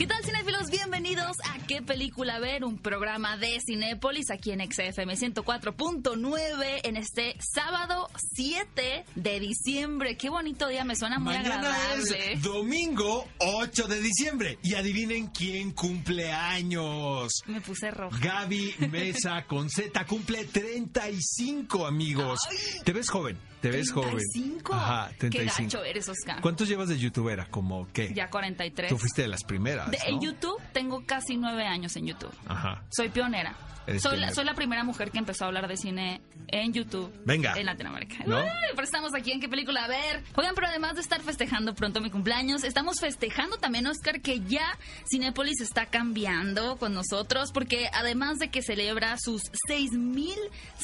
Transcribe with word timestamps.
¿Qué 0.00 0.06
tal, 0.06 0.24
cinéfilos? 0.24 0.70
Bienvenidos 0.70 1.36
a 1.44 1.58
¿Qué 1.66 1.82
película 1.82 2.38
ver? 2.38 2.64
Un 2.64 2.78
programa 2.78 3.36
de 3.36 3.60
Cinépolis 3.60 4.30
aquí 4.30 4.50
en 4.50 4.60
XFM 4.60 5.14
104.9 5.14 6.80
en 6.84 6.96
este 6.96 7.36
sábado 7.38 8.08
7 8.34 9.04
de 9.14 9.40
diciembre. 9.40 10.16
Qué 10.16 10.30
bonito 10.30 10.68
día, 10.68 10.84
me 10.84 10.96
suena 10.96 11.18
muy 11.18 11.34
Mañana 11.34 11.56
agradable. 11.58 12.32
es 12.32 12.42
domingo 12.42 13.28
8 13.38 13.86
de 13.88 14.00
diciembre. 14.00 14.58
Y 14.62 14.74
adivinen 14.74 15.26
quién 15.28 15.72
cumple 15.72 16.32
años. 16.32 17.30
Me 17.46 17.60
puse 17.60 17.90
roja. 17.90 18.18
Gaby 18.18 18.76
Mesa 18.90 19.44
con 19.46 19.68
Z 19.68 20.06
cumple 20.06 20.46
35, 20.46 21.86
amigos. 21.86 22.40
Te 22.84 22.92
ves 22.92 23.10
joven, 23.10 23.38
te 23.60 23.70
ves 23.70 23.92
joven. 23.92 24.16
35. 24.32 24.74
Ajá, 24.74 25.10
Qué 25.10 25.28
35. 25.28 25.62
gacho 25.68 25.84
eres, 25.84 26.08
Oscar. 26.08 26.40
¿Cuántos 26.40 26.66
llevas 26.68 26.88
de 26.88 26.98
youtubera? 26.98 27.46
Como 27.50 27.86
qué? 27.92 28.12
Ya 28.14 28.28
43. 28.30 28.88
Tú 28.88 28.98
fuiste 28.98 29.22
de 29.22 29.28
las 29.28 29.44
primeras, 29.44 29.89
De- 29.90 29.98
¿no? 29.98 30.04
En 30.16 30.20
YouTube 30.20 30.60
tengo 30.72 31.02
casi 31.06 31.36
nueve 31.36 31.66
años 31.66 31.96
en 31.96 32.06
YouTube. 32.06 32.32
Ajá. 32.46 32.82
Soy 32.90 33.08
pionera. 33.08 33.54
Soy 33.98 34.18
la, 34.18 34.32
soy 34.32 34.44
la 34.44 34.54
primera 34.54 34.84
mujer 34.84 35.10
que 35.10 35.18
empezó 35.18 35.44
a 35.44 35.48
hablar 35.48 35.68
de 35.68 35.76
cine 35.76 36.20
en 36.48 36.72
YouTube. 36.72 37.12
Venga. 37.24 37.54
En 37.58 37.66
Latinoamérica. 37.66 38.24
¿No? 38.26 38.38
Uy, 38.38 38.44
pero 38.70 38.82
estamos 38.82 39.14
aquí 39.14 39.32
en 39.32 39.40
qué 39.40 39.48
película 39.48 39.84
a 39.84 39.88
ver. 39.88 40.22
Oigan, 40.36 40.54
pero 40.54 40.68
además 40.68 40.94
de 40.94 41.00
estar 41.00 41.20
festejando 41.22 41.74
pronto 41.74 42.00
mi 42.00 42.10
cumpleaños, 42.10 42.64
estamos 42.64 43.00
festejando 43.00 43.56
también, 43.58 43.86
Oscar, 43.86 44.20
que 44.20 44.40
ya 44.40 44.78
Cinépolis 45.10 45.60
está 45.60 45.86
cambiando 45.86 46.76
con 46.76 46.94
nosotros, 46.94 47.50
porque 47.52 47.88
además 47.92 48.38
de 48.38 48.50
que 48.50 48.62
celebra 48.62 49.16
sus 49.18 49.42
6.000 49.68 50.34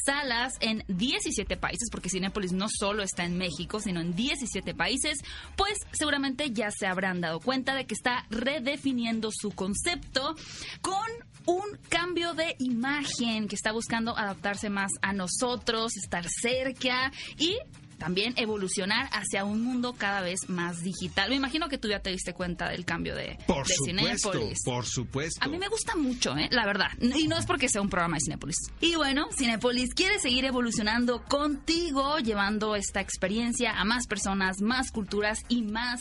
salas 0.05 0.55
en 0.61 0.85
17 0.89 1.57
países, 1.57 1.89
porque 1.91 2.09
Cinépolis 2.09 2.53
no 2.53 2.67
solo 2.69 3.03
está 3.03 3.25
en 3.25 3.39
México, 3.39 3.81
sino 3.81 4.01
en 4.01 4.15
17 4.15 4.75
países, 4.75 5.19
pues 5.57 5.79
seguramente 5.93 6.51
ya 6.51 6.71
se 6.71 6.87
habrán 6.87 7.21
dado 7.21 7.41
cuenta 7.41 7.75
de 7.75 7.87
que 7.87 7.95
está 7.95 8.27
redefiniendo 8.31 9.31
su 9.33 9.51
concepto 9.51 10.35
con 10.81 11.07
un 11.47 11.79
cambio 11.89 12.35
de 12.35 12.57
imagen 12.59 13.49
que 13.49 13.55
está 13.55 13.73
buscando 13.73 14.17
adaptarse 14.17 14.71
más 14.71 14.91
a 15.03 15.13
nosotros, 15.13 15.97
estar 15.97 16.27
cerca 16.29 17.13
y 17.39 17.57
también 17.99 18.35
evolucionar 18.37 19.09
hacia 19.13 19.45
un 19.45 19.63
mundo 19.63 19.95
cada 19.95 20.21
vez 20.21 20.49
más 20.49 20.83
digital. 20.83 21.31
Me 21.31 21.37
imagino 21.37 21.69
que 21.69 21.79
tú 21.79 21.89
ya 21.89 22.01
te 22.01 22.11
diste 22.11 22.35
cuenta 22.35 22.69
del 22.69 22.85
cambio 22.85 23.15
de, 23.15 23.39
Por 23.47 23.67
de 23.67 23.75
supuesto, 23.75 24.33
Cinépolis. 24.33 24.59
por 24.65 24.85
supuesto. 24.87 25.43
A 25.43 25.49
mí 25.49 25.59
me 25.59 25.69
gusta 25.69 25.97
mucho, 25.97 26.37
¿eh? 26.37 26.49
la 26.51 26.67
verdad. 26.67 26.89
Y 27.01 27.27
no 27.27 27.39
es 27.39 27.47
porque 27.47 27.69
sea 27.69 27.81
un 27.81 27.89
programa 27.89 28.17
de 28.17 28.21
Cinépolis. 28.21 28.57
Y 28.81 28.97
bueno, 28.97 29.29
Cinépolis 29.37 29.95
quiere 29.95 30.19
seguir 30.19 30.45
evolucionando 30.45 31.25
contigo, 31.25 32.19
llevando 32.19 32.77
esta 32.77 33.01
experiencia 33.01 33.73
a 33.81 33.85
más 33.85 34.07
personas, 34.07 34.61
más 34.61 34.91
culturas 34.91 35.41
y 35.49 35.63
más 35.63 36.01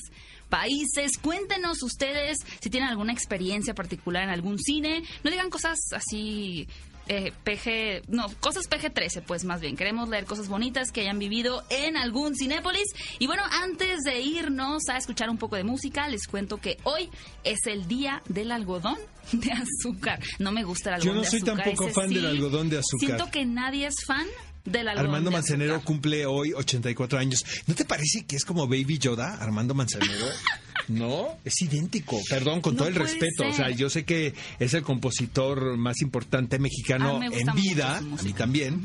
países. 0.49 1.17
Cuéntenos 1.21 1.81
ustedes 1.83 2.38
si 2.61 2.69
tienen 2.69 2.89
alguna 2.89 3.13
experiencia 3.13 3.73
particular 3.73 4.23
en 4.23 4.29
algún 4.29 4.59
cine. 4.59 5.03
No 5.23 5.31
digan 5.31 5.49
cosas 5.49 5.77
así. 5.93 6.67
eh, 7.07 7.31
PG, 7.43 8.09
no, 8.11 8.25
cosas 8.39 8.67
PG-13, 8.67 9.21
pues 9.21 9.43
más 9.43 9.61
bien. 9.61 9.75
Queremos 9.75 10.09
leer 10.09 10.25
cosas 10.25 10.47
bonitas 10.47 10.91
que 10.91 11.01
hayan 11.01 11.19
vivido 11.19 11.63
en 11.69 11.97
algún 11.97 12.35
Cinépolis. 12.35 12.88
Y 13.19 13.27
bueno, 13.27 13.43
antes 13.61 14.01
de 14.03 14.21
irnos 14.21 14.89
a 14.89 14.97
escuchar 14.97 15.29
un 15.29 15.38
poco 15.38 15.55
de 15.55 15.63
música, 15.63 16.07
les 16.07 16.25
cuento 16.25 16.57
que 16.57 16.77
hoy 16.83 17.09
es 17.43 17.59
el 17.67 17.88
día 17.88 18.23
del 18.27 18.51
algodón 18.51 18.97
de 19.33 19.51
azúcar. 19.51 20.19
No 20.39 20.51
me 20.51 20.63
gusta 20.63 20.95
el 20.95 21.01
Yo 21.03 21.11
algodón 21.11 21.16
no 21.17 21.21
de 21.21 21.29
soy 21.29 21.39
azúcar. 21.41 21.55
tampoco 21.63 21.83
ese 21.85 21.93
fan 21.93 22.09
del 22.09 22.21
sí. 22.21 22.25
algodón 22.27 22.69
de 22.69 22.77
azúcar. 22.79 23.07
Siento 23.07 23.29
que 23.31 23.45
nadie 23.45 23.85
es 23.85 23.95
fan 24.07 24.25
del 24.66 24.88
algodón 24.88 25.05
Armando 25.05 25.30
de 25.30 25.35
Manzanero 25.35 25.75
azúcar. 25.75 25.85
cumple 25.88 26.25
hoy 26.25 26.53
84 26.53 27.19
años. 27.19 27.45
¿No 27.67 27.75
te 27.75 27.85
parece 27.85 28.25
que 28.25 28.35
es 28.35 28.45
como 28.45 28.67
Baby 28.67 28.97
Yoda, 28.97 29.35
Armando 29.35 29.73
Manzanero? 29.73 30.25
No, 30.88 31.38
es 31.44 31.62
idéntico. 31.62 32.20
Perdón, 32.30 32.62
con 32.62 32.73
No 32.73 32.80
todo 32.80 32.88
el 32.88 32.95
respeto. 32.95 33.48
O 33.48 33.54
sea, 33.54 33.68
ser. 33.68 33.78
yo 33.78 33.90
sé 33.90 34.04
que 34.04 34.34
es 34.59 34.74
el 34.74 34.84
compositor 34.84 35.78
más 35.78 36.02
importante 36.02 36.59
mexicano 36.59 37.18
A 37.18 37.19
mí 37.19 37.30
me 37.30 37.40
en 37.40 37.53
vida. 37.56 37.97
A 37.97 38.02
mí 38.02 38.34
también. 38.34 38.84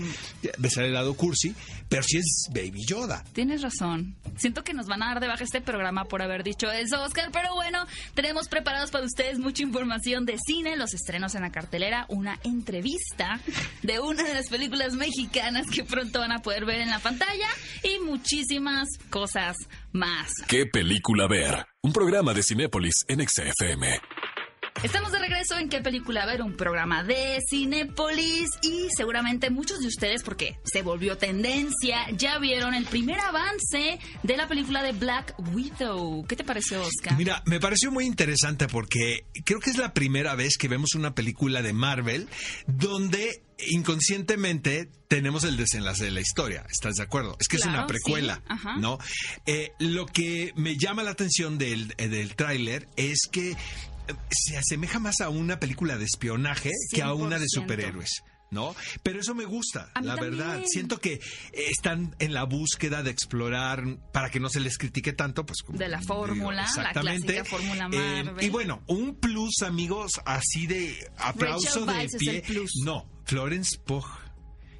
Besar 0.59 0.85
el 0.85 0.95
lado 0.95 1.15
cursi. 1.15 1.55
Pero 1.89 2.03
sí 2.03 2.19
es 2.19 2.47
Baby 2.55 2.85
Yoda. 2.87 3.25
Tienes 3.33 3.63
razón. 3.63 4.15
Siento 4.37 4.63
que 4.65 4.75
nos 4.75 4.87
van 4.87 5.03
a 5.03 5.07
dar 5.07 5.21
de 5.21 5.27
baja 5.27 5.45
este 5.45 5.61
programa 5.61 6.05
por 6.05 6.23
haber 6.23 6.43
dicho 6.45 6.71
eso, 6.71 7.03
Oscar. 7.03 7.31
Pero 7.33 7.55
bueno, 7.55 7.87
tenemos 8.15 8.49
preparados 8.49 8.91
para 8.91 9.05
ustedes 9.05 9.39
mucha 9.39 9.63
información 9.63 10.25
de 10.25 10.37
cine, 10.39 10.77
los 10.77 10.95
estrenos 10.95 11.35
en 11.35 11.43
la 11.43 11.51
cartelera, 11.51 12.07
una 12.09 12.39
entrevista 12.45 13.41
de 13.83 14.01
una 14.01 14.23
de 14.23 14.35
las 14.35 14.49
películas 14.49 14.95
mexicanas 14.95 15.67
que 15.69 15.85
pronto 15.85 16.21
van 16.21 16.33
a 16.33 16.39
poder 16.41 16.65
ver 16.65 16.81
en 16.81 16.91
la 16.91 16.99
pantalla 16.99 17.49
y 17.83 18.05
muchísimas 18.05 18.89
cosas 19.11 19.57
más. 19.93 20.33
¿Qué 20.49 20.67
película 20.67 21.27
ver? 21.27 21.67
Un 21.83 21.93
programa 21.93 22.35
de 22.35 22.43
Cinépolis 22.43 23.05
en 23.09 23.27
XFM. 23.27 24.01
Estamos 24.83 25.13
de 25.13 25.19
regreso 25.19 25.59
en 25.59 25.69
qué 25.69 25.83
película 25.83 26.25
ver, 26.25 26.41
un 26.41 26.57
programa 26.57 27.05
de 27.05 27.39
Cinépolis 27.49 28.49
y 28.63 28.89
seguramente 28.97 29.51
muchos 29.51 29.81
de 29.81 29.89
ustedes, 29.89 30.23
porque 30.23 30.59
se 30.65 30.81
volvió 30.81 31.19
tendencia, 31.19 32.07
ya 32.17 32.39
vieron 32.39 32.75
el 32.75 32.87
primer 32.87 33.21
avance 33.21 33.99
de 34.23 34.37
la 34.39 34.49
película 34.49 34.83
de 34.83 34.93
Black 34.93 35.35
Widow. 35.53 36.25
¿Qué 36.27 36.35
te 36.35 36.45
pareció, 36.45 36.81
Oscar? 36.81 37.17
Mira, 37.19 37.43
me 37.45 37.61
pareció 37.61 37.91
muy 37.91 38.07
interesante 38.07 38.69
porque 38.69 39.27
creo 39.45 39.61
que 39.61 39.69
es 39.69 39.77
la 39.77 39.93
primera 39.93 40.35
vez 40.35 40.57
que 40.57 40.69
vemos 40.69 40.95
una 40.95 41.15
película 41.15 41.61
de 41.61 41.75
Marvel 41.75 42.29
donde 42.67 43.43
inconscientemente 43.69 44.89
tenemos 45.09 45.45
el 45.45 45.57
desenlace 45.57 46.05
de 46.05 46.11
la 46.11 46.21
historia. 46.21 46.65
¿Estás 46.71 46.95
de 46.95 47.03
acuerdo? 47.03 47.37
Es 47.41 47.49
que 47.49 47.57
es 47.57 47.67
una 47.67 47.87
precuela, 47.87 48.43
sí. 48.49 48.69
¿no? 48.79 48.99
Eh, 49.47 49.73
lo 49.79 50.07
que 50.07 50.53
me 50.57 50.77
llama 50.77 51.03
la 51.03 51.11
atención 51.11 51.59
del, 51.59 51.95
eh, 51.99 52.09
del 52.09 52.37
tráiler 52.37 52.89
es 52.97 53.29
que 53.31 53.57
se 54.31 54.57
asemeja 54.57 54.99
más 54.99 55.21
a 55.21 55.29
una 55.29 55.59
película 55.61 55.97
de 55.99 56.05
espionaje 56.05 56.71
que 56.93 57.03
a 57.03 57.13
una 57.15 57.39
de 57.39 57.47
100%. 57.47 57.49
superhéroes. 57.49 58.11
¿No? 58.53 58.75
Pero 59.05 59.21
eso 59.21 59.33
me 59.33 59.45
gusta, 59.45 59.93
la 60.03 60.17
también. 60.17 60.37
verdad. 60.39 60.63
Siento 60.67 60.99
que 60.99 61.21
están 61.53 62.17
en 62.19 62.35
la 62.35 62.43
búsqueda 62.43 63.05
de 63.05 63.13
explorar 63.13 63.85
para 64.13 64.29
que 64.29 64.41
no 64.41 64.49
se 64.49 64.59
les 64.59 64.77
critique 64.77 65.13
tanto, 65.13 65.47
pues 65.47 65.63
como 65.63 65.79
De 65.79 65.87
la 65.87 66.03
fórmula, 66.03 66.63
la 66.63 66.65
exactamente. 66.65 67.33
clásica 67.35 67.45
fórmula 67.45 67.89
Eh, 67.93 68.25
y 68.41 68.49
bueno, 68.49 68.83
un 68.89 69.15
plus, 69.21 69.63
amigos, 69.63 70.21
así 70.25 70.67
de 70.67 70.99
aplauso 71.19 71.87
de 71.87 71.93
Weisz 71.93 72.15
es 72.15 72.19
pie. 72.19 72.37
el 72.39 72.43
plus. 72.43 72.73
No, 72.85 73.09
Florence 73.25 73.79
Pugh. 73.79 74.05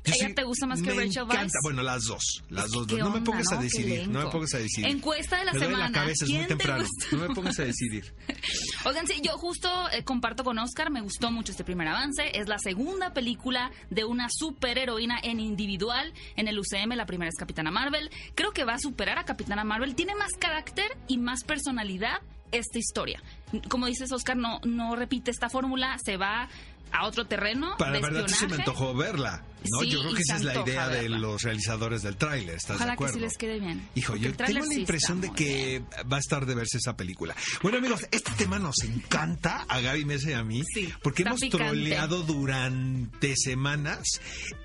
Yo 0.05 0.15
¿Ella 0.15 0.35
te 0.35 0.45
gusta 0.45 0.67
más 0.67 0.81
que 0.81 0.91
Rachel. 0.91 1.25
Weisz? 1.25 1.53
Bueno, 1.63 1.83
las 1.83 2.05
dos, 2.05 2.43
las 2.49 2.71
dos. 2.71 2.87
¿Qué 2.87 2.97
no 2.97 3.11
me 3.11 3.21
pongas 3.21 3.53
a 3.53 3.57
no? 3.57 3.61
Qué 3.61 3.65
decidir, 3.65 4.09
no 4.09 4.25
me 4.25 4.31
pongas 4.31 4.55
a 4.55 4.59
decidir. 4.59 4.89
Encuesta 4.91 5.39
de 5.39 5.45
la 5.45 5.53
Me 5.53 5.59
semana. 5.59 5.89
la 5.89 5.93
cabeza, 5.93 6.25
es 6.25 6.31
¿Quién 6.31 6.41
muy 6.41 6.49
te 6.49 6.57
temprano. 6.57 6.85
No 7.13 7.19
me 7.19 7.35
pongas 7.35 7.59
a 7.59 7.65
decidir. 7.65 8.15
Oigan, 8.87 9.07
sí, 9.07 9.21
yo 9.23 9.33
justo 9.37 9.69
eh, 9.93 10.03
comparto 10.03 10.43
con 10.43 10.59
Oscar, 10.59 10.91
me 10.91 11.03
gustó 11.03 11.31
mucho 11.31 11.53
este 11.53 11.65
primer 11.65 11.89
avance. 11.89 12.31
Es 12.39 12.49
la 12.49 12.59
segunda 12.59 13.13
película 13.13 13.71
de 13.91 14.05
una 14.05 14.29
superheroína 14.31 15.19
en 15.23 15.39
individual 15.39 16.13
en 16.37 16.49
el 16.49 16.59
UCM. 16.59 16.95
La 16.97 17.07
primera 17.07 17.29
es 17.29 17.37
Capitana 17.37 17.71
Marvel. 17.71 18.11
Creo 18.35 18.53
que 18.53 18.65
va 18.65 18.75
a 18.75 18.79
superar 18.79 19.19
a 19.19 19.25
Capitana 19.25 19.65
Marvel. 19.65 19.95
Tiene 19.95 20.15
más 20.15 20.33
carácter 20.39 20.97
y 21.09 21.19
más 21.19 21.45
personalidad 21.45 22.21
esta 22.53 22.79
historia. 22.79 23.23
Como 23.69 23.87
dices, 23.87 24.11
Oscar, 24.13 24.37
no, 24.37 24.61
no 24.65 24.97
repite 24.97 25.31
esta 25.31 25.49
fórmula, 25.49 25.97
se 26.05 26.17
va 26.17 26.49
a 26.93 27.07
otro 27.07 27.27
terreno. 27.27 27.77
Para 27.79 27.93
de 27.93 28.01
la 28.01 28.09
verdad 28.09 28.29
sí 28.29 28.35
se 28.35 28.47
me 28.47 28.53
espionaje. 28.57 28.71
antojó 28.71 28.95
verla. 28.95 29.45
¿no? 29.71 29.81
Sí, 29.81 29.91
yo 29.91 30.01
creo 30.01 30.15
que 30.15 30.23
esa 30.23 30.37
es 30.37 30.43
la 30.45 30.61
idea 30.61 30.89
de 30.89 31.09
los 31.11 31.43
realizadores 31.43 32.03
del 32.03 32.17
tráiler, 32.17 32.55
¿estás 32.57 32.77
Ojalá 32.77 32.93
de 32.93 32.95
acuerdo? 32.95 33.13
que 33.15 33.19
sí 33.19 33.25
les 33.25 33.37
quede 33.37 33.61
bien. 33.61 33.87
Hijo, 33.95 34.13
Porque 34.15 34.25
yo 34.25 34.35
tengo 34.37 34.65
la 34.67 34.75
impresión 34.75 35.21
de 35.21 35.31
que 35.33 35.83
va 36.11 36.17
a 36.17 36.21
estar 36.21 36.47
de 36.47 36.55
verse 36.55 36.79
esa 36.79 36.97
película. 36.97 37.35
Bueno, 37.63 37.77
amigos, 37.79 38.07
este 38.11 38.31
tema 38.33 38.59
nos 38.59 38.77
encanta 38.85 39.67
a 39.69 39.81
Gaby 39.81 40.05
Mesa 40.07 40.31
y 40.31 40.33
a 40.33 40.43
mí, 40.43 40.63
Sí, 40.75 40.93
porque 41.03 41.23
hemos 41.23 41.41
picante. 41.41 41.65
troleado 41.67 42.23
durante 42.23 43.37
semanas 43.37 44.03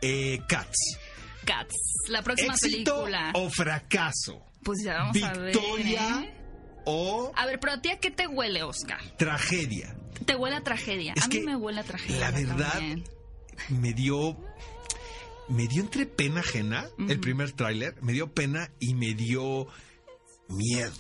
eh, 0.02 0.40
Cats. 0.48 0.98
Cats, 1.44 1.76
la 2.08 2.22
próxima 2.24 2.54
¿Éxito 2.54 2.94
película. 3.04 3.32
o 3.34 3.50
fracaso? 3.50 4.42
Pues 4.64 4.80
ya 4.84 4.94
vamos 4.94 5.22
a 5.24 5.34
ver. 5.34 5.54
¿Victoria 5.54 6.24
¿eh? 6.24 6.34
o 6.86 7.32
A 7.36 7.46
ver, 7.46 7.60
pero 7.60 7.74
a 7.74 7.82
ti 7.82 7.90
a 7.90 8.00
qué 8.00 8.12
te 8.12 8.28
huele, 8.28 8.64
Oscar? 8.64 9.00
tragedia? 9.18 9.96
Te 10.26 10.36
huele 10.36 10.56
a 10.56 10.62
tragedia. 10.62 11.14
Es 11.16 11.24
a 11.24 11.28
mí 11.28 11.42
me 11.42 11.56
huele 11.56 11.82
a 11.82 11.84
tragedia. 11.84 12.20
la 12.20 12.32
verdad, 12.32 12.72
también. 12.72 13.04
Me 13.70 13.94
dio... 13.94 14.38
Me 15.48 15.68
dio 15.68 15.84
entre 15.84 16.08
pena 16.08 16.40
ajena 16.40 16.88
el 17.08 17.20
primer 17.20 17.52
tráiler, 17.52 18.02
me 18.02 18.14
dio 18.14 18.34
pena 18.34 18.72
y 18.80 18.96
me 18.96 19.14
dio 19.14 19.68
miedo. 20.50 20.92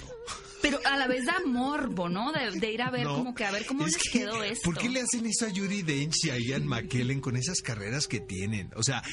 Pero 0.69 0.79
a 0.85 0.97
la 0.97 1.07
vez 1.07 1.25
da 1.25 1.39
morbo, 1.45 2.09
¿no? 2.09 2.31
De, 2.31 2.51
de 2.59 2.71
ir 2.71 2.81
a 2.81 2.89
ver 2.91 3.03
No, 3.03 3.15
como 3.15 3.33
que 3.35 3.45
a 3.45 3.51
ver 3.51 3.65
cómo 3.65 3.85
es 3.85 3.93
les 3.93 4.03
que, 4.03 4.19
quedó 4.19 4.43
esto. 4.43 4.61
¿Por 4.63 4.77
qué 4.77 4.89
le 4.89 5.01
hacen 5.01 5.25
eso 5.25 5.45
a 5.45 5.49
Yuri 5.49 5.81
Dench 5.83 6.25
y 6.25 6.29
a 6.31 6.37
Ian 6.39 6.65
McKellen 6.67 7.21
con 7.21 7.35
esas 7.35 7.61
carreras 7.61 8.07
que 8.07 8.19
tienen? 8.19 8.71
O 8.75 8.83
sea, 8.83 9.03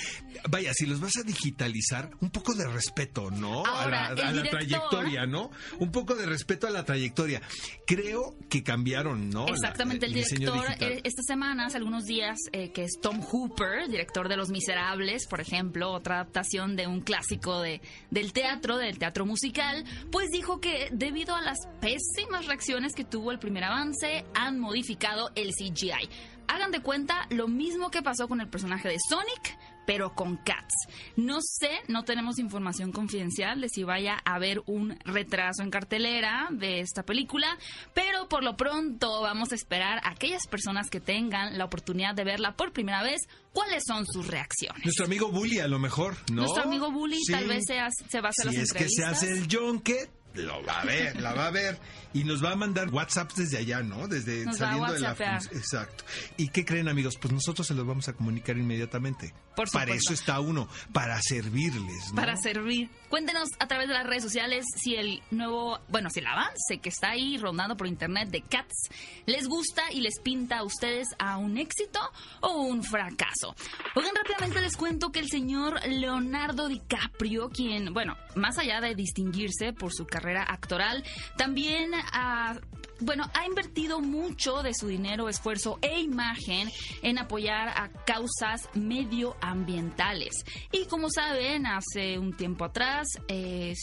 vaya, 0.51 0.73
si 0.75 0.87
los 0.87 1.01
vas 1.01 1.17
a 1.17 1.23
digitalizar, 1.23 2.11
un 2.21 2.31
poco 2.31 2.55
de 2.55 2.67
respeto, 2.69 3.31
¿no? 3.31 3.65
Ahora, 3.67 4.07
a 4.07 4.15
la, 4.15 4.29
a 4.29 4.33
la 4.33 4.43
director- 4.43 4.51
trayectoria, 4.59 5.27
¿no? 5.27 5.51
Un 5.79 5.91
poco 5.93 6.15
de 6.15 6.27
respeto 6.27 6.67
a 6.67 6.71
la 6.71 6.85
trayectoria. 6.85 7.43
Creo 7.87 8.37
que 8.49 8.63
cambiaron, 8.63 9.31
¿no? 9.31 9.47
La- 9.47 9.53
Exactamente, 9.53 10.07
el 10.07 10.15
director, 10.15 10.65
eh, 10.81 11.01
estas 11.05 11.27
semanas, 11.27 11.75
algunos 11.75 12.05
días, 12.05 12.39
eh, 12.53 12.71
que 12.73 12.85
es 12.85 12.99
Tom 13.01 13.21
Hooper, 13.21 13.89
director 13.89 14.29
de 14.29 14.37
Los 14.37 14.51
Miserables, 14.51 15.27
por 15.27 15.41
ejemplo, 15.41 15.93
otra 15.93 16.17
adaptación 16.17 16.77
de 16.77 16.87
un 16.87 17.01
clásico 17.01 17.61
de, 17.61 17.81
del 18.11 18.33
teatro, 18.33 18.77
del 18.79 18.99
teatro 18.99 19.27
musical, 19.27 19.85
pues 20.11 20.31
dijo 20.31 20.61
que 20.61 20.89
debido 20.93 21.35
a 21.35 21.42
las 21.45 21.59
pésimas 21.81 22.47
reacciones 22.47 22.95
que 22.95 23.05
tuvo 23.05 23.31
el 23.33 23.39
primer 23.39 23.65
avance, 23.65 24.25
han 24.35 24.59
modificado 24.59 25.31
el 25.35 25.51
CGI. 25.53 26.09
Hagan 26.49 26.71
de 26.73 26.81
cuenta 26.83 27.27
lo 27.31 27.49
mismo 27.49 27.91
que 27.91 28.03
pasó 28.03 28.29
con 28.29 28.41
el 28.41 28.49
personaje 28.49 28.89
de 28.89 28.97
Sonic, 29.09 29.57
pero 29.87 30.15
con 30.15 30.37
Cats. 30.37 30.75
No 31.17 31.39
sé, 31.41 31.71
no 31.89 32.05
tenemos 32.05 32.39
información 32.39 32.93
confidencial 32.93 33.61
de 33.61 33.69
si 33.69 33.83
vaya 33.85 34.17
a 34.25 34.35
haber 34.35 34.61
un 34.67 34.97
retraso 35.05 35.63
en 35.63 35.71
cartelera 35.71 36.49
de 36.53 36.81
esta 36.81 37.05
película, 37.05 37.59
pero 37.95 38.29
por 38.29 38.45
lo 38.45 38.57
pronto 38.57 39.23
vamos 39.23 39.51
a 39.53 39.55
esperar 39.55 39.99
a 40.05 40.11
aquellas 40.11 40.47
personas 40.47 40.89
que 40.91 41.01
tengan 41.01 41.59
la 41.59 41.65
oportunidad 41.65 42.15
de 42.15 42.25
verla 42.25 42.55
por 42.57 42.73
primera 42.73 43.03
vez, 43.03 43.21
cuáles 43.53 43.83
son 43.87 44.05
sus 44.07 44.27
reacciones. 44.29 44.85
Nuestro 44.85 45.07
amigo 45.07 45.31
Bully, 45.31 45.59
a 45.61 45.69
lo 45.69 45.79
mejor, 45.79 46.17
¿no? 46.31 46.43
Nuestro 46.43 46.63
amigo 46.65 46.91
Bully 46.93 47.19
Sí. 47.25 47.33
tal 47.33 47.47
vez 47.49 47.65
se, 47.67 47.79
hace- 47.81 48.05
se 48.09 48.21
va 48.21 48.29
a 48.29 48.31
hacer 48.31 48.51
Si 48.53 48.57
las 48.59 48.65
es 48.67 48.73
que 48.73 48.89
se 48.89 49.05
hace 49.05 49.33
el 49.33 49.49
junket, 49.51 50.11
lo 50.35 50.63
va 50.65 50.81
a 50.81 50.85
ver, 50.85 51.21
la 51.21 51.35
va 51.35 51.47
a 51.47 51.51
ver. 51.51 51.77
Y 52.15 52.25
nos 52.25 52.45
va 52.45 52.53
a 52.53 52.57
mandar 52.57 52.89
WhatsApps 52.91 53.37
desde 53.37 53.59
allá, 53.59 53.83
¿no? 53.83 54.07
Desde 54.09 54.45
Nos 54.45 54.59
saliendo 54.59 54.93
de 54.93 55.01
la. 55.01 55.13
Exacto. 55.53 56.05
¿Y 56.37 56.49
qué 56.49 56.65
creen, 56.65 56.89
amigos? 56.89 57.17
Pues 57.19 57.33
nosotros 57.33 57.67
se 57.67 57.75
los 57.75 57.87
vamos 57.87 58.09
a 58.09 58.13
comunicar 58.13 58.57
inmediatamente. 58.59 59.33
Por 59.57 59.71
Para 59.71 59.85
supuesto. 59.87 60.13
eso 60.13 60.15
está 60.15 60.41
uno, 60.41 60.67
para 60.93 61.21
servirles, 61.21 62.09
¿no? 62.09 62.15
para 62.15 62.37
servir. 62.37 62.89
Cuéntenos 63.11 63.51
a 63.59 63.67
través 63.69 63.87
de 63.89 63.93
las 63.93 64.07
redes 64.07 64.23
sociales 64.23 64.65
si 64.83 64.95
el 64.95 65.23
nuevo, 65.31 65.79
bueno, 65.89 66.09
si 66.09 66.21
el 66.21 66.27
avance 66.27 66.79
que 66.81 66.89
está 66.89 67.11
ahí 67.11 67.37
rondando 67.37 67.77
por 67.77 67.87
internet 67.87 68.31
de 68.31 68.41
Cats 68.41 68.89
les 69.27 69.47
gusta 69.49 69.83
y 69.93 70.01
les 70.01 70.21
pinta 70.21 70.59
a 70.59 70.65
ustedes 70.65 71.09
a 71.19 71.37
un 71.37 71.59
éxito 71.59 72.01
o 72.41 72.63
un 72.63 72.83
fracaso. 72.83 73.55
Oigan, 73.95 74.15
rápidamente 74.15 74.63
les 74.63 74.75
cuento 74.75 75.13
que 75.13 75.19
el 75.21 75.29
señor 75.29 75.87
Leonardo 75.87 76.69
DiCaprio, 76.69 77.51
quien, 77.51 77.93
bueno, 77.93 78.17
más 78.35 78.57
allá 78.57 78.81
de 78.81 78.95
distinguirse 78.95 79.75
por 79.75 79.93
su 79.93 80.07
carrera 80.07 80.45
actoral, 80.49 81.05
también 81.37 81.91
ha 82.11 82.59
bueno, 83.03 83.29
ha 83.35 83.47
invertido 83.47 84.01
mucho 84.01 84.63
de 84.63 84.73
su 84.75 84.87
dinero, 84.87 85.29
esfuerzo 85.29 85.79
e 85.83 86.01
imagen 86.01 86.71
en 87.03 87.19
apoyar 87.19 87.69
a 87.69 87.89
causas 88.05 88.69
medioambientales. 88.75 90.45
Y 90.71 90.87
como 90.87 91.11
saben, 91.11 91.67
hace 91.67 92.19
un 92.19 92.37
tiempo 92.37 92.65
atrás 92.65 93.09
eh, 93.29 93.75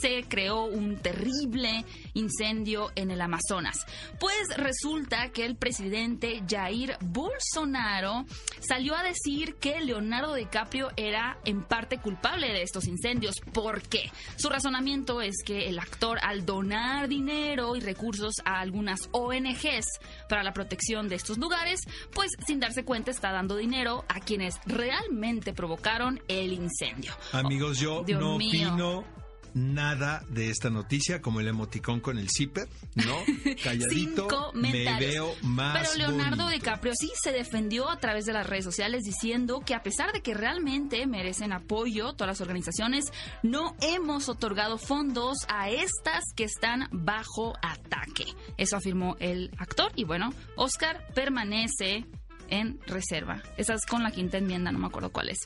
se 0.00 0.24
creó 0.28 0.64
un 0.64 0.96
terrible 0.96 1.84
incendio 2.14 2.92
en 2.94 3.10
el 3.10 3.20
Amazonas. 3.20 3.78
Pues 4.20 4.48
resulta 4.56 5.30
que 5.30 5.46
el 5.46 5.56
presidente 5.56 6.42
Jair 6.48 6.96
Bolsonaro 7.00 8.26
salió 8.60 8.94
a 8.94 9.02
decir 9.02 9.54
que 9.56 9.80
Leonardo 9.80 10.34
DiCaprio 10.34 10.90
era 10.96 11.38
en 11.44 11.62
parte 11.62 11.98
culpable 11.98 12.52
de 12.52 12.62
estos 12.62 12.86
incendios. 12.86 13.36
¿Por 13.52 13.82
qué? 13.82 14.10
Su 14.36 14.48
razonamiento 14.48 15.20
es 15.20 15.36
que 15.44 15.68
el 15.68 15.78
actor 15.78 16.18
al 16.22 16.44
donar 16.44 17.08
dinero 17.08 17.76
y 17.76 17.80
recursos 17.80 18.34
a 18.44 18.60
algunas 18.66 19.08
ONGs 19.12 19.86
para 20.28 20.42
la 20.42 20.52
protección 20.52 21.08
de 21.08 21.14
estos 21.14 21.38
lugares, 21.38 21.80
pues 22.12 22.32
sin 22.46 22.60
darse 22.60 22.84
cuenta 22.84 23.10
está 23.10 23.32
dando 23.32 23.56
dinero 23.56 24.04
a 24.08 24.20
quienes 24.20 24.60
realmente 24.66 25.52
provocaron 25.52 26.20
el 26.28 26.52
incendio. 26.52 27.12
Amigos, 27.32 27.78
yo 27.78 28.04
no 28.08 28.36
mío. 28.36 28.68
opino 28.68 29.16
nada 29.56 30.22
de 30.28 30.50
esta 30.50 30.68
noticia, 30.68 31.22
como 31.22 31.40
el 31.40 31.48
emoticón 31.48 32.00
con 32.00 32.18
el 32.18 32.28
zipper, 32.28 32.68
¿no? 32.94 33.16
Calladito, 33.64 34.52
me 34.52 34.70
veo 34.98 35.34
más 35.42 35.78
Pero 35.78 35.94
Leonardo 36.10 36.44
bonito. 36.44 36.50
DiCaprio 36.50 36.92
sí 36.94 37.10
se 37.22 37.32
defendió 37.32 37.88
a 37.88 37.98
través 37.98 38.26
de 38.26 38.34
las 38.34 38.46
redes 38.46 38.64
sociales 38.66 39.02
diciendo 39.02 39.62
que 39.64 39.74
a 39.74 39.82
pesar 39.82 40.12
de 40.12 40.20
que 40.20 40.34
realmente 40.34 41.06
merecen 41.06 41.54
apoyo 41.54 42.12
todas 42.12 42.28
las 42.28 42.40
organizaciones, 42.42 43.06
no 43.42 43.74
hemos 43.80 44.28
otorgado 44.28 44.76
fondos 44.76 45.38
a 45.48 45.70
estas 45.70 46.22
que 46.36 46.44
están 46.44 46.88
bajo 46.92 47.54
ataque. 47.62 48.26
Eso 48.58 48.76
afirmó 48.76 49.16
el 49.20 49.50
actor 49.56 49.90
y 49.96 50.04
bueno, 50.04 50.34
Oscar 50.56 51.06
permanece 51.14 52.04
en 52.48 52.80
reserva. 52.86 53.42
Esa 53.56 53.74
es 53.74 53.86
con 53.86 54.02
la 54.02 54.10
quinta 54.10 54.38
enmienda, 54.38 54.72
no 54.72 54.78
me 54.78 54.86
acuerdo 54.86 55.10
cuál 55.10 55.28
es. 55.28 55.38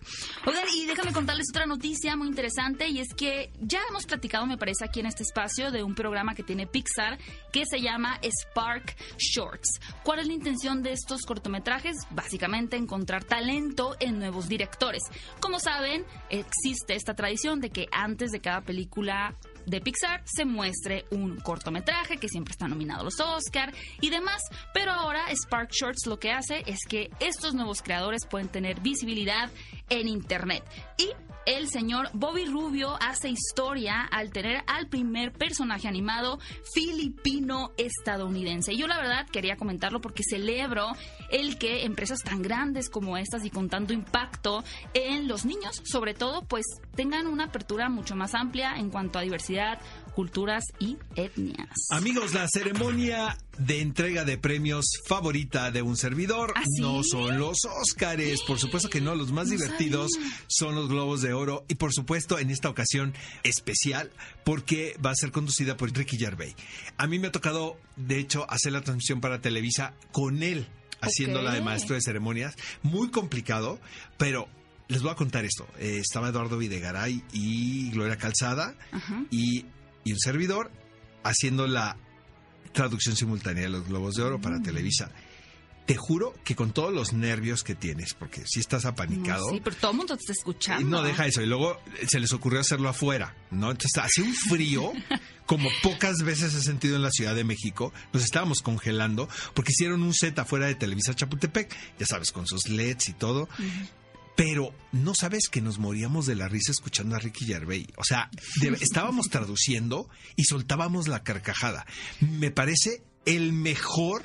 Oigan, 0.47 0.65
y 0.75 0.87
déjame 0.87 1.13
contarles 1.13 1.47
otra 1.51 1.67
noticia 1.67 2.17
muy 2.17 2.29
interesante 2.29 2.89
y 2.89 3.01
es 3.01 3.15
que 3.15 3.51
ya 3.61 3.81
hemos 3.89 4.07
platicado, 4.07 4.47
me 4.47 4.59
parece, 4.59 4.85
aquí 4.85 5.01
en 5.01 5.07
este 5.07 5.23
espacio 5.23 5.71
de 5.71 5.83
un 5.83 5.95
programa 5.95 6.35
que 6.35 6.43
tiene 6.43 6.67
Pixar 6.67 7.19
que 7.53 7.65
se 7.67 7.81
llama 7.81 8.19
Spark 8.23 8.97
Shorts. 9.19 9.81
¿Cuál 10.03 10.21
es 10.21 10.27
la 10.27 10.33
intención 10.33 10.83
de 10.83 10.93
estos 10.93 11.23
cortometrajes? 11.23 11.97
Básicamente 12.11 12.77
encontrar 12.77 13.25
talento 13.25 13.97
en 14.01 14.19
nuevos 14.19 14.49
directores. 14.49 15.03
Como 15.41 15.59
saben, 15.61 16.05
existe 16.29 16.95
esta 16.95 17.15
tradición 17.15 17.61
de 17.61 17.71
que 17.71 17.89
antes 17.93 18.31
de 18.31 18.41
cada 18.41 18.63
película 18.63 19.35
de 19.71 19.81
Pixar 19.81 20.23
se 20.25 20.45
muestre 20.45 21.05
un 21.11 21.37
cortometraje 21.37 22.17
que 22.17 22.29
siempre 22.29 22.51
está 22.51 22.67
nominado 22.67 23.03
a 23.03 23.05
los 23.05 23.21
Oscar 23.21 23.73
y 24.01 24.11
demás, 24.11 24.43
pero 24.75 24.91
ahora 24.91 25.23
Spark 25.33 25.71
Shorts 25.71 26.07
lo 26.07 26.19
que 26.19 26.33
hace 26.33 26.65
es 26.67 26.81
que 26.89 27.11
estos 27.21 27.55
nuevos 27.55 27.81
creadores 27.81 28.27
pueden 28.27 28.49
tener 28.49 28.81
visibilidad 28.81 29.49
en 29.91 30.09
internet 30.09 30.65
y 30.97 31.11
el 31.47 31.69
señor 31.69 32.11
Bobby 32.13 32.45
Rubio 32.45 32.97
hace 33.01 33.29
historia 33.29 34.03
al 34.03 34.31
tener 34.31 34.63
al 34.67 34.89
primer 34.89 35.33
personaje 35.33 35.89
animado 35.89 36.39
filipino 36.75 37.73
estadounidense. 37.77 38.77
Yo 38.77 38.87
la 38.87 38.99
verdad 38.99 39.27
quería 39.27 39.57
comentarlo 39.57 40.01
porque 40.01 40.23
celebro 40.23 40.93
el 41.31 41.59
que 41.59 41.85
empresas 41.85 42.21
tan 42.21 42.43
grandes 42.43 42.91
como 42.91 43.17
estas 43.17 43.45
y 43.45 43.51
con 43.51 43.69
tanto 43.69 43.93
impacto 43.93 44.63
en 44.95 45.29
los 45.29 45.45
niños, 45.45 45.83
sobre 45.85 46.15
todo, 46.15 46.43
pues 46.43 46.67
tengan 46.95 47.27
una 47.27 47.45
apertura 47.45 47.89
mucho 47.89 48.15
más 48.15 48.35
amplia 48.35 48.77
en 48.77 48.91
cuanto 48.91 49.19
a 49.19 49.23
diversidad, 49.23 49.81
culturas 50.15 50.65
y 50.79 50.99
etnias. 51.17 51.89
Amigos, 51.91 52.35
la 52.35 52.47
ceremonia 52.49 53.37
de 53.59 53.81
entrega 53.81 54.25
de 54.25 54.39
premios 54.39 54.87
favorita 55.07 55.71
de 55.71 55.83
un 55.83 55.97
servidor 55.97 56.53
¿Ah, 56.57 56.63
sí? 56.65 56.81
no 56.81 57.03
son 57.03 57.39
los 57.39 57.59
Óscares, 57.65 58.41
por 58.47 58.59
supuesto 58.59 58.89
que 58.89 59.01
no, 59.01 59.15
los 59.15 59.33
más 59.33 59.49
No 59.49 59.53
divertidos 59.53 60.11
sabía. 60.15 60.31
son 60.49 60.75
los 60.75 60.89
Globos 60.89 61.21
de 61.21 61.33
Oro 61.35 61.65
y 61.69 61.75
por 61.75 61.93
supuesto 61.93 62.39
en 62.39 62.51
esta 62.51 62.69
ocasión 62.71 63.13
especial 63.43 64.11
porque 64.45 64.97
va 65.05 65.11
a 65.11 65.15
ser 65.15 65.31
conducida 65.33 65.77
por 65.77 65.93
Ricky 65.93 66.17
Gervais. 66.17 66.55
A 66.97 67.07
mí 67.07 67.19
me 67.19 67.29
ha 67.29 67.33
tocado, 67.33 67.77
de 67.97 68.19
hecho, 68.19 68.47
hacer 68.51 68.73
la 68.73 68.81
transmisión 68.83 69.21
para 69.21 69.41
Televisa 69.41 69.95
con 70.13 70.43
él 70.43 70.67
haciéndola 71.03 71.53
de 71.53 71.63
maestro 71.63 71.95
de 71.95 72.03
ceremonias, 72.03 72.55
muy 72.83 73.11
complicado, 73.11 73.81
pero 74.19 74.49
les 74.89 75.01
voy 75.03 75.11
a 75.11 75.15
contar 75.15 75.45
esto. 75.45 75.67
Eh, 75.79 75.99
estaba 75.99 76.29
Eduardo 76.29 76.59
Videgaray 76.59 77.23
y 77.33 77.91
Gloria 77.91 78.17
Calzada 78.19 78.75
y, 79.31 79.65
y 80.05 80.13
un 80.13 80.19
servidor 80.19 80.71
haciendo 81.23 81.67
la 81.67 81.97
traducción 82.73 83.17
simultánea 83.17 83.65
de 83.65 83.71
los 83.71 83.87
Globos 83.87 84.15
de 84.15 84.23
Oro 84.23 84.39
Mm. 84.39 84.43
para 84.43 84.63
Televisa. 84.63 85.11
Te 85.87 85.97
juro 85.97 86.35
que 86.45 86.55
con 86.55 86.73
todos 86.73 86.93
los 86.95 87.13
nervios 87.15 87.65
que 87.65 87.75
tienes, 87.75 88.15
porque 88.15 88.43
si 88.47 88.61
estás 88.61 88.85
apanicado. 88.85 89.47
No, 89.47 89.53
sí, 89.55 89.61
pero 89.65 89.75
todo 89.75 89.91
el 89.91 89.97
mundo 89.97 90.15
te 90.17 90.21
está 90.21 90.33
escuchando. 90.35 90.87
no, 90.89 91.03
deja 91.03 91.27
eso. 91.27 91.43
Y 91.43 91.47
luego 91.47 91.81
eh, 92.01 92.07
se 92.09 92.21
les 92.21 92.33
ocurrió 92.33 92.61
hacerlo 92.61 92.89
afuera, 92.89 93.35
¿no? 93.51 93.73
Entonces 93.73 94.01
hace 94.01 94.23
un 94.23 94.33
frío, 94.33 94.93
como 95.47 95.69
pocas 95.83 96.19
veces 96.23 96.55
he 96.55 96.63
sentido 96.63 96.95
en 96.95 97.03
la 97.03 97.11
Ciudad 97.11 97.35
de 97.35 97.43
México. 97.43 97.93
Nos 98.13 98.23
estábamos 98.23 98.61
congelando 98.63 99.29
porque 99.53 99.73
hicieron 99.73 100.03
un 100.05 100.15
set 100.15 100.39
afuera 100.39 100.67
de 100.67 100.77
Televisa 100.77 101.15
Chapultepec, 101.15 101.75
ya 101.99 102.07
sabes, 102.07 102.31
con 102.31 102.47
sus 102.47 102.69
LEDs 102.69 103.09
y 103.09 103.13
todo. 103.15 103.49
Pero 104.43 104.73
no 104.93 105.13
sabes 105.15 105.49
que 105.51 105.61
nos 105.61 105.79
moríamos 105.79 106.25
de 106.25 106.35
la 106.35 106.49
risa 106.49 106.73
escuchando 106.73 107.15
a 107.15 107.19
Ricky 107.19 107.45
Gervais. 107.45 107.89
O 107.97 108.05
sea, 108.05 108.31
de- 108.63 108.69
estábamos 108.81 109.27
traduciendo 109.29 110.09
y 110.35 110.45
soltábamos 110.45 111.09
la 111.09 111.23
carcajada. 111.23 111.85
Me 112.21 112.51
parece 112.51 113.03
el 113.27 113.53
mejor 113.53 114.25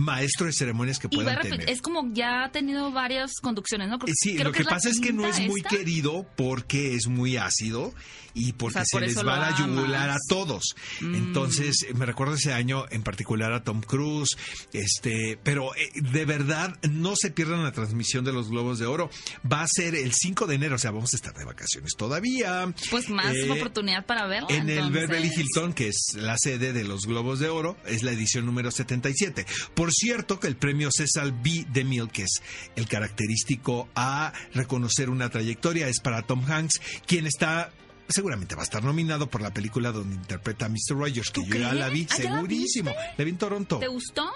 maestro 0.00 0.46
de 0.46 0.52
ceremonias 0.52 0.98
que 0.98 1.08
Y 1.10 1.16
puedan 1.16 1.36
repetir- 1.36 1.50
tener. 1.60 1.70
es 1.70 1.80
como 1.82 2.08
ya 2.12 2.44
ha 2.44 2.52
tenido 2.52 2.90
varias 2.92 3.32
conducciones, 3.42 3.88
¿no? 3.88 3.98
Creo- 3.98 4.12
Eh, 4.12 4.16
Sí, 4.16 4.34
creo 4.34 4.44
lo 4.46 4.52
que, 4.52 4.62
es 4.62 4.68
pasa 4.68 4.88
es 4.90 5.00
que 5.00 5.12
no 5.12 5.26
es 5.26 5.38
muy 5.40 5.60
esta. 5.60 5.68
querido 5.76 6.26
porque 6.36 6.94
es 6.94 7.06
muy 7.06 7.36
ácido 7.36 7.92
y 8.32 8.52
porque 8.52 8.78
O 8.78 8.82
sea, 8.82 8.84
se 8.84 8.96
por 8.96 9.02
les 9.02 9.16
va 9.18 9.38
la 9.38 9.56
yugular 9.58 10.10
a 10.10 10.16
todos. 10.28 10.74
Mm. 11.00 11.14
Entonces, 11.16 11.82
eh, 11.88 11.94
me 11.94 12.06
recuerdo 12.06 12.34
ese 12.34 12.52
año 12.52 12.84
en 12.90 13.02
particular 13.02 13.52
a 13.52 13.64
Tom 13.64 13.80
Cruise, 13.82 14.36
este, 14.72 15.38
pero 15.42 15.74
eh, 15.74 15.90
de 15.94 16.24
verdad 16.24 16.78
no 16.90 17.14
se 17.16 17.30
pierdan 17.30 17.62
la 17.64 17.72
transmisión 17.72 18.24
de 18.24 18.32
los 18.32 18.48
Globos 18.50 18.78
de 18.78 18.86
Oro. 18.86 19.10
Va 19.50 19.62
a 19.62 19.68
ser 19.68 19.94
el 19.94 20.12
5 20.12 20.46
de 20.46 20.54
enero, 20.54 20.76
o 20.76 20.78
sea, 20.78 20.90
vamos 20.92 21.12
a 21.12 21.16
estar 21.16 21.34
de 21.34 21.44
vacaciones 21.44 21.92
todavía. 21.96 22.72
Pues 22.90 23.08
más 23.10 23.34
Eh, 23.34 23.50
oportunidad 23.50 24.06
para 24.06 24.26
verla. 24.26 24.48
en 24.50 24.68
el 24.70 24.78
entonces. 24.78 25.08
Beverly 25.08 25.30
Hilton, 25.36 25.72
que 25.72 25.88
es 25.88 26.12
la 26.14 26.36
sede 26.38 26.72
de 26.72 26.84
los 26.84 27.06
Globos 27.06 27.40
de 27.40 27.48
Oro, 27.48 27.76
es 27.86 28.02
la 28.02 28.12
edición 28.12 28.46
número 28.46 28.70
77. 28.70 29.44
Por 29.74 29.89
cierto, 29.94 30.38
que 30.40 30.46
el 30.46 30.56
premio 30.56 30.90
César 30.90 31.32
B. 31.42 31.66
DeMille, 31.72 32.08
que 32.10 32.22
es 32.22 32.42
el 32.76 32.86
característico 32.88 33.88
a 33.94 34.32
reconocer 34.54 35.10
una 35.10 35.28
trayectoria, 35.30 35.88
es 35.88 36.00
para 36.00 36.22
Tom 36.22 36.44
Hanks, 36.50 36.80
quien 37.06 37.26
está. 37.26 37.70
Seguramente 38.08 38.56
va 38.56 38.62
a 38.62 38.64
estar 38.64 38.82
nominado 38.82 39.30
por 39.30 39.40
la 39.40 39.54
película 39.54 39.92
donde 39.92 40.16
interpreta 40.16 40.66
a 40.66 40.68
Mr. 40.68 40.96
Rogers, 40.96 41.30
que 41.30 41.42
¿Tú 41.42 41.46
yo 41.46 41.54
ya 41.56 41.72
la 41.74 41.88
vi, 41.90 42.06
Ah, 42.10 42.14
¿ya 42.18 42.24
la 42.24 42.30
segurísimo. 42.36 42.92
La 43.16 43.24
vi 43.24 43.30
en 43.30 43.38
Toronto. 43.38 43.78
¿Te 43.78 43.86
gustó? 43.86 44.28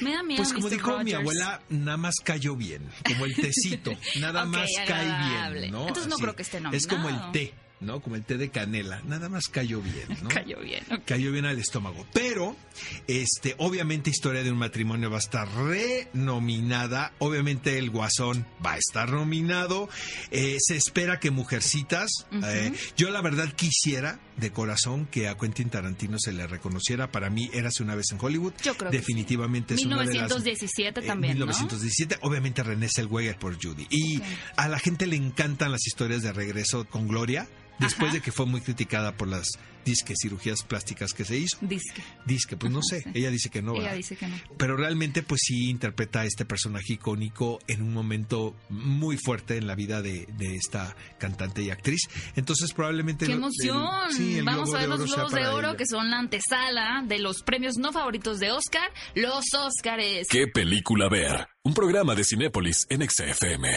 Me 0.00 0.12
da 0.12 0.22
miedo. 0.22 0.38
Pues 0.38 0.52
como 0.52 0.66
Mr. 0.68 0.72
dijo 0.72 0.98
mi 1.04 1.12
abuela, 1.12 1.60
nada 1.68 1.96
más 1.96 2.14
cayó 2.22 2.56
bien, 2.56 2.88
como 3.04 3.24
el 3.24 3.34
tecito, 3.34 3.92
nada 4.20 4.44
más 4.44 4.68
cae 4.86 5.04
bien, 5.50 5.72
¿no? 5.72 5.88
Entonces 5.88 6.08
no 6.08 6.16
creo 6.16 6.34
que 6.36 6.42
esté 6.42 6.60
Es 6.72 6.86
como 6.86 7.08
el 7.08 7.14
nominado. 7.16 7.32
té, 7.32 7.54
¿no? 7.84 8.00
Como 8.00 8.16
el 8.16 8.24
té 8.24 8.36
de 8.36 8.50
canela, 8.50 9.00
nada 9.06 9.28
más 9.28 9.48
cayó 9.48 9.80
bien, 9.80 10.06
¿no? 10.22 10.28
Cayó 10.34 10.58
bien. 10.60 10.84
ok. 10.90 11.04
cayó 11.04 11.30
bien 11.32 11.44
al 11.46 11.58
estómago. 11.58 12.06
Pero, 12.12 12.56
este, 13.06 13.54
obviamente, 13.58 14.10
Historia 14.10 14.42
de 14.42 14.50
un 14.50 14.58
matrimonio 14.58 15.10
va 15.10 15.16
a 15.16 15.20
estar 15.20 15.48
renominada. 16.14 17.12
Obviamente, 17.18 17.78
El 17.78 17.90
Guasón 17.90 18.46
va 18.64 18.72
a 18.72 18.78
estar 18.78 19.10
nominado. 19.10 19.88
Eh, 20.30 20.56
se 20.60 20.76
espera 20.76 21.20
que 21.20 21.30
Mujercitas. 21.30 22.10
Eh, 22.32 22.72
yo, 22.96 23.10
la 23.10 23.20
verdad, 23.22 23.52
quisiera 23.54 24.20
de 24.36 24.50
corazón 24.50 25.06
que 25.06 25.28
a 25.28 25.36
Quentin 25.36 25.70
Tarantino 25.70 26.18
se 26.18 26.32
le 26.32 26.46
reconociera. 26.46 27.10
Para 27.10 27.30
mí, 27.30 27.50
Érase 27.52 27.82
una 27.82 27.94
vez 27.94 28.06
en 28.12 28.18
Hollywood. 28.20 28.52
Yo 28.62 28.76
creo 28.76 28.90
que 28.90 28.96
Definitivamente 28.98 29.74
es 29.74 29.84
una 29.84 29.98
de 29.98 30.06
las. 30.06 30.14
1917 30.14 31.00
Eh, 31.00 31.06
también, 31.06 31.38
¿no? 31.38 31.46
1917, 31.46 32.18
obviamente 32.22 32.62
René 32.62 32.88
Zellweger 32.88 33.38
por 33.38 33.54
Judy. 33.62 33.86
Y 33.90 34.20
a 34.56 34.68
la 34.68 34.78
gente 34.78 35.06
le 35.06 35.16
encantan 35.16 35.72
las 35.72 35.86
historias 35.86 36.22
de 36.22 36.32
regreso 36.32 36.84
con 36.88 37.08
Gloria, 37.08 37.48
después 37.78 38.08
Ajá. 38.08 38.14
de 38.18 38.20
que 38.22 38.32
fue 38.32 38.46
muy 38.46 38.60
criticada 38.60 39.16
por 39.16 39.28
las 39.28 39.48
disque 39.84 40.14
cirugías 40.16 40.62
plásticas 40.62 41.12
que 41.12 41.26
se 41.26 41.36
hizo. 41.36 41.58
Disque. 41.60 42.02
Disque, 42.24 42.56
pues 42.56 42.72
no 42.72 42.80
sé, 42.82 43.02
sí. 43.02 43.10
ella 43.12 43.30
dice 43.30 43.50
que 43.50 43.60
no. 43.60 43.72
Ella 43.74 43.82
¿verdad? 43.82 43.96
dice 43.98 44.16
que 44.16 44.26
no. 44.26 44.36
Pero 44.56 44.76
realmente 44.78 45.22
pues 45.22 45.42
sí 45.44 45.68
interpreta 45.68 46.20
a 46.20 46.24
este 46.24 46.46
personaje 46.46 46.94
icónico 46.94 47.58
en 47.66 47.82
un 47.82 47.92
momento 47.92 48.56
muy 48.70 49.18
fuerte 49.18 49.58
en 49.58 49.66
la 49.66 49.74
vida 49.74 50.00
de, 50.00 50.26
de 50.38 50.56
esta 50.56 50.96
cantante 51.18 51.62
y 51.62 51.70
actriz. 51.70 52.00
Entonces 52.34 52.72
probablemente... 52.72 53.26
¡Qué 53.26 53.32
el- 53.32 53.38
emoción! 53.38 53.86
el- 54.08 54.16
sí, 54.16 54.38
el 54.38 54.44
Vamos 54.44 54.72
a 54.72 54.78
ver 54.78 54.88
los 54.88 55.04
Globos 55.04 55.32
de 55.32 55.46
Oro, 55.48 55.68
ella. 55.68 55.76
que 55.76 55.86
son 55.86 56.10
la 56.10 56.18
antesala 56.18 57.02
de 57.06 57.18
los 57.18 57.42
premios 57.42 57.76
no 57.76 57.92
favoritos 57.92 58.38
de 58.40 58.52
Oscar, 58.52 58.90
los 59.14 59.44
Óscares. 59.52 60.28
¿Qué 60.30 60.46
película 60.46 61.08
ver? 61.10 61.46
Un 61.62 61.74
programa 61.74 62.14
de 62.14 62.24
Cinépolis 62.24 62.86
en 62.88 63.06
XFM. 63.08 63.68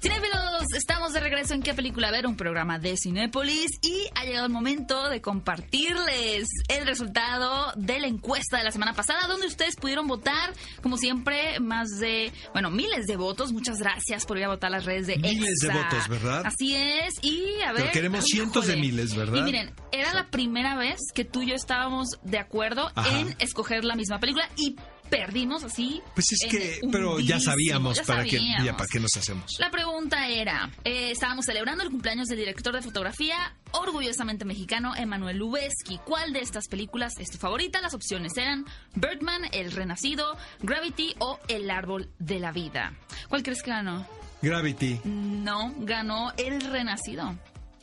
Cinéfilos, 0.00 0.43
estamos 0.74 1.12
de 1.12 1.20
regreso 1.20 1.54
en 1.54 1.62
¿Qué 1.62 1.74
película 1.74 2.10
ver? 2.10 2.26
Un 2.26 2.36
programa 2.36 2.78
de 2.78 2.96
Cinépolis 2.96 3.78
y 3.80 4.08
ha 4.14 4.24
llegado 4.24 4.46
el 4.46 4.52
momento 4.52 5.08
de 5.08 5.20
compartirles 5.20 6.48
el 6.68 6.86
resultado 6.86 7.72
de 7.76 8.00
la 8.00 8.06
encuesta 8.06 8.58
de 8.58 8.64
la 8.64 8.70
semana 8.70 8.92
pasada 8.92 9.26
donde 9.26 9.46
ustedes 9.46 9.76
pudieron 9.76 10.06
votar, 10.06 10.52
como 10.82 10.96
siempre, 10.96 11.60
más 11.60 11.98
de, 12.00 12.32
bueno, 12.52 12.70
miles 12.70 13.06
de 13.06 13.16
votos. 13.16 13.52
Muchas 13.52 13.78
gracias 13.78 14.26
por 14.26 14.38
ir 14.38 14.44
a 14.44 14.48
votar 14.48 14.68
a 14.68 14.76
las 14.76 14.84
redes 14.84 15.06
de 15.06 15.16
Miles 15.16 15.58
de 15.60 15.68
votos, 15.68 16.08
¿verdad? 16.08 16.42
Así 16.44 16.74
es. 16.74 17.14
Y 17.22 17.60
a 17.62 17.72
ver... 17.72 17.82
Pero 17.82 17.92
queremos 17.92 18.24
cientos 18.24 18.66
de 18.66 18.76
miles, 18.76 19.14
¿verdad? 19.14 19.38
Y 19.38 19.42
miren, 19.42 19.72
era 19.92 20.12
la 20.12 20.30
primera 20.30 20.76
vez 20.76 20.98
que 21.14 21.24
tú 21.24 21.42
y 21.42 21.50
yo 21.50 21.54
estábamos 21.54 22.08
de 22.22 22.38
acuerdo 22.38 22.90
Ajá. 22.94 23.18
en 23.18 23.36
escoger 23.38 23.84
la 23.84 23.94
misma 23.94 24.18
película 24.18 24.48
y 24.56 24.76
perdimos 25.16 25.64
así. 25.64 26.02
Pues 26.14 26.26
es 26.32 26.50
que, 26.50 26.80
pero 26.90 27.20
ya 27.20 27.40
sabíamos 27.40 27.96
ya 27.96 28.04
para 28.04 28.24
qué, 28.24 28.38
sabíamos. 28.38 28.64
ya 28.66 28.76
para 28.76 28.88
qué 28.90 29.00
nos 29.00 29.16
hacemos. 29.16 29.44
La 29.58 29.70
pregunta 29.70 30.28
era, 30.28 30.70
eh, 30.84 31.10
estábamos 31.10 31.44
celebrando 31.44 31.84
el 31.84 31.90
cumpleaños 31.90 32.28
del 32.28 32.38
director 32.38 32.74
de 32.74 32.82
fotografía 32.82 33.54
orgullosamente 33.72 34.44
mexicano 34.44 34.94
Emanuel 34.96 35.38
Lubezki. 35.38 35.98
¿Cuál 36.04 36.32
de 36.32 36.40
estas 36.40 36.68
películas 36.68 37.14
es 37.18 37.30
tu 37.30 37.38
favorita? 37.38 37.80
Las 37.80 37.94
opciones 37.94 38.36
eran 38.36 38.66
Birdman, 38.94 39.42
El 39.52 39.72
Renacido, 39.72 40.36
Gravity 40.60 41.14
o 41.18 41.38
El 41.48 41.70
Árbol 41.70 42.08
de 42.18 42.40
la 42.40 42.52
Vida. 42.52 42.94
¿Cuál 43.28 43.42
crees 43.42 43.62
que 43.62 43.70
ganó? 43.70 44.06
Gravity. 44.42 45.00
No, 45.04 45.74
ganó 45.78 46.32
El 46.36 46.60
Renacido. 46.60 47.34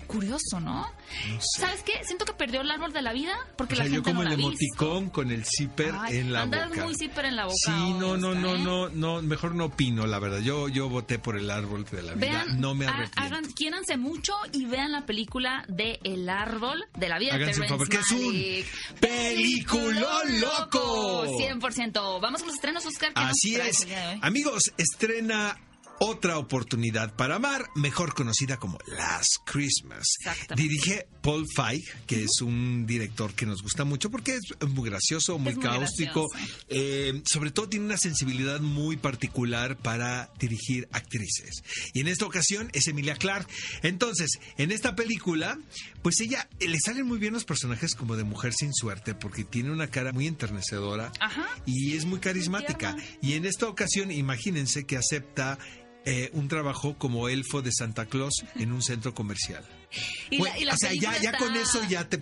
Curioso, 0.07 0.59
¿no? 0.59 0.81
No 0.81 1.41
sé. 1.41 1.61
¿Sabes 1.61 1.83
qué? 1.83 1.93
Siento 2.03 2.25
que 2.25 2.33
perdió 2.33 2.61
el 2.61 2.71
árbol 2.71 2.91
de 2.93 3.01
la 3.01 3.13
vida 3.13 3.33
porque 3.57 3.73
O 3.73 3.77
sea, 3.77 3.85
la 3.85 3.89
yo 3.89 3.95
gente 3.95 4.11
como 4.11 4.23
no 4.23 4.29
el 4.31 4.35
visto. 4.37 4.51
emoticón 4.51 5.09
con 5.09 5.31
el 5.31 5.45
zipper 5.45 5.93
Ay, 5.97 6.17
en 6.17 6.33
la 6.33 6.41
andas 6.43 6.69
boca. 6.69 6.83
muy 6.85 6.95
zipper 6.95 7.25
en 7.25 7.35
la 7.35 7.45
boca 7.45 7.55
Sí, 7.65 7.71
no, 7.99 8.17
no, 8.17 8.33
no, 8.35 8.55
¿eh? 8.55 8.59
no, 8.59 8.89
no, 8.89 9.21
mejor 9.21 9.55
no 9.55 9.65
opino, 9.65 10.05
la 10.07 10.19
verdad. 10.19 10.39
Yo, 10.39 10.67
yo 10.69 10.89
voté 10.89 11.19
por 11.19 11.37
el 11.37 11.49
árbol 11.49 11.85
de 11.85 12.01
la 12.01 12.13
vida. 12.13 12.27
Vean, 12.45 12.59
no 12.61 12.73
me 12.75 12.85
arrepiento. 12.87 13.21
hagan, 13.21 13.45
quiéranse 13.53 13.97
mucho 13.97 14.33
y 14.53 14.65
vean 14.65 14.91
la 14.91 15.05
película 15.05 15.65
de 15.67 15.99
El 16.03 16.27
Árbol 16.29 16.85
de 16.97 17.09
la 17.09 17.19
Vida. 17.19 17.35
Háganse 17.35 17.61
un 17.61 17.67
favor, 17.67 17.89
que 17.89 17.97
es 17.97 18.11
un 18.11 18.99
peliculón 18.99 20.41
loco. 20.41 21.25
100%. 21.25 22.19
Vamos 22.21 22.41
con 22.41 22.47
los 22.47 22.55
estrenos, 22.55 22.85
Oscar. 22.85 23.13
¿qué 23.13 23.21
nos 23.21 23.29
Así 23.31 23.55
es. 23.55 23.87
Amigos, 24.21 24.71
estrena 24.77 25.57
otra 26.03 26.39
oportunidad 26.39 27.15
para 27.15 27.35
amar, 27.35 27.69
mejor 27.75 28.15
conocida 28.15 28.57
como 28.57 28.79
Last 28.87 29.37
Christmas. 29.45 30.03
Dirige 30.55 31.05
Paul 31.21 31.45
Feig, 31.55 31.83
que 32.07 32.23
es 32.23 32.41
un 32.41 32.87
director 32.87 33.35
que 33.35 33.45
nos 33.45 33.61
gusta 33.61 33.83
mucho 33.83 34.09
porque 34.09 34.35
es 34.35 34.67
muy 34.67 34.89
gracioso, 34.89 35.37
muy 35.37 35.53
muy 35.53 35.63
cáustico. 35.63 36.27
gracioso. 36.27 36.65
Eh, 36.69 37.21
sobre 37.25 37.51
todo 37.51 37.69
tiene 37.69 37.85
una 37.85 37.97
sensibilidad 37.97 38.59
muy 38.61 38.97
particular 38.97 39.77
para 39.77 40.31
dirigir 40.39 40.87
actrices. 40.91 41.61
Y 41.93 41.99
en 41.99 42.07
esta 42.07 42.25
ocasión 42.25 42.71
es 42.73 42.87
Emilia 42.87 43.15
Clarke. 43.15 43.51
Entonces, 43.83 44.39
en 44.57 44.71
esta 44.71 44.95
película, 44.95 45.59
pues 46.01 46.19
ella 46.19 46.49
eh, 46.59 46.67
le 46.67 46.79
salen 46.79 47.05
muy 47.05 47.19
bien 47.19 47.33
los 47.33 47.45
personajes 47.45 47.93
como 47.93 48.15
de 48.17 48.23
mujer 48.23 48.53
sin 48.55 48.73
suerte 48.73 49.13
porque 49.13 49.43
tiene 49.43 49.69
una 49.69 49.85
cara 49.91 50.13
muy 50.13 50.25
enternecedora 50.25 51.11
Ajá. 51.19 51.47
y 51.67 51.95
es 51.95 52.05
muy 52.05 52.19
carismática. 52.19 52.95
Y 53.21 53.33
en 53.33 53.45
esta 53.45 53.67
ocasión, 53.67 54.09
imagínense 54.09 54.85
que 54.85 54.97
acepta 54.97 55.59
eh, 56.05 56.29
un 56.33 56.47
trabajo 56.47 56.95
como 56.97 57.29
elfo 57.29 57.61
de 57.61 57.71
Santa 57.71 58.05
Claus 58.07 58.43
en 58.55 58.71
un 58.71 58.81
centro 58.81 59.13
comercial. 59.13 59.63
Y 60.29 60.37
Bueno, 60.39 60.55
la- 60.55 60.61
y 60.61 60.65
la 60.65 60.73
o 60.73 60.77
sea, 60.77 60.89
ya, 60.93 61.11
película 61.11 61.21
ya 61.21 61.29
está- 61.31 61.37
con 61.45 61.55
eso 61.55 61.81
ya 61.89 62.09
te... 62.09 62.21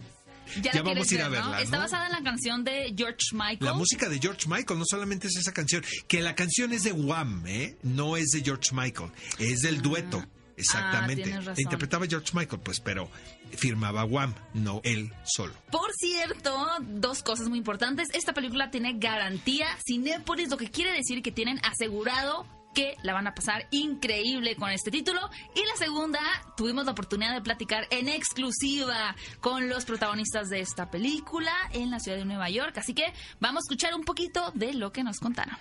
Ya, 0.63 0.71
ya 0.74 0.81
vamos 0.81 1.12
a 1.12 1.13
ir 1.13 1.21
a 1.21 1.29
verla, 1.29 1.62
Está 1.62 1.77
basada 1.77 2.07
en 2.07 2.12
la 2.12 2.24
canción 2.24 2.63
de 2.63 2.91
George 2.98 3.27
Michael. 3.33 3.59
La 3.62 3.74
música 3.74 4.09
de 4.09 4.17
George 4.19 4.48
Michael, 4.50 4.79
no 4.79 4.86
solamente 4.89 5.27
es 5.27 5.36
esa 5.38 5.51
canción, 5.53 5.83
que 6.07 6.21
la 6.21 6.33
canción 6.33 6.74
es 6.74 6.81
de 6.81 6.91
Wham, 6.91 7.45
¿eh? 7.45 7.77
No 7.83 8.17
es 8.17 8.29
de 8.31 8.41
George 8.41 8.74
Michael, 8.74 9.12
es 9.38 9.59
del 9.62 9.79
dueto. 9.83 10.25
Exactamente. 10.57 11.31
Ah, 11.31 11.38
razón. 11.38 11.53
La 11.55 11.62
interpretaba 11.62 12.05
George 12.07 12.31
Michael, 12.33 12.62
pues, 12.63 12.79
pero 12.79 13.09
firmaba 13.55 14.03
Wham, 14.05 14.33
no 14.55 14.81
él 14.83 15.13
solo. 15.24 15.53
Por 15.71 15.91
cierto, 15.93 16.67
dos 16.81 17.21
cosas 17.24 17.48
muy 17.48 17.59
importantes. 17.59 18.07
Esta 18.13 18.33
película 18.33 18.71
tiene 18.71 18.93
garantía 18.98 19.67
Cinépolis, 19.88 20.50
lo 20.50 20.57
que 20.57 20.69
quiere 20.71 20.91
decir 20.93 21.21
que 21.21 21.31
tienen 21.31 21.59
asegurado 21.63 22.45
que 22.73 22.95
la 23.03 23.13
van 23.13 23.27
a 23.27 23.33
pasar 23.33 23.67
increíble 23.71 24.55
con 24.55 24.69
este 24.69 24.91
título. 24.91 25.21
Y 25.55 25.65
la 25.65 25.75
segunda, 25.77 26.19
tuvimos 26.55 26.85
la 26.85 26.91
oportunidad 26.91 27.33
de 27.33 27.41
platicar 27.41 27.88
en 27.89 28.07
exclusiva 28.07 29.15
con 29.39 29.69
los 29.69 29.85
protagonistas 29.85 30.49
de 30.49 30.61
esta 30.61 30.89
película 30.89 31.51
en 31.73 31.91
la 31.91 31.99
ciudad 31.99 32.17
de 32.17 32.25
Nueva 32.25 32.49
York. 32.49 32.77
Así 32.77 32.93
que 32.93 33.13
vamos 33.39 33.61
a 33.61 33.65
escuchar 33.65 33.93
un 33.93 34.03
poquito 34.03 34.51
de 34.53 34.73
lo 34.73 34.91
que 34.91 35.03
nos 35.03 35.19
contaron. 35.19 35.57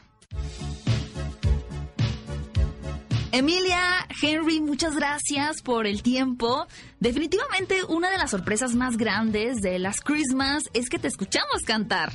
Emilia, 3.30 4.06
Henry, 4.22 4.60
muchas 4.60 4.96
gracias 4.96 5.60
por 5.62 5.86
el 5.86 6.02
tiempo. 6.02 6.66
Definitivamente 7.00 7.84
una 7.88 8.10
de 8.10 8.18
las 8.18 8.32
sorpresas 8.32 8.74
más 8.74 8.96
grandes 8.96 9.60
de 9.60 9.78
las 9.78 10.00
Christmas 10.00 10.64
es 10.72 10.88
que 10.88 10.98
te 10.98 11.06
escuchamos 11.06 11.62
cantar. 11.64 12.12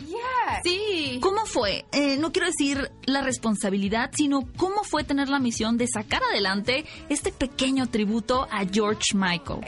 Sí. 0.63 1.19
¿Cómo 1.21 1.45
fue? 1.45 1.85
Eh, 1.93 2.17
no 2.17 2.33
quiero 2.33 2.47
decir 2.47 2.91
la 3.05 3.21
responsabilidad, 3.21 4.11
sino 4.13 4.41
cómo 4.57 4.83
fue 4.83 5.05
tener 5.05 5.29
la 5.29 5.39
misión 5.39 5.77
de 5.77 5.87
sacar 5.87 6.21
adelante 6.29 6.83
este 7.07 7.31
pequeño 7.31 7.87
tributo 7.87 8.45
a 8.51 8.65
George 8.65 9.13
Michael. 9.15 9.61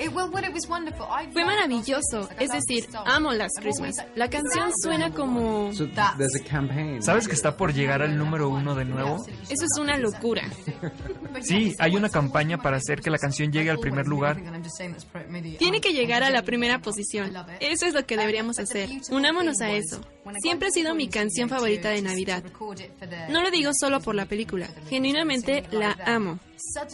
Fue 1.31 1.45
maravilloso. 1.45 2.29
Es 2.38 2.51
decir, 2.51 2.89
amo 3.05 3.31
las 3.31 3.53
Christmas. 3.60 3.95
La 4.15 4.29
canción 4.29 4.72
suena 4.81 5.12
como... 5.12 5.72
¿Sabes 7.00 7.27
que 7.29 7.36
está 7.36 7.55
por 7.55 7.74
llegar 7.74 8.01
al 8.01 8.17
número 8.17 8.50
uno 8.50 8.75
de 8.75 8.84
nuevo? 8.84 9.25
Eso 9.43 9.63
es 9.63 9.79
una 9.79 9.98
locura. 9.98 10.43
Sí, 11.41 11.74
hay 11.79 11.95
una 11.95 12.10
campaña 12.10 12.57
para 12.57 12.77
hacer 12.77 13.01
que 13.01 13.10
la 13.10 13.17
canción 13.17 13.51
llegue 13.51 13.69
al 13.69 13.79
primer 13.79 14.07
lugar. 14.07 14.41
Tiene 15.58 15.82
que 15.82 15.94
llegar 15.94 16.24
a 16.24 16.30
la 16.30 16.44
primera 16.44 16.82
posición. 16.82 17.34
Eso 17.60 17.86
es 17.86 17.94
lo 17.94 18.06
que 18.06 18.18
deberíamos 18.18 18.60
hacer. 18.60 18.90
Unámonos 19.12 19.62
a 19.62 19.72
eso. 19.72 20.02
Siempre 20.41 20.70
ha 20.70 20.72
sido 20.72 20.96
mi 20.96 21.08
canción 21.08 21.50
favorita 21.50 21.89
de 21.89 22.01
Navidad. 22.01 22.44
No 23.29 23.41
lo 23.41 23.51
digo 23.51 23.72
solo 23.74 24.00
por 24.01 24.15
la 24.15 24.25
película, 24.25 24.67
genuinamente 24.89 25.63
la 25.72 25.98
amo. 26.05 26.39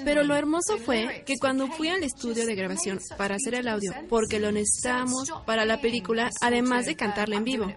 Pero 0.03 0.23
lo 0.23 0.35
hermoso 0.35 0.77
fue 0.77 1.23
que 1.25 1.37
cuando 1.37 1.67
fui 1.67 1.89
al 1.89 2.03
estudio 2.03 2.45
de 2.45 2.55
grabación 2.55 2.99
para 3.17 3.35
hacer 3.35 3.55
el 3.55 3.67
audio, 3.67 3.93
porque 4.09 4.39
lo 4.39 4.51
necesitábamos 4.51 5.31
para 5.45 5.65
la 5.65 5.79
película, 5.79 6.29
además 6.41 6.85
de 6.85 6.95
cantarla 6.95 7.37
en 7.37 7.43
vivo, 7.43 7.73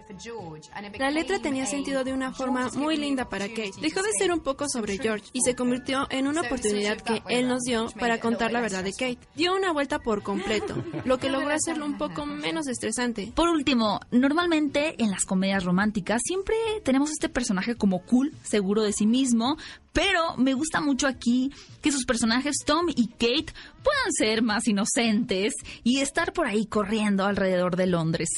la 0.97 1.11
letra 1.11 1.39
tenía 1.39 1.65
sentido 1.65 2.03
de 2.03 2.13
una 2.13 2.33
forma 2.33 2.69
muy 2.71 2.97
linda 2.97 3.29
para 3.29 3.47
Kate. 3.47 3.71
Dejó 3.81 4.01
de 4.01 4.11
ser 4.17 4.31
un 4.31 4.41
poco 4.41 4.67
sobre 4.67 4.97
George 4.97 5.25
y 5.33 5.41
se 5.41 5.55
convirtió 5.55 6.07
en 6.09 6.27
una 6.27 6.41
oportunidad 6.41 6.97
que 6.97 7.21
él 7.29 7.47
nos 7.47 7.61
dio 7.63 7.87
para 7.99 8.19
contar 8.19 8.51
la 8.51 8.61
verdad 8.61 8.83
de 8.83 8.91
Kate. 8.91 9.19
Dio 9.35 9.55
una 9.55 9.71
vuelta 9.71 9.99
por 9.99 10.23
completo, 10.23 10.75
lo 11.05 11.17
que 11.17 11.29
logró 11.29 11.49
hacerlo 11.49 11.85
un 11.85 11.97
poco 11.97 12.25
menos 12.25 12.67
estresante. 12.67 13.31
Por 13.35 13.49
último, 13.49 13.99
normalmente 14.11 14.95
en 15.01 15.11
las 15.11 15.25
románticas 15.63 16.21
siempre 16.25 16.55
tenemos 16.83 17.11
este 17.11 17.29
personaje 17.29 17.75
como 17.75 17.99
cool, 18.05 18.33
seguro 18.43 18.81
de 18.83 18.93
sí 18.93 19.05
mismo, 19.05 19.57
pero 19.93 20.35
me 20.37 20.53
gusta 20.53 20.81
mucho 20.81 21.07
aquí 21.07 21.51
que 21.81 21.91
sus 21.91 22.05
personajes 22.05 22.55
Tom 22.65 22.87
y 22.89 23.07
Kate 23.07 23.53
puedan 23.83 24.11
ser 24.17 24.41
más 24.41 24.67
inocentes 24.67 25.53
y 25.83 25.99
estar 25.99 26.33
por 26.33 26.47
ahí 26.47 26.65
corriendo 26.65 27.25
alrededor 27.25 27.75
de 27.75 27.87
Londres. 27.87 28.29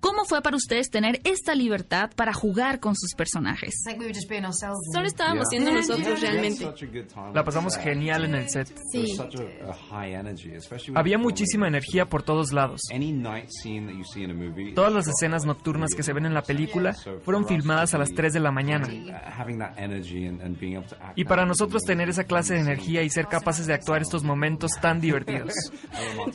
¿Cómo 0.00 0.24
fue 0.24 0.42
para 0.42 0.56
ustedes 0.56 0.90
tener 0.90 1.20
esta 1.24 1.54
libertad 1.54 2.10
para 2.14 2.32
jugar 2.32 2.80
con 2.80 2.94
sus 2.96 3.14
personajes? 3.14 3.74
Solo 4.92 5.06
estábamos 5.06 5.46
siendo 5.50 5.72
nosotros 5.72 6.20
realmente. 6.20 6.66
La 7.34 7.44
pasamos 7.44 7.76
genial 7.76 8.24
en 8.24 8.34
el 8.34 8.48
set. 8.48 8.72
Sí. 8.92 9.16
Había 10.94 11.18
muchísima 11.18 11.68
energía 11.68 12.06
por 12.06 12.22
todos 12.22 12.52
lados. 12.52 12.80
Todas 14.74 14.92
las 14.92 15.08
escenas 15.08 15.44
nocturnas 15.44 15.94
que 15.94 16.02
se 16.02 16.12
ven 16.12 16.26
en 16.26 16.34
la 16.34 16.42
película 16.42 16.94
fueron 17.24 17.46
filmadas 17.46 17.94
a 17.94 17.98
las 17.98 18.10
3 18.10 18.32
de 18.32 18.40
la 18.40 18.50
mañana. 18.50 18.88
Y 21.14 21.24
para 21.24 21.46
nosotros 21.46 21.82
tener 21.82 22.08
esa 22.08 22.24
clase 22.24 22.54
de 22.54 22.60
energía 22.60 23.02
y 23.02 23.10
ser 23.10 23.26
capaces 23.26 23.66
de 23.66 23.74
actuar 23.74 24.02
estos 24.02 24.22
momentos 24.22 24.72
tan 24.80 25.00
divertidos. 25.06 25.52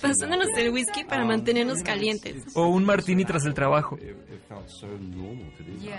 Pasándonos 0.01 0.47
el 0.57 0.71
whisky 0.71 1.03
para 1.03 1.25
mantenernos 1.25 1.83
calientes. 1.83 2.43
O 2.55 2.67
un 2.67 2.85
martini 2.85 3.25
tras 3.25 3.45
el 3.45 3.50
trabajo. 3.53 3.97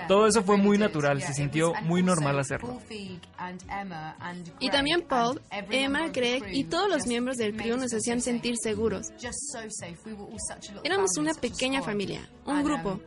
Todo 0.08 0.26
eso 0.26 0.42
fue 0.42 0.56
muy 0.56 0.78
natural, 0.78 1.22
se 1.22 1.34
sintió 1.34 1.72
muy 1.82 2.02
normal 2.02 2.38
hacerlo. 2.38 2.80
Y 4.60 4.70
también 4.70 5.02
Paul, 5.02 5.40
Emma, 5.70 6.08
Greg 6.08 6.44
y 6.52 6.64
todos 6.64 6.88
los 6.88 7.06
miembros 7.06 7.36
del 7.36 7.56
crew 7.56 7.76
nos 7.76 7.92
hacían 7.92 8.20
sentir 8.20 8.54
seguros. 8.62 9.12
Éramos 10.84 11.10
una 11.18 11.34
pequeña 11.34 11.82
familia, 11.82 12.28
un 12.44 12.62
grupo. 12.62 13.00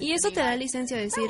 Y 0.00 0.12
eso 0.12 0.30
te 0.30 0.40
da 0.40 0.56
licencia 0.56 0.96
de 0.96 1.04
decir, 1.04 1.28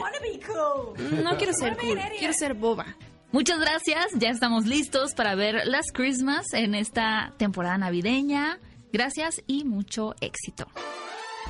no 1.22 1.36
quiero 1.36 1.52
ser 1.52 1.76
cool, 1.80 1.98
quiero 2.18 2.32
ser 2.32 2.54
boba. 2.54 2.96
Muchas 3.32 3.58
gracias, 3.58 4.06
ya 4.14 4.30
estamos 4.30 4.66
listos 4.66 5.12
para 5.14 5.34
ver 5.34 5.66
las 5.66 5.92
Christmas 5.92 6.46
en 6.52 6.74
esta 6.74 7.34
temporada 7.36 7.76
navideña. 7.76 8.58
Gracias 8.92 9.42
y 9.46 9.64
mucho 9.64 10.14
éxito. 10.20 10.66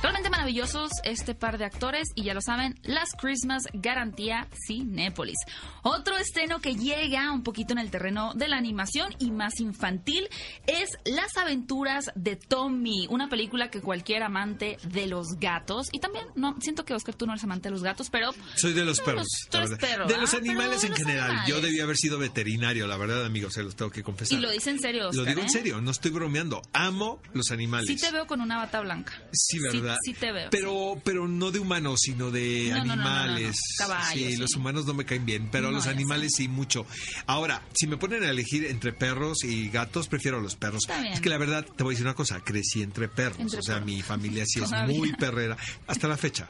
Realmente 0.01 0.29
maravillosos 0.29 0.91
este 1.03 1.33
par 1.33 1.57
de 1.57 1.65
actores 1.65 2.09
y 2.13 2.23
ya 2.23 2.35
lo 2.35 2.41
saben, 2.41 2.79
Las 2.83 3.09
Christmas 3.19 3.63
garantía 3.73 4.47
Cinépolis. 4.67 5.37
Otro 5.81 6.15
estreno 6.17 6.59
que 6.59 6.75
llega 6.75 7.31
un 7.31 7.41
poquito 7.43 7.73
en 7.73 7.79
el 7.79 7.89
terreno 7.89 8.33
de 8.35 8.47
la 8.47 8.57
animación 8.57 9.13
y 9.19 9.31
más 9.31 9.59
infantil 9.59 10.29
es 10.67 10.89
Las 11.05 11.35
aventuras 11.37 12.11
de 12.15 12.35
Tommy, 12.35 13.07
una 13.09 13.27
película 13.27 13.69
que 13.69 13.81
cualquier 13.81 14.21
amante 14.21 14.77
de 14.83 15.07
los 15.07 15.39
gatos 15.39 15.87
y 15.91 15.99
también 15.99 16.25
no 16.35 16.55
siento 16.61 16.85
que 16.85 16.93
Oscar 16.93 17.15
tú 17.15 17.25
no 17.25 17.33
eres 17.33 17.43
amante 17.43 17.69
de 17.69 17.71
los 17.73 17.83
gatos, 17.83 18.09
pero 18.11 18.31
soy 18.55 18.73
de 18.73 18.85
los 18.85 19.01
perros, 19.01 19.27
la 19.51 19.59
verdad. 19.61 19.79
perro, 19.79 20.07
de 20.07 20.17
los 20.17 20.33
ah, 20.33 20.37
animales 20.37 20.81
pero 20.81 20.87
en 20.87 20.93
de 20.93 20.99
los 20.99 20.99
general. 20.99 21.29
Yo 21.29 21.35
animales. 21.35 21.61
debía 21.63 21.83
haber 21.83 21.97
sido 21.97 22.19
veterinario, 22.19 22.85
la 22.85 22.97
verdad, 22.97 23.25
amigos, 23.25 23.53
se 23.53 23.63
los 23.63 23.75
tengo 23.75 23.89
que 23.89 24.03
confesar. 24.03 24.37
Y 24.37 24.41
lo 24.41 24.51
dice 24.51 24.69
en 24.69 24.79
serio, 24.79 25.09
Oscar, 25.09 25.23
Lo 25.23 25.25
digo 25.25 25.41
en 25.41 25.47
¿eh? 25.47 25.49
serio, 25.49 25.81
no 25.81 25.89
estoy 25.89 26.11
bromeando. 26.11 26.61
Amo 26.73 27.19
los 27.33 27.49
animales. 27.51 27.87
Sí 27.87 27.95
te 27.95 28.11
veo 28.11 28.27
con 28.27 28.41
una 28.41 28.57
bata 28.57 28.79
blanca. 28.81 29.13
Sí, 29.31 29.59
¿verdad? 29.59 29.71
Sí, 29.71 29.86
sí 30.03 30.13
te 30.13 30.31
veo. 30.31 30.49
Pero, 30.49 30.99
pero 31.03 31.27
no 31.27 31.51
de 31.51 31.59
humanos, 31.59 31.99
sino 32.01 32.31
de 32.31 32.69
No, 32.71 32.77
no, 32.79 32.85
no, 32.85 32.93
animales. 32.93 33.57
Caballos, 33.77 34.09
sí, 34.13 34.31
sí. 34.33 34.37
los 34.37 34.53
humanos 34.55 34.85
no 34.85 34.93
me 34.93 35.05
caen 35.05 35.25
bien, 35.25 35.49
pero 35.51 35.71
los 35.71 35.87
animales 35.87 36.33
sí 36.35 36.47
mucho. 36.47 36.85
Ahora, 37.25 37.61
si 37.73 37.87
me 37.87 37.97
ponen 37.97 38.23
a 38.23 38.29
elegir 38.29 38.65
entre 38.65 38.93
perros 38.93 39.43
y 39.43 39.69
gatos, 39.69 40.07
prefiero 40.07 40.37
a 40.39 40.41
los 40.41 40.55
perros. 40.55 40.83
Es 41.13 41.21
que 41.21 41.29
la 41.29 41.37
verdad, 41.37 41.65
te 41.65 41.83
voy 41.83 41.91
a 41.91 41.95
decir 41.95 42.05
una 42.05 42.15
cosa, 42.15 42.41
crecí 42.43 42.81
entre 42.81 43.07
perros. 43.07 43.39
Entre 43.39 43.59
o 43.59 43.61
sea, 43.61 43.75
perros. 43.75 43.85
mi 43.91 44.01
familia 44.01 44.43
sí 44.45 44.59
es 44.61 44.69
Todavía. 44.69 44.97
muy 44.97 45.13
perrera, 45.13 45.57
hasta 45.87 46.07
la 46.07 46.17
fecha. 46.17 46.49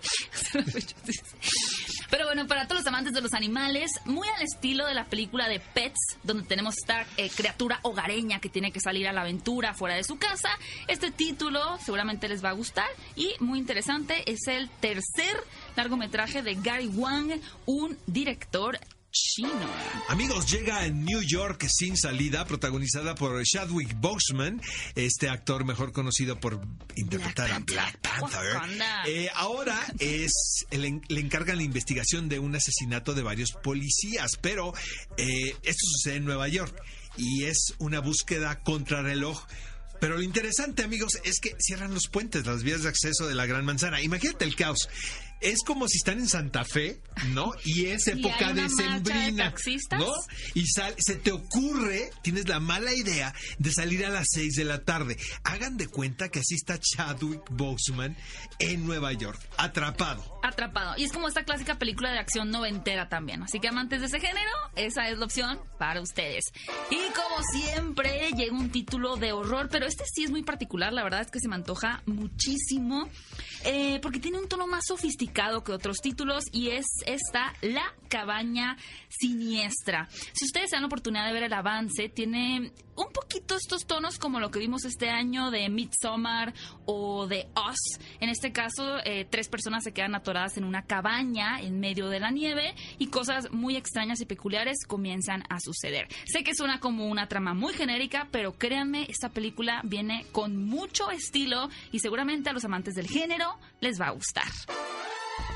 Pero 2.09 2.25
bueno, 2.25 2.47
para 2.47 2.67
todos 2.67 2.81
los 2.81 2.87
amantes 2.87 3.13
de 3.13 3.21
los 3.21 3.33
animales, 3.33 3.91
muy 4.05 4.27
al 4.29 4.41
estilo 4.41 4.85
de 4.85 4.93
la 4.93 5.05
película 5.05 5.49
de 5.49 5.59
Pets, 5.59 6.17
donde 6.23 6.43
tenemos 6.43 6.77
esta 6.77 7.05
eh, 7.17 7.29
criatura 7.35 7.79
hogareña 7.83 8.39
que 8.39 8.49
tiene 8.49 8.71
que 8.71 8.79
salir 8.79 9.07
a 9.07 9.13
la 9.13 9.21
aventura 9.21 9.73
fuera 9.73 9.95
de 9.95 10.03
su 10.03 10.17
casa, 10.17 10.49
este 10.87 11.11
título 11.11 11.77
seguramente 11.79 12.29
les 12.29 12.43
va 12.43 12.49
a 12.49 12.53
gustar 12.53 12.87
y 13.15 13.33
muy 13.39 13.59
interesante, 13.59 14.23
es 14.31 14.47
el 14.47 14.69
tercer 14.79 15.35
largometraje 15.75 16.41
de 16.41 16.55
Gary 16.55 16.87
Wang, 16.87 17.41
un 17.65 17.97
director 18.07 18.79
chino. 19.17 19.49
Amigos, 20.09 20.49
llega 20.51 20.85
en 20.85 21.03
New 21.03 21.21
York 21.21 21.67
sin 21.69 21.97
salida, 21.97 22.45
protagonizada 22.45 23.15
por 23.15 23.43
Chadwick 23.43 23.99
Boseman, 23.99 24.61
este 24.95 25.29
actor 25.29 25.65
mejor 25.65 25.91
conocido 25.91 26.39
por 26.39 26.61
interpretar 26.95 27.51
a 27.51 27.59
Black 27.59 27.99
Panther. 27.99 28.57
Eh, 29.05 29.29
ahora 29.35 29.79
es 29.99 30.65
le, 30.71 31.01
le 31.07 31.19
encargan 31.19 31.57
la 31.57 31.63
investigación 31.63 32.29
de 32.29 32.39
un 32.39 32.55
asesinato 32.55 33.13
de 33.13 33.23
varios 33.23 33.51
policías, 33.51 34.31
pero 34.41 34.73
eh, 35.17 35.55
esto 35.63 35.85
sucede 35.95 36.15
en 36.15 36.25
Nueva 36.25 36.47
York 36.47 36.75
y 37.17 37.45
es 37.45 37.73
una 37.79 37.99
búsqueda 37.99 38.59
contrarreloj. 38.59 39.45
Pero 39.99 40.17
lo 40.17 40.21
interesante, 40.21 40.83
amigos, 40.83 41.19
es 41.23 41.39
que 41.39 41.55
cierran 41.59 41.93
los 41.93 42.07
puentes, 42.07 42.45
las 42.45 42.61
vías 42.61 42.83
de 42.83 42.89
acceso 42.89 43.27
de 43.27 43.33
la 43.33 43.47
Gran 43.47 43.65
Manzana. 43.65 44.01
Imagínate 44.01 44.45
el 44.45 44.55
caos. 44.55 44.89
Es 45.39 45.63
como 45.63 45.87
si 45.87 45.97
están 45.97 46.17
en 46.19 46.27
Santa 46.27 46.65
Fe, 46.65 46.99
¿no? 47.29 47.51
Y 47.63 47.85
es 47.87 48.07
Y 48.07 48.11
época 48.11 48.47
hay 48.47 48.51
una 48.53 48.99
de 48.99 49.31
taxistas. 49.33 49.99
¿no? 49.99 50.11
Y 50.55 50.65
sal- 50.67 50.95
se 50.97 51.15
te 51.15 51.31
ocurre, 51.31 52.09
tienes 52.23 52.47
la 52.47 52.59
mala 52.59 52.91
idea 52.93 53.33
de 53.59 53.71
salir 53.71 54.03
a 54.05 54.09
las 54.09 54.25
6 54.31 54.55
de 54.55 54.63
la 54.65 54.83
tarde. 54.83 55.15
Hagan 55.43 55.77
de 55.77 55.87
cuenta 55.87 56.29
que 56.29 56.39
así 56.39 56.55
está 56.55 56.79
Chadwick 56.79 57.41
Boseman 57.51 58.17
en 58.59 58.85
Nueva 58.87 59.13
York, 59.13 59.39
atrapado. 59.57 60.23
Atrapado. 60.43 60.95
Y 60.97 61.03
es 61.03 61.11
como 61.11 61.27
esta 61.27 61.43
clásica 61.43 61.77
película 61.77 62.11
de 62.11 62.17
acción 62.19 62.49
noventera 62.49 63.07
también. 63.09 63.43
Así 63.43 63.59
que 63.59 63.67
amantes 63.67 63.99
de 64.01 64.07
ese 64.07 64.19
género, 64.19 64.49
esa 64.75 65.07
es 65.09 65.17
la 65.19 65.25
opción 65.25 65.59
para 65.77 66.01
ustedes. 66.01 66.45
Y 66.89 66.97
como 67.13 67.43
siempre, 67.53 68.31
llega 68.35 68.55
un 68.57 68.71
título 68.71 69.17
de 69.17 69.33
horror, 69.33 69.69
pero 69.71 69.85
este 69.85 70.03
sí 70.11 70.23
es 70.23 70.31
muy 70.31 70.41
particular. 70.43 70.93
La 70.93 71.03
verdad 71.03 71.21
es 71.21 71.29
que 71.29 71.39
se 71.39 71.47
me 71.47 71.55
antoja 71.55 72.01
muchísimo. 72.07 73.07
eh, 73.63 73.99
porque 74.01 74.19
tiene 74.19 74.39
un 74.39 74.47
tono 74.47 74.65
más 74.67 74.83
sofisticado 74.87 75.26
que 75.33 75.71
otros 75.71 75.97
títulos 75.97 76.45
y 76.51 76.69
es 76.69 76.85
esta 77.05 77.53
La 77.61 77.93
Cabaña 78.09 78.77
Siniestra. 79.09 80.07
Si 80.33 80.45
ustedes 80.45 80.71
dan 80.71 80.81
la 80.81 80.87
oportunidad 80.87 81.25
de 81.25 81.33
ver 81.33 81.43
el 81.43 81.53
avance, 81.53 82.09
tiene 82.09 82.71
un 82.95 83.11
poquito 83.13 83.55
estos 83.55 83.85
tonos 83.85 84.17
como 84.17 84.39
lo 84.39 84.49
que 84.49 84.59
vimos 84.59 84.83
este 84.85 85.09
año 85.09 85.51
de 85.51 85.69
Midsommar 85.69 86.53
o 86.85 87.27
de 87.27 87.47
Us. 87.55 87.99
En 88.19 88.29
este 88.29 88.51
caso, 88.51 88.97
eh, 89.05 89.25
tres 89.29 89.47
personas 89.49 89.83
se 89.83 89.93
quedan 89.93 90.15
atoradas 90.15 90.57
en 90.57 90.63
una 90.63 90.83
cabaña 90.83 91.61
en 91.61 91.79
medio 91.79 92.09
de 92.09 92.19
la 92.19 92.31
nieve 92.31 92.73
y 92.97 93.07
cosas 93.07 93.51
muy 93.51 93.75
extrañas 93.75 94.21
y 94.21 94.25
peculiares 94.25 94.85
comienzan 94.87 95.43
a 95.49 95.59
suceder. 95.59 96.07
Sé 96.25 96.43
que 96.43 96.55
suena 96.55 96.79
como 96.79 97.07
una 97.07 97.27
trama 97.27 97.53
muy 97.53 97.73
genérica, 97.73 98.27
pero 98.31 98.53
créanme, 98.53 99.05
esta 99.09 99.29
película 99.29 99.81
viene 99.83 100.25
con 100.31 100.57
mucho 100.57 101.11
estilo 101.11 101.69
y 101.91 101.99
seguramente 101.99 102.49
a 102.49 102.53
los 102.53 102.65
amantes 102.65 102.95
del 102.95 103.07
género 103.07 103.57
les 103.79 104.01
va 104.01 104.07
a 104.07 104.11
gustar. 104.11 104.47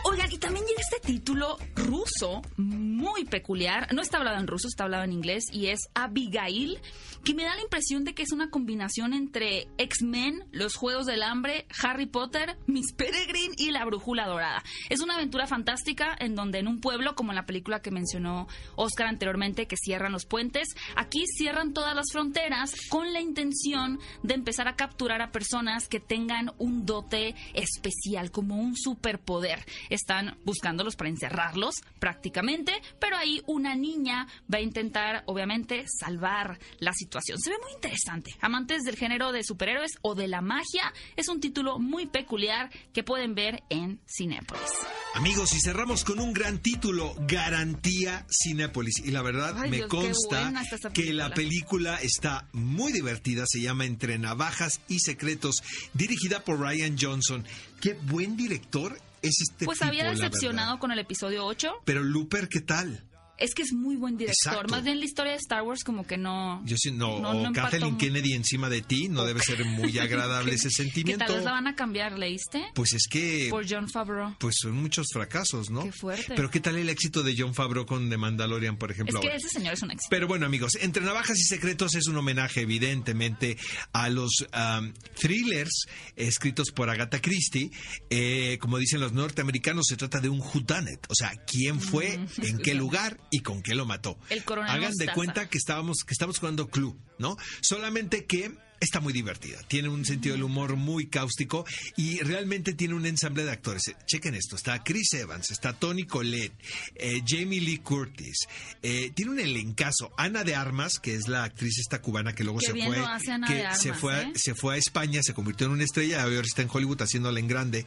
Oigan, 0.03 0.31
y 0.31 0.37
también 0.37 0.65
llega 0.65 0.81
este 0.81 0.99
título 0.99 1.57
ruso 1.75 2.41
muy 2.57 3.25
peculiar. 3.25 3.93
No 3.93 4.01
está 4.01 4.17
hablado 4.17 4.39
en 4.39 4.47
ruso, 4.47 4.67
está 4.67 4.83
hablado 4.85 5.03
en 5.03 5.13
inglés 5.13 5.45
y 5.51 5.67
es 5.67 5.89
Abigail, 5.93 6.79
que 7.23 7.33
me 7.33 7.43
da 7.43 7.55
la 7.55 7.61
impresión 7.61 8.03
de 8.03 8.13
que 8.13 8.23
es 8.23 8.31
una 8.31 8.49
combinación 8.49 9.13
entre 9.13 9.67
X-Men, 9.77 10.45
Los 10.51 10.75
Juegos 10.75 11.05
del 11.05 11.23
Hambre, 11.23 11.67
Harry 11.83 12.07
Potter, 12.07 12.57
Miss 12.65 12.93
Peregrine 12.93 13.53
y 13.57 13.71
La 13.71 13.85
Brújula 13.85 14.25
Dorada. 14.25 14.63
Es 14.89 15.01
una 15.01 15.13
aventura 15.13 15.45
fantástica 15.45 16.15
en 16.19 16.35
donde 16.35 16.59
en 16.59 16.67
un 16.67 16.81
pueblo, 16.81 17.15
como 17.15 17.31
en 17.31 17.35
la 17.35 17.45
película 17.45 17.81
que 17.81 17.91
mencionó 17.91 18.47
Oscar 18.75 19.07
anteriormente, 19.07 19.67
que 19.67 19.77
cierran 19.77 20.11
los 20.11 20.25
puentes, 20.25 20.69
aquí 20.95 21.25
cierran 21.37 21.73
todas 21.73 21.95
las 21.95 22.11
fronteras 22.11 22.73
con 22.89 23.13
la 23.13 23.21
intención 23.21 23.99
de 24.23 24.33
empezar 24.33 24.67
a 24.67 24.75
capturar 24.75 25.21
a 25.21 25.31
personas 25.31 25.87
que 25.87 25.99
tengan 25.99 26.51
un 26.57 26.85
dote 26.85 27.35
especial, 27.53 28.31
como 28.31 28.55
un 28.55 28.75
superpoder. 28.75 29.63
Están 29.89 30.37
buscándolos 30.43 30.95
para 30.95 31.09
encerrarlos 31.09 31.75
prácticamente, 31.99 32.73
pero 32.99 33.17
ahí 33.17 33.41
una 33.47 33.75
niña 33.75 34.27
va 34.53 34.57
a 34.57 34.61
intentar, 34.61 35.23
obviamente, 35.25 35.85
salvar 35.87 36.59
la 36.79 36.93
situación. 36.93 37.39
Se 37.39 37.49
ve 37.49 37.57
muy 37.61 37.73
interesante. 37.73 38.31
Amantes 38.41 38.83
del 38.83 38.95
género 38.95 39.31
de 39.31 39.43
superhéroes 39.43 39.91
o 40.01 40.15
de 40.15 40.27
la 40.27 40.41
magia, 40.41 40.93
es 41.15 41.27
un 41.27 41.39
título 41.39 41.79
muy 41.79 42.07
peculiar 42.07 42.69
que 42.93 43.03
pueden 43.03 43.35
ver 43.35 43.63
en 43.69 43.99
Cinépolis. 44.07 44.71
Amigos, 45.13 45.53
y 45.53 45.59
cerramos 45.59 46.03
con 46.05 46.19
un 46.19 46.31
gran 46.31 46.59
título, 46.59 47.13
Garantía 47.27 48.25
Cinépolis. 48.29 48.99
Y 49.03 49.11
la 49.11 49.21
verdad 49.21 49.55
Ay, 49.57 49.69
me 49.69 49.77
Dios, 49.77 49.89
consta 49.89 50.53
que 50.93 51.13
la 51.13 51.33
película 51.33 51.97
está 52.01 52.47
muy 52.53 52.93
divertida, 52.93 53.43
se 53.45 53.61
llama 53.61 53.85
Entre 53.85 54.17
Navajas 54.17 54.79
y 54.87 54.99
Secretos, 54.99 55.63
dirigida 55.93 56.43
por 56.43 56.59
Ryan 56.59 56.95
Johnson. 56.99 57.45
Qué 57.81 57.93
buen 57.93 58.37
director 58.37 58.97
es 59.21 59.41
este 59.41 59.65
Pues 59.65 59.79
tipo, 59.79 59.87
había 59.87 60.09
decepcionado 60.09 60.79
con 60.79 60.91
el 60.91 60.99
episodio 60.99 61.45
8. 61.45 61.81
Pero 61.85 62.03
Looper, 62.03 62.49
¿qué 62.49 62.61
tal? 62.61 63.03
Es 63.41 63.53
que 63.55 63.63
es 63.63 63.73
muy 63.73 63.95
buen 63.95 64.17
director. 64.17 64.53
Exacto. 64.53 64.71
Más 64.75 64.83
bien 64.83 64.99
la 64.99 65.05
historia 65.05 65.31
de 65.33 65.37
Star 65.39 65.63
Wars 65.63 65.83
como 65.83 66.05
que 66.05 66.17
no... 66.17 66.61
Yo 66.65 66.77
sí, 66.77 66.91
no, 66.91 67.19
No, 67.19 67.49
o 67.49 67.53
Kathleen. 67.53 67.97
Kennedy 67.97 68.33
encima 68.33 68.69
de 68.69 68.81
ti, 68.81 69.09
no 69.09 69.25
debe 69.25 69.41
ser 69.41 69.63
muy 69.65 69.97
agradable 69.99 70.53
ese 70.53 70.69
Que 70.69 70.73
sentimiento. 70.75 71.25
tal 71.25 71.35
vez 71.35 71.45
la 71.45 71.51
van 71.51 71.67
a 71.67 71.75
cambiar, 71.75 72.17
¿leíste? 72.17 72.63
Pues 72.75 72.93
es 72.93 73.07
que 73.09 73.47
Por 73.49 73.65
John 73.69 73.89
Favreau. 73.89 74.35
pues 74.39 74.55
son 74.61 74.73
muchos 74.73 75.07
fracasos, 75.11 75.69
¿no? 75.69 75.83
Qué 75.83 75.91
fuerte. 75.91 76.33
Pero 76.35 76.49
¿qué 76.49 76.59
tal 76.59 76.77
el 76.77 76.89
éxito 76.89 77.23
de 77.23 77.35
John 77.37 77.53
Favreau 77.55 77.85
con 77.85 78.09
The 78.09 78.17
Mandalorian, 78.17 78.77
por 78.77 78.91
Es 78.91 78.95
ejemplo? 78.97 79.19
que 79.19 79.27
ahora? 79.27 79.37
ese 79.37 79.49
señor 79.49 79.73
es 79.73 79.81
un 79.81 79.91
éxito. 79.91 80.07
Pero 80.09 80.27
bueno, 80.27 80.45
amigos, 80.45 80.75
Entre 80.79 81.03
Navajas 81.03 81.39
y 81.39 81.43
Secretos 81.43 81.95
es 81.95 82.07
un 82.07 82.17
homenaje, 82.17 82.61
evidentemente, 82.61 83.57
a 83.93 84.09
los 84.09 84.45
um, 84.53 84.93
thrillers 85.19 85.85
escritos 86.15 86.71
por 86.71 86.89
Agatha 86.89 87.19
Christie. 87.21 87.71
Eh, 88.09 88.57
como 88.61 88.77
dicen 88.77 88.99
los 88.99 89.13
norteamericanos, 89.13 89.85
se 89.87 89.97
trata 89.97 90.19
de 90.19 90.29
un 90.29 90.39
whodunit, 90.41 91.05
o 91.09 91.15
sea, 91.15 91.31
quién 91.47 91.79
fue, 91.81 92.19
en 92.37 92.57
qué 92.59 92.73
lugar 92.81 93.19
y 93.31 93.39
con 93.39 93.63
qué 93.63 93.73
lo 93.73 93.85
mató. 93.85 94.19
El 94.29 94.43
coronel 94.43 94.69
Hagan 94.71 94.93
de 94.95 95.07
cuenta 95.13 95.49
que 95.49 95.57
estábamos, 95.57 96.03
que 96.05 96.13
estamos 96.13 96.37
jugando 96.37 96.69
Clue, 96.69 96.95
¿no? 97.17 97.37
Solamente 97.61 98.25
que 98.25 98.51
está 98.79 98.99
muy 98.99 99.13
divertida, 99.13 99.59
tiene 99.67 99.89
un 99.89 100.03
sentido 100.05 100.33
del 100.33 100.41
humor 100.41 100.75
muy 100.75 101.05
cáustico 101.05 101.65
y 101.97 102.17
realmente 102.21 102.73
tiene 102.73 102.95
un 102.95 103.05
ensamble 103.05 103.43
de 103.43 103.51
actores. 103.51 103.87
Eh, 103.89 103.95
Chequen 104.07 104.33
esto, 104.33 104.55
está 104.55 104.83
Chris 104.83 105.13
Evans, 105.13 105.51
está 105.51 105.73
Tony 105.73 106.05
Collette, 106.07 106.51
eh, 106.95 107.21
Jamie 107.23 107.61
Lee 107.61 107.77
Curtis, 107.77 108.47
eh, 108.81 109.11
tiene 109.13 109.31
un 109.33 109.39
elencazo, 109.39 110.11
Ana 110.17 110.43
de 110.43 110.55
Armas, 110.55 110.97
que 110.97 111.13
es 111.13 111.27
la 111.27 111.43
actriz 111.43 111.77
esta 111.77 112.01
cubana 112.01 112.33
que 112.33 112.43
luego 112.43 112.57
Qué 112.57 112.65
se 112.65 112.71
fue, 112.71 113.03
que 113.47 113.67
se 113.75 113.93
fue, 113.93 114.15
a- 114.15 114.21
¿eh? 114.23 114.31
se 114.35 114.55
fue 114.55 114.73
a 114.73 114.77
España, 114.77 115.21
se 115.21 115.35
convirtió 115.35 115.67
en 115.67 115.73
una 115.73 115.83
estrella 115.83 116.23
ahora 116.23 116.41
está 116.41 116.63
en 116.63 116.69
Hollywood 116.73 117.03
haciéndola 117.03 117.39
en 117.39 117.47
grande. 117.47 117.85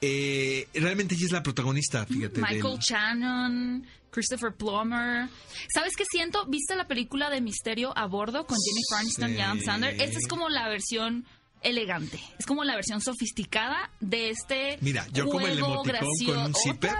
Eh, 0.00 0.66
realmente 0.74 1.14
ella 1.14 1.26
es 1.26 1.32
la 1.32 1.44
protagonista, 1.44 2.04
fíjate. 2.04 2.40
Michael 2.40 2.62
del- 2.62 2.78
Shannon, 2.80 3.86
Christopher 4.12 4.54
Plummer. 4.54 5.28
¿Sabes 5.74 5.94
qué 5.96 6.04
siento? 6.08 6.44
¿Viste 6.46 6.76
la 6.76 6.86
película 6.86 7.30
de 7.30 7.40
Misterio 7.40 7.96
a 7.96 8.06
bordo 8.06 8.46
con 8.46 8.58
Jennifer 8.58 8.98
Aniston 9.00 9.34
y 9.34 9.40
Adam. 9.40 9.60
Sandler? 9.60 10.00
Esta 10.00 10.18
es 10.18 10.28
como 10.28 10.48
la 10.50 10.68
versión 10.68 11.26
elegante. 11.62 12.18
Es 12.38 12.46
como 12.46 12.64
la 12.64 12.74
versión 12.74 13.00
sofisticada 13.00 13.90
de 14.00 14.30
este 14.30 14.78
Mira, 14.80 15.06
yo 15.12 15.26
como 15.28 15.46
el 15.46 15.58
emoticón 15.58 16.08
con 16.26 16.38
un 16.38 16.54
zipper. 16.54 16.92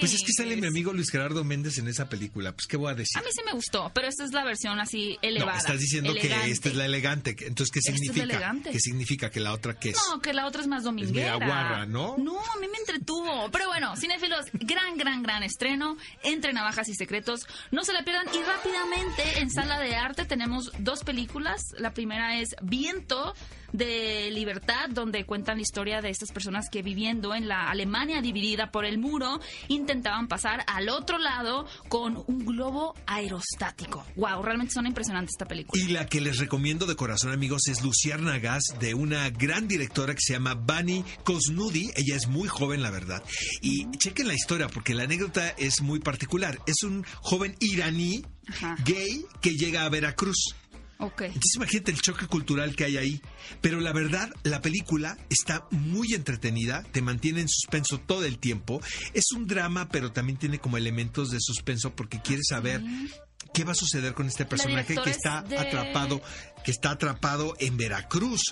Pues 0.00 0.14
es 0.14 0.22
que 0.24 0.32
sale 0.32 0.56
mi 0.56 0.66
amigo 0.66 0.92
Luis 0.92 1.10
Gerardo 1.10 1.44
Méndez 1.44 1.78
en 1.78 1.88
esa 1.88 2.08
película. 2.08 2.52
Pues 2.52 2.66
qué 2.66 2.76
voy 2.76 2.90
a 2.92 2.94
decir. 2.94 3.18
A 3.18 3.22
mí 3.22 3.28
sí 3.32 3.42
me 3.44 3.52
gustó, 3.52 3.90
pero 3.94 4.08
esta 4.08 4.24
es 4.24 4.32
la 4.32 4.44
versión 4.44 4.78
así 4.80 5.18
No, 5.22 5.28
elevada. 5.28 5.58
estás 5.58 5.80
diciendo 5.80 6.10
elegante. 6.10 6.46
que 6.46 6.50
esta 6.52 6.68
es 6.68 6.74
la 6.76 6.84
elegante. 6.84 7.36
Entonces, 7.40 7.70
¿qué 7.72 7.78
es 7.80 7.84
significa? 7.84 8.54
¿Qué 8.70 8.80
significa 8.80 9.30
que 9.30 9.40
la 9.40 9.52
otra 9.52 9.78
qué 9.78 9.90
es? 9.90 9.96
No, 10.10 10.20
que 10.20 10.32
la 10.32 10.46
otra 10.46 10.62
es 10.62 10.68
más 10.68 10.84
dominguera. 10.84 11.38
media 11.38 11.46
guarra, 11.46 11.86
¿no? 11.86 12.16
No, 12.18 12.38
a 12.38 12.58
mí 12.60 12.66
me 12.70 12.78
entretuvo. 12.78 13.50
Pero 13.50 13.68
bueno, 13.68 13.96
cinéfilos, 13.96 14.46
gran, 14.52 14.96
gran, 14.96 15.22
gran 15.22 15.42
estreno 15.42 15.96
entre 16.22 16.52
navajas 16.52 16.88
y 16.88 16.94
secretos. 16.94 17.46
No 17.70 17.84
se 17.84 17.92
la 17.92 18.02
pierdan. 18.04 18.26
Y 18.34 18.42
rápidamente, 18.42 19.38
en 19.40 19.50
sala 19.50 19.78
de 19.78 19.94
arte 19.96 20.24
tenemos 20.24 20.70
dos 20.78 21.04
películas. 21.04 21.62
La 21.78 21.92
primera 21.94 22.38
es 22.40 22.54
Viento 22.62 23.34
de 23.72 24.30
Libertad, 24.30 24.88
donde 24.90 25.24
cuentan 25.24 25.56
la 25.56 25.62
historia 25.62 26.00
de 26.00 26.10
estas 26.10 26.32
personas 26.32 26.66
que 26.70 26.82
viviendo 26.82 27.34
en 27.34 27.48
la 27.48 27.70
Alemania 27.70 28.20
dividida 28.22 28.70
por 28.70 28.84
el 28.84 28.98
muro, 28.98 29.40
intentaban 29.68 30.28
pasar 30.28 30.64
al 30.66 30.88
otro 30.88 31.18
lado 31.18 31.66
con 31.88 32.22
un 32.26 32.44
globo 32.44 32.94
aerostático. 33.06 34.04
Wow, 34.16 34.42
realmente 34.42 34.72
suena 34.72 34.88
impresionante 34.88 35.30
esta 35.32 35.46
película. 35.46 35.82
Y 35.82 35.88
la 35.88 36.06
que 36.06 36.20
les 36.20 36.38
recomiendo 36.38 36.86
de 36.86 36.96
corazón, 36.96 37.32
amigos, 37.32 37.68
es 37.68 37.82
Luciana 37.82 38.38
Gas, 38.38 38.62
de 38.80 38.94
una 38.94 39.30
gran 39.30 39.68
directora 39.68 40.14
que 40.14 40.20
se 40.20 40.32
llama 40.34 40.54
Bani 40.54 41.04
Kosnudi. 41.24 41.90
Ella 41.96 42.16
es 42.16 42.26
muy 42.28 42.48
joven, 42.48 42.82
la 42.82 42.90
verdad. 42.90 43.22
Y 43.60 43.90
chequen 43.98 44.28
la 44.28 44.34
historia, 44.34 44.68
porque 44.68 44.94
la 44.94 45.04
anécdota 45.04 45.48
es 45.50 45.82
muy 45.82 46.00
particular. 46.00 46.58
Es 46.66 46.82
un 46.82 47.04
joven 47.20 47.56
iraní 47.60 48.24
Ajá. 48.48 48.76
gay 48.84 49.24
que 49.40 49.50
llega 49.56 49.84
a 49.84 49.88
Veracruz. 49.88 50.54
Entonces 51.26 51.54
imagínate 51.56 51.90
el 51.92 52.00
choque 52.00 52.26
cultural 52.26 52.74
que 52.74 52.84
hay 52.84 52.96
ahí. 52.96 53.22
Pero 53.60 53.80
la 53.80 53.92
verdad, 53.92 54.30
la 54.42 54.60
película 54.60 55.16
está 55.30 55.66
muy 55.70 56.12
entretenida, 56.14 56.82
te 56.92 57.02
mantiene 57.02 57.40
en 57.40 57.48
suspenso 57.48 57.98
todo 58.00 58.24
el 58.24 58.38
tiempo. 58.38 58.80
Es 59.14 59.30
un 59.32 59.46
drama, 59.46 59.88
pero 59.88 60.12
también 60.12 60.38
tiene 60.38 60.58
como 60.58 60.76
elementos 60.76 61.30
de 61.30 61.38
suspenso 61.40 61.94
porque 61.94 62.20
quieres 62.20 62.46
saber 62.48 62.82
qué 63.54 63.64
va 63.64 63.72
a 63.72 63.76
suceder 63.76 64.14
con 64.14 64.26
este 64.26 64.44
personaje 64.44 64.94
que 64.96 65.10
es 65.10 65.16
está 65.16 65.42
de- 65.42 65.56
atrapado, 65.58 66.20
que 66.64 66.70
está 66.72 66.90
atrapado 66.90 67.54
en 67.60 67.76
Veracruz. 67.76 68.42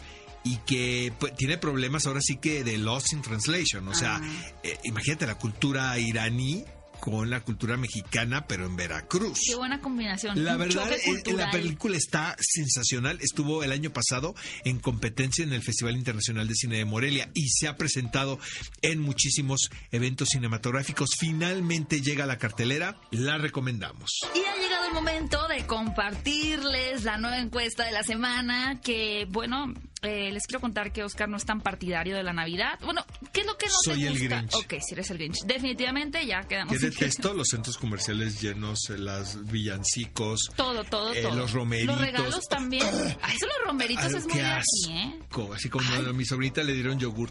Y 0.45 0.59
que 0.59 1.13
pues, 1.19 1.35
tiene 1.35 1.59
problemas 1.59 2.07
ahora 2.07 2.21
sí 2.21 2.37
que 2.37 2.63
de 2.63 2.79
Lost 2.79 3.13
in 3.13 3.21
Translation. 3.21 3.89
O 3.89 3.95
sea, 3.95 4.21
Ah. 4.23 4.45
eh, 4.63 4.79
imagínate 4.85 5.27
la 5.27 5.35
cultura 5.37 5.99
iraní 5.99 6.65
con 7.07 7.31
la 7.31 7.39
cultura 7.39 7.77
mexicana, 7.77 8.49
pero 8.49 8.67
en 8.67 8.75
Veracruz. 8.75 9.39
Qué 9.47 9.55
buena 9.55 9.81
combinación. 9.81 10.43
La 10.45 10.57
verdad, 10.57 10.91
eh, 10.93 11.33
la 11.37 11.53
película 11.53 11.97
está 11.97 12.35
sensacional. 12.41 13.21
Estuvo 13.21 13.63
el 13.63 13.71
año 13.71 13.93
pasado 13.93 14.35
en 14.65 14.81
competencia 14.81 15.45
en 15.45 15.53
el 15.53 15.63
Festival 15.63 15.97
Internacional 15.97 16.49
de 16.49 16.57
Cine 16.57 16.79
de 16.79 16.85
Morelia 16.85 17.31
y 17.33 17.49
se 17.49 17.69
ha 17.69 17.77
presentado 17.77 18.41
en 18.83 18.99
muchísimos 18.99 19.71
eventos 19.93 20.31
cinematográficos. 20.31 21.11
Finalmente 21.17 22.01
llega 22.01 22.25
a 22.25 22.27
la 22.27 22.39
cartelera, 22.39 23.01
la 23.13 23.39
recomendamos. 23.39 24.11
Y 24.35 24.41
ha 24.41 24.61
llegado 24.61 24.89
el 24.89 24.93
momento 24.93 25.47
de 25.47 25.65
compartirles 25.65 27.05
la 27.05 27.19
nueva 27.19 27.39
encuesta 27.39 27.85
de 27.85 27.93
la 27.93 28.03
semana. 28.03 28.81
Que, 28.81 29.29
bueno, 29.31 29.73
eh, 30.07 30.31
les 30.33 30.47
quiero 30.47 30.61
contar 30.61 30.93
que 30.93 31.05
Oscar 31.05 31.29
no 31.29 31.37
es 31.37 31.45
tan 31.45 31.61
partidario 31.61 32.17
de 32.17 32.23
la 32.23 32.33
Navidad. 32.33 32.79
Bueno, 32.83 33.05
¿qué 33.33 33.41
es 33.41 33.47
lo 33.47 33.57
que 33.57 33.67
no 33.67 33.73
Soy 33.83 34.01
te 34.03 34.09
el? 34.09 34.19
Grinch. 34.19 34.55
Ok, 34.55 34.75
si 34.81 34.95
eres 34.95 35.11
el 35.11 35.19
Grinch. 35.19 35.45
Definitivamente 35.45 36.25
ya 36.27 36.43
quedamos. 36.43 36.73
Que 36.73 36.79
detesto 36.79 37.35
los 37.35 37.49
centros 37.49 37.77
comerciales 37.79 38.41
llenos, 38.41 38.91
eh, 38.91 38.99
las 38.99 39.45
villancicos. 39.47 40.51
Todo, 40.57 40.85
todo, 40.85 41.13
eh, 41.13 41.23
todo. 41.23 41.35
los 41.35 41.53
romeritos. 41.53 41.97
Los 41.97 42.05
regalos 42.05 42.49
también. 42.49 42.87
Ay, 43.23 43.37
eso 43.37 43.47
los 43.47 43.67
romeritos 43.67 44.07
Ay, 44.07 44.15
es 44.15 44.27
muy 44.27 44.41
aquí, 44.41 44.93
¿eh? 44.93 45.19
Así 45.55 45.69
como 45.69 45.85
a 45.93 46.13
mi 46.13 46.25
sobrinita 46.25 46.63
le 46.63 46.73
dieron 46.73 46.99
yogur. 46.99 47.31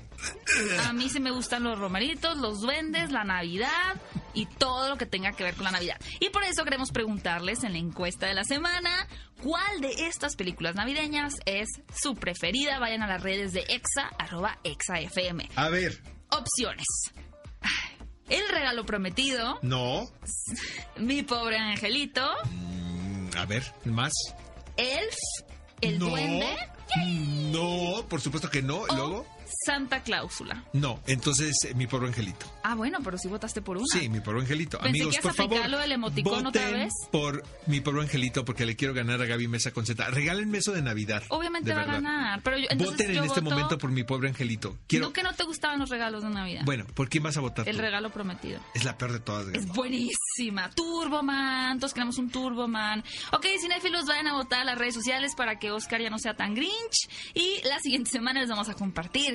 A 0.85 0.93
mí 0.93 1.09
sí 1.09 1.19
me 1.19 1.31
gustan 1.31 1.63
los 1.63 1.77
romeritos, 1.79 2.37
los 2.37 2.61
duendes, 2.61 3.11
la 3.11 3.23
Navidad 3.23 3.95
y 4.33 4.45
todo 4.45 4.89
lo 4.89 4.97
que 4.97 5.05
tenga 5.05 5.31
que 5.31 5.43
ver 5.43 5.55
con 5.55 5.63
la 5.63 5.71
Navidad. 5.71 5.99
Y 6.19 6.29
por 6.29 6.43
eso 6.43 6.63
queremos 6.63 6.91
preguntarles 6.91 7.63
en 7.63 7.73
la 7.73 7.79
encuesta 7.79 8.27
de 8.27 8.33
la 8.33 8.43
semana, 8.43 9.07
¿cuál 9.45 9.79
de 9.81 10.07
estas 10.07 10.35
películas 10.35 10.73
navideñas 10.75 11.35
es 11.45 11.69
su 11.95 12.15
preferida? 12.15 12.79
Vayan 12.79 13.03
a 13.03 13.07
las 13.07 13.21
redes 13.21 13.53
de 13.53 13.61
EXA, 13.69 14.07
arroba 14.17 14.57
EXAFM. 14.63 15.47
A 15.55 15.69
ver, 15.69 16.01
Opciones. 16.31 16.85
El 18.27 18.47
regalo 18.49 18.85
prometido, 18.87 19.59
no. 19.61 20.09
Mi 20.97 21.21
pobre 21.21 21.57
angelito, 21.59 22.27
Mm, 22.49 23.29
A 23.37 23.45
ver, 23.45 23.63
más. 23.85 24.11
Elf, 24.77 25.15
El 25.81 25.99
no. 25.99 26.07
duende 26.09 26.57
No, 27.51 28.05
por 28.09 28.21
supuesto 28.21 28.49
que 28.49 28.61
no. 28.63 28.79
o 28.79 28.87
Luego. 28.87 29.27
Santa 29.65 30.01
Cláusula. 30.03 30.63
No, 30.73 30.99
entonces 31.07 31.55
eh, 31.65 31.73
mi 31.75 31.87
pobre 31.87 32.07
angelito. 32.07 32.45
Ah, 32.63 32.75
bueno, 32.75 32.99
pero 33.03 33.17
sí 33.17 33.27
votaste 33.27 33.61
por 33.61 33.77
una. 33.77 33.85
Sí, 33.91 34.09
mi 34.09 34.19
pobre 34.19 34.41
angelito. 34.41 34.77
Pensé 34.79 34.89
Amigos, 34.89 35.15
que 35.15 35.21
por 35.21 35.33
favor, 35.33 35.69
del 35.79 35.91
emoticón 35.91 36.47
otra 36.47 36.61
voten 36.63 36.79
vez. 36.85 36.93
por 37.11 37.43
mi 37.67 37.81
pobre 37.81 38.01
angelito 38.01 38.43
porque 38.45 38.65
le 38.65 38.75
quiero 38.75 38.93
ganar 38.93 39.21
a 39.21 39.25
Gaby 39.25 39.47
Mesa 39.47 39.71
con 39.71 39.85
Z. 39.85 40.09
Regálenme 40.09 40.57
eso 40.59 40.71
de 40.71 40.81
Navidad. 40.81 41.23
Obviamente 41.29 41.69
de 41.69 41.75
va 41.75 41.81
a 41.81 41.85
ganar. 41.85 42.41
Pero 42.43 42.57
yo, 42.57 42.65
entonces 42.69 42.97
Voten 42.97 43.17
en 43.17 43.23
este 43.23 43.41
momento 43.41 43.77
por 43.77 43.91
mi 43.91 44.03
pobre 44.03 44.29
angelito. 44.29 44.77
Quiero. 44.87 45.07
¿No 45.07 45.13
que 45.13 45.23
no 45.23 45.33
te 45.33 45.43
gustaban 45.43 45.79
los 45.79 45.89
regalos 45.89 46.23
de 46.23 46.29
Navidad? 46.29 46.61
Bueno, 46.65 46.85
¿por 46.93 47.09
quién 47.09 47.23
vas 47.23 47.37
a 47.37 47.41
votar? 47.41 47.67
El 47.67 47.75
tú? 47.75 47.81
regalo 47.81 48.09
prometido. 48.11 48.59
Es 48.73 48.83
la 48.83 48.97
peor 48.97 49.13
de 49.13 49.19
todas. 49.19 49.45
Gaby. 49.47 49.57
Es 49.59 49.67
buenísima. 49.67 50.69
Turboman. 50.71 51.79
Todos 51.79 51.93
queremos 51.93 52.17
un 52.17 52.29
Turboman. 52.29 53.03
Ok, 53.31 53.45
cinéfilos, 53.59 54.05
vayan 54.05 54.27
a 54.27 54.33
votar 54.33 54.61
a 54.61 54.65
las 54.65 54.77
redes 54.77 54.93
sociales 54.95 55.33
para 55.35 55.59
que 55.59 55.71
Oscar 55.71 56.01
ya 56.01 56.09
no 56.09 56.19
sea 56.19 56.35
tan 56.35 56.53
grinch. 56.55 57.09
Y 57.33 57.61
la 57.67 57.79
siguiente 57.79 58.09
semana 58.11 58.39
les 58.41 58.49
vamos 58.49 58.69
a 58.69 58.73
compartir, 58.73 59.34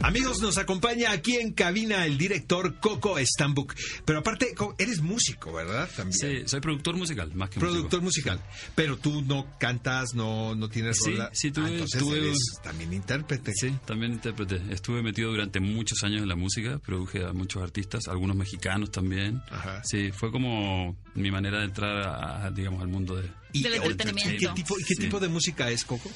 Amigos, 0.00 0.40
nos 0.40 0.58
acompaña 0.58 1.10
aquí 1.10 1.36
en 1.36 1.52
cabina 1.52 2.06
el 2.06 2.16
director 2.16 2.78
Coco 2.78 3.16
Stambuk. 3.18 3.74
Pero 4.04 4.20
aparte, 4.20 4.54
eres 4.78 5.00
músico, 5.02 5.52
¿verdad? 5.52 5.90
También. 5.96 6.12
Sí, 6.44 6.48
soy 6.48 6.60
productor 6.60 6.96
musical, 6.96 7.34
más 7.34 7.50
que 7.50 7.58
Productor 7.60 8.00
músico. 8.00 8.30
musical. 8.30 8.40
Pero 8.76 8.96
tú 8.96 9.22
no 9.22 9.58
cantas, 9.58 10.14
no, 10.14 10.54
no 10.54 10.68
tienes 10.68 10.98
Sí, 11.02 11.10
rola. 11.10 11.30
sí, 11.32 11.50
tuve- 11.50 11.66
Ah, 11.66 11.70
entonces 11.72 12.00
tuve- 12.00 12.18
eres 12.18 12.38
también 12.62 12.92
intérprete. 12.92 13.52
Sí, 13.54 13.74
también 13.84 14.12
intérprete. 14.12 14.62
Estuve 14.70 15.02
metido 15.02 15.30
durante 15.30 15.58
muchos 15.60 16.02
años 16.04 16.22
en 16.22 16.28
la 16.28 16.36
música, 16.36 16.78
produje 16.78 17.24
a 17.24 17.32
muchos 17.32 17.62
artistas, 17.62 18.06
algunos 18.08 18.36
mexicanos 18.36 18.90
también. 18.92 19.42
Ajá. 19.50 19.82
Sí, 19.84 20.10
fue 20.12 20.30
como 20.30 20.96
mi 21.16 21.30
manera 21.30 21.58
de 21.58 21.64
entrar, 21.64 21.96
a, 22.06 22.50
digamos, 22.52 22.80
al 22.82 22.88
mundo 22.88 23.16
de... 23.16 23.28
Y, 23.52 23.62
Del 23.62 23.74
entretenimiento. 23.74 24.32
¿y 24.34 24.38
¿Qué, 24.46 24.48
tipo, 24.54 24.78
y 24.78 24.84
qué 24.84 24.94
Sí. 24.94 25.00
tipo 25.02 25.18
de 25.18 25.28
música 25.28 25.70
es, 25.70 25.84
Coco? 25.84 26.10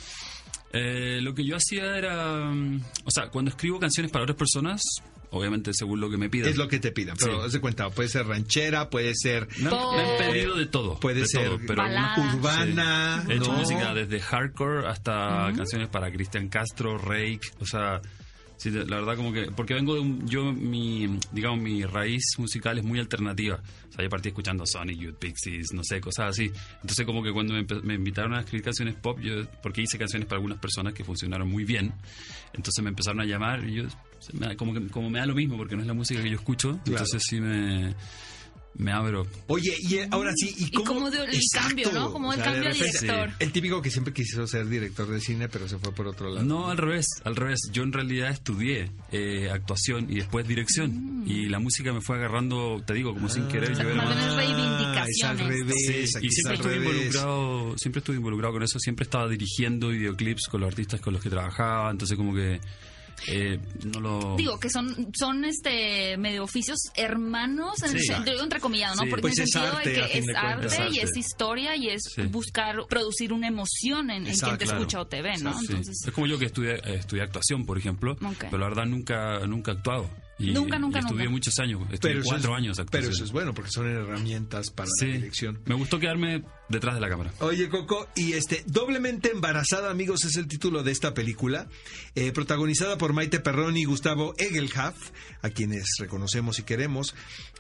Eh, 0.73 1.21
lo 1.23 1.35
que 1.35 1.45
yo 1.45 1.57
hacía 1.57 1.97
era... 1.99 2.45
mm, 2.51 2.83
O 3.05 3.11
sea, 3.11 3.29
cuando 3.29 3.51
escribo 3.51 3.79
canciones 3.79 4.11
para 4.11 4.25
otras 4.25 4.39
personas, 4.39 4.81
obviamente 5.31 5.73
según 5.75 6.01
lo 6.01 6.09
que 6.11 6.17
me 6.17 6.29
piden. 6.31 6.49
Es 6.49 6.57
lo 6.57 6.69
que 6.69 6.79
te 6.79 6.93
pidan. 6.93 7.17
Pero 7.19 7.47
Sí. 7.47 7.53
de 7.53 7.61
cuenta, 7.61 7.91
puede 7.91 8.09
ser 8.09 8.27
ranchera, 8.27 8.89
puede 8.91 9.15
ser 9.15 9.49
Me 9.59 9.69
han, 9.69 9.97
me 9.97 10.03
han 10.03 10.19
pedido 10.33 10.57
de 10.57 10.67
todo. 10.67 10.99
Puede 10.99 11.21
de 11.21 11.27
ser 11.27 11.47
todo, 11.47 11.59
pero 11.67 11.83
balada. 11.83 12.35
urbana. 12.35 13.25
He 13.29 13.35
hecho 13.37 13.53
¿no? 13.53 13.59
música 13.59 13.93
desde 13.95 14.21
hardcore 14.21 14.87
hasta 14.89 15.53
canciones 15.57 15.89
para 15.89 16.11
Cristian 16.11 16.49
Castro, 16.49 16.97
Rake, 16.99 17.41
o 17.61 17.67
sea, 17.67 18.01
sí, 18.63 18.71
la 18.71 18.97
verdad 18.97 19.17
como 19.17 19.33
que 19.33 19.51
porque 19.51 19.75
vengo 19.75 19.95
de 19.95 20.01
un 20.01 20.29
yo 20.29 20.53
mi 20.53 21.19
digamos 21.33 21.61
mi 21.61 21.85
raíz 21.85 22.23
musical 22.39 22.79
es 22.79 22.85
muy 22.85 23.01
alternativa. 23.01 23.57
O 23.89 23.93
sea, 23.93 24.05
yo 24.05 24.09
partí 24.09 24.29
escuchando 24.29 24.65
Sonic 24.65 24.99
Youth, 24.99 25.17
Pixies, 25.17 25.73
no 25.73 25.83
sé, 25.83 26.01
cosas 26.01 26.31
así. 26.31 26.51
Entonces 26.77 27.05
como 27.05 27.23
que 27.23 27.33
cuando 27.33 27.55
me, 27.55 27.65
me 27.83 27.95
invitaron 27.95 28.35
a 28.35 28.41
escribir 28.41 28.65
canciones 28.65 28.95
pop, 28.95 29.19
yo 29.21 29.45
porque 29.63 29.83
hice 29.83 29.99
canciones 29.99 30.27
para 30.27 30.37
algunas 30.37 30.59
personas 30.59 30.95
que 30.95 31.03
funcionaron 31.03 31.49
muy 31.51 31.65
bien, 31.65 31.93
entonces 32.53 32.83
me 32.83 32.91
empezaron 32.91 33.21
a 33.21 33.25
llamar 33.25 33.69
y 33.69 33.75
yo 33.75 33.85
como 34.57 34.73
que 34.73 34.87
como 34.89 35.11
me 35.11 35.19
da 35.19 35.27
lo 35.27 35.35
mismo 35.35 35.57
porque 35.57 35.75
no 35.75 35.83
es 35.83 35.89
la 35.89 35.95
música 35.95 36.23
que 36.23 36.31
yo 36.31 36.37
escucho, 36.37 36.79
entonces 36.87 37.23
sí 37.27 37.41
me 37.41 37.95
me 38.75 38.91
abro. 38.93 39.27
Oye, 39.49 39.75
y 39.81 39.97
eh, 39.97 40.09
ahora 40.11 40.33
sí, 40.35 40.55
¿y 40.59 40.65
Y 40.65 40.71
cómo? 40.71 40.87
como 40.95 41.11
de- 41.11 41.25
el 41.25 41.35
Exacto. 41.35 41.69
cambio, 41.69 41.93
¿no? 41.93 42.13
Como 42.13 42.33
el 42.33 42.41
cambio 42.43 42.63
de 42.65 42.69
repente- 42.71 42.99
director. 43.01 43.31
El 43.39 43.53
típico 43.53 43.83
que 43.83 43.91
siempre 43.91 44.13
quiso 44.15 44.47
ser 44.47 44.67
director 44.69 45.07
de 45.09 45.21
cine, 45.21 45.49
pero 45.49 45.69
se 45.69 45.79
fue 45.79 45.93
por 45.93 46.07
otro 46.07 46.31
lado. 46.33 46.45
No, 46.47 46.69
al 46.71 46.79
revés, 46.79 47.07
al 47.25 47.37
revés. 47.37 47.61
Yo 47.73 47.83
en 47.83 47.93
realidad 47.93 48.31
estudié 48.31 48.91
eh, 49.13 49.51
actuación 49.51 50.07
y 50.11 50.17
después 50.17 50.47
dirección. 50.49 51.25
Y 51.27 51.49
la 51.49 51.59
música 51.59 51.93
me 51.93 52.01
fue 52.01 52.17
agarrando, 52.17 52.83
te 52.87 52.95
digo, 52.95 53.13
como 53.15 53.29
sin 53.29 53.47
querer. 53.49 53.75
Yo 53.75 53.83
era 53.89 53.95
Más 54.05 54.37
reivindicaciones. 54.37 55.17
es 55.19 55.25
al 55.25 55.39
revés. 55.39 56.13
Sí, 56.13 56.19
y 56.27 56.31
siempre 56.31 56.55
estuve 56.55 56.77
involucrado, 56.77 57.75
siempre 57.79 57.99
estuve 58.01 58.17
involucrado 58.17 58.53
con 58.55 58.63
eso, 58.63 58.79
siempre 58.79 59.05
estaba 59.05 59.29
dirigiendo 59.29 59.89
videoclips 59.89 60.49
con 60.51 60.61
los 60.63 60.69
artistas 60.69 61.01
con 61.01 61.13
los 61.13 61.23
que 61.23 61.31
trabajaba, 61.31 61.91
entonces 61.91 62.17
como 62.17 62.35
que 62.35 62.61
eh, 63.29 63.59
no 63.85 64.01
lo 64.01 64.37
Digo 64.37 64.59
que 64.59 64.69
son 64.71 65.11
son 65.15 65.45
este 65.45 66.17
medio 66.17 66.45
oficios 66.45 66.79
hermanos 66.97 67.83
en 67.83 67.91
Sí. 67.91 67.97
el 67.99 68.03
sentido 68.05 68.43
entrecomillado, 68.43 68.97
¿no? 68.97 69.03
Sí. 69.05 69.11
Porque 69.11 69.23
Pues 69.23 69.35
en 69.39 69.43
el 69.43 69.45
es 69.49 69.53
sentido 69.53 69.77
arte, 69.77 69.89
de 69.91 69.95
que 69.95 70.19
es 70.19 70.27
de 70.27 70.37
arte, 70.37 70.67
Es 70.67 70.95
y 70.95 71.01
es 71.01 71.17
historia 71.17 71.77
y 71.77 71.89
es 71.89 72.03
Sí. 72.15 72.23
buscar 72.23 72.77
producir 72.89 73.33
una 73.33 73.49
emoción 73.49 74.11
en, 74.11 74.27
en 74.27 74.35
quien 74.37 74.59
te 74.59 74.65
claro. 74.65 74.79
escucha 74.81 75.01
o 75.01 75.07
te 75.07 75.23
ve, 75.23 75.37
¿no? 75.41 75.59
Sí. 75.59 75.67
Entonces, 75.69 76.05
Es 76.07 76.13
como 76.13 76.27
yo 76.27 76.39
que 76.39 76.47
estudié, 76.47 76.81
estudié 76.95 77.23
actuación, 77.23 77.65
por 77.67 77.79
ejemplo, 77.79 78.17
pero 78.39 78.59
la 78.59 78.69
verdad 78.69 78.87
nunca 78.87 79.47
nunca 79.47 79.73
he 79.73 79.75
actuado. 79.77 80.11
Y, 80.39 80.51
Nunca, 80.51 80.77
nunca, 80.77 80.99
y 80.99 81.03
estudié 81.03 81.25
nunca. 81.27 81.31
muchos 81.31 81.59
años, 81.61 81.81
estudié 81.93 82.19
eso 82.19 82.25
cuatro 82.29 82.53
es- 82.53 82.59
años 82.59 82.77
Pero 82.79 82.85
actuación. 82.87 83.13
eso 83.13 83.25
es 83.25 83.31
bueno, 83.33 83.55
porque 83.55 83.71
son 83.71 83.89
herramientas 83.89 84.71
para 84.71 84.89
Sí. 84.99 85.07
la 85.07 85.15
dirección. 85.15 85.61
Me 85.67 85.75
gustó 85.77 86.01
quedarme 86.01 86.43
detrás 86.73 86.97
de 86.97 87.01
la 87.01 87.09
cámara. 87.09 87.33
Oye, 87.39 87.69
Coco, 87.69 88.09
y 88.17 88.33
este, 88.33 88.65
Doblemente 88.67 89.31
Embarazada, 89.31 89.91
amigos, 89.91 90.25
es 90.25 90.37
el 90.37 90.49
título 90.49 90.83
de 90.83 90.91
esta 90.91 91.15
película, 91.15 91.69
eh, 92.17 92.33
protagonizada 92.33 92.99
por 92.99 93.13
Maite 93.13 93.39
Perroni 93.39 93.83
y 93.83 93.85
Gustavo 93.85 94.35
Egelhaf, 94.39 94.97
a 95.43 95.51
quienes 95.51 95.85
reconocemos 96.01 96.59
y 96.59 96.65
queremos, 96.65 97.15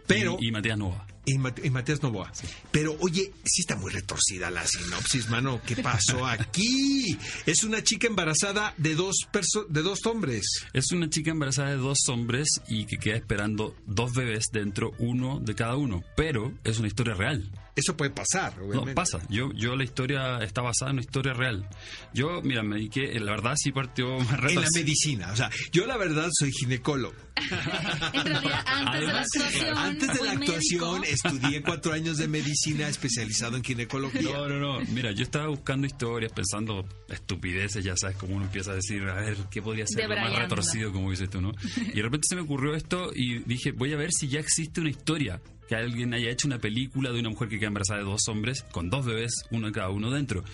pero... 0.08 0.36
y, 0.40 0.48
y 0.48 0.50
Matías 0.52 0.78
Nova. 0.78 1.06
Y, 1.24 1.34
y 1.36 1.70
Matías 1.70 2.02
Novoa. 2.02 2.32
Pero, 2.72 2.96
oye, 2.98 3.32
sí 3.44 3.60
está 3.60 3.76
muy 3.76 3.92
retorcida 3.92 4.50
la 4.50 4.66
sinopsis, 4.66 5.28
mano. 5.28 5.60
¿Qué 5.64 5.76
pasó 5.76 6.26
aquí? 6.26 7.16
Es 7.46 7.62
una 7.62 7.84
chica 7.84 8.08
embarazada 8.08 8.74
de 8.76 8.96
dos, 8.96 9.14
perso- 9.32 9.66
de 9.68 9.82
dos 9.82 10.04
hombres. 10.06 10.42
Es 10.72 10.90
una 10.90 11.08
chica 11.08 11.30
embarazada 11.30 11.70
de 11.70 11.76
dos 11.76 11.98
hombres 12.08 12.48
y 12.66 12.86
que 12.86 12.96
queda 12.96 13.14
esperando 13.16 13.76
dos 13.86 14.12
bebés 14.14 14.46
dentro, 14.52 14.90
uno 14.98 15.38
de 15.38 15.54
cada 15.54 15.76
uno. 15.76 16.02
Pero 16.16 16.52
es 16.64 16.80
una 16.80 16.88
historia 16.88 17.14
real. 17.14 17.48
Eso 17.74 17.96
puede 17.96 18.10
pasar, 18.10 18.52
obviamente. 18.60 18.90
No, 18.90 18.94
pasa. 18.94 19.18
Yo, 19.30 19.50
yo 19.54 19.76
la 19.76 19.84
historia 19.84 20.38
está 20.42 20.60
basada 20.60 20.90
en 20.90 20.96
una 20.96 21.02
historia 21.02 21.32
real. 21.32 21.66
Yo, 22.12 22.42
mira, 22.42 22.62
me 22.62 22.76
dediqué, 22.76 23.18
la 23.18 23.32
verdad 23.32 23.54
sí 23.56 23.72
partió 23.72 24.18
más 24.18 24.38
En 24.50 24.60
la 24.60 24.68
medicina. 24.74 25.30
O 25.32 25.36
sea, 25.36 25.50
yo 25.72 25.86
la 25.86 25.96
verdad 25.96 26.28
soy 26.32 26.52
ginecólogo. 26.52 27.14
en 28.12 28.24
realidad 28.26 28.64
antes 28.66 29.00
de 29.00 29.06
la 29.06 29.12
Además, 29.12 29.28
actuación, 29.34 29.78
Antes 29.78 30.08
de 30.08 30.24
la 30.24 30.34
médico. 30.34 30.52
actuación 30.52 31.04
estudié 31.04 31.62
cuatro 31.62 31.92
años 31.92 32.16
de 32.18 32.28
medicina 32.28 32.88
especializado 32.88 33.56
en 33.56 33.64
ginecología. 33.64 34.22
No, 34.22 34.48
no, 34.48 34.58
no. 34.58 34.80
Mira, 34.92 35.12
yo 35.12 35.22
estaba 35.22 35.48
buscando 35.48 35.86
historias, 35.86 36.32
pensando 36.32 36.86
estupideces, 37.08 37.84
ya 37.84 37.96
sabes, 37.96 38.16
como 38.16 38.36
uno 38.36 38.44
empieza 38.46 38.72
a 38.72 38.74
decir, 38.74 39.02
a 39.04 39.14
ver, 39.14 39.36
¿qué 39.50 39.62
podría 39.62 39.86
ser 39.86 40.08
lo 40.08 40.16
más 40.16 40.34
retorcido, 40.34 40.92
como 40.92 41.10
dices 41.10 41.30
tú, 41.30 41.40
no? 41.40 41.52
Y 41.76 41.96
de 41.96 42.02
repente 42.02 42.26
se 42.28 42.36
me 42.36 42.42
ocurrió 42.42 42.74
esto 42.74 43.10
y 43.14 43.38
dije, 43.40 43.72
voy 43.72 43.92
a 43.92 43.96
ver 43.96 44.12
si 44.12 44.28
ya 44.28 44.40
existe 44.40 44.80
una 44.80 44.90
historia, 44.90 45.40
que 45.68 45.76
alguien 45.76 46.12
haya 46.14 46.30
hecho 46.30 46.46
una 46.46 46.58
película 46.58 47.10
de 47.12 47.20
una 47.20 47.30
mujer 47.30 47.48
que 47.48 47.58
queda 47.58 47.68
embarazada 47.68 48.00
de 48.00 48.06
dos 48.06 48.28
hombres, 48.28 48.62
con 48.72 48.90
dos 48.90 49.06
bebés, 49.06 49.32
uno 49.50 49.68
de 49.68 49.72
cada 49.72 49.88
uno 49.90 50.10
dentro. 50.10 50.44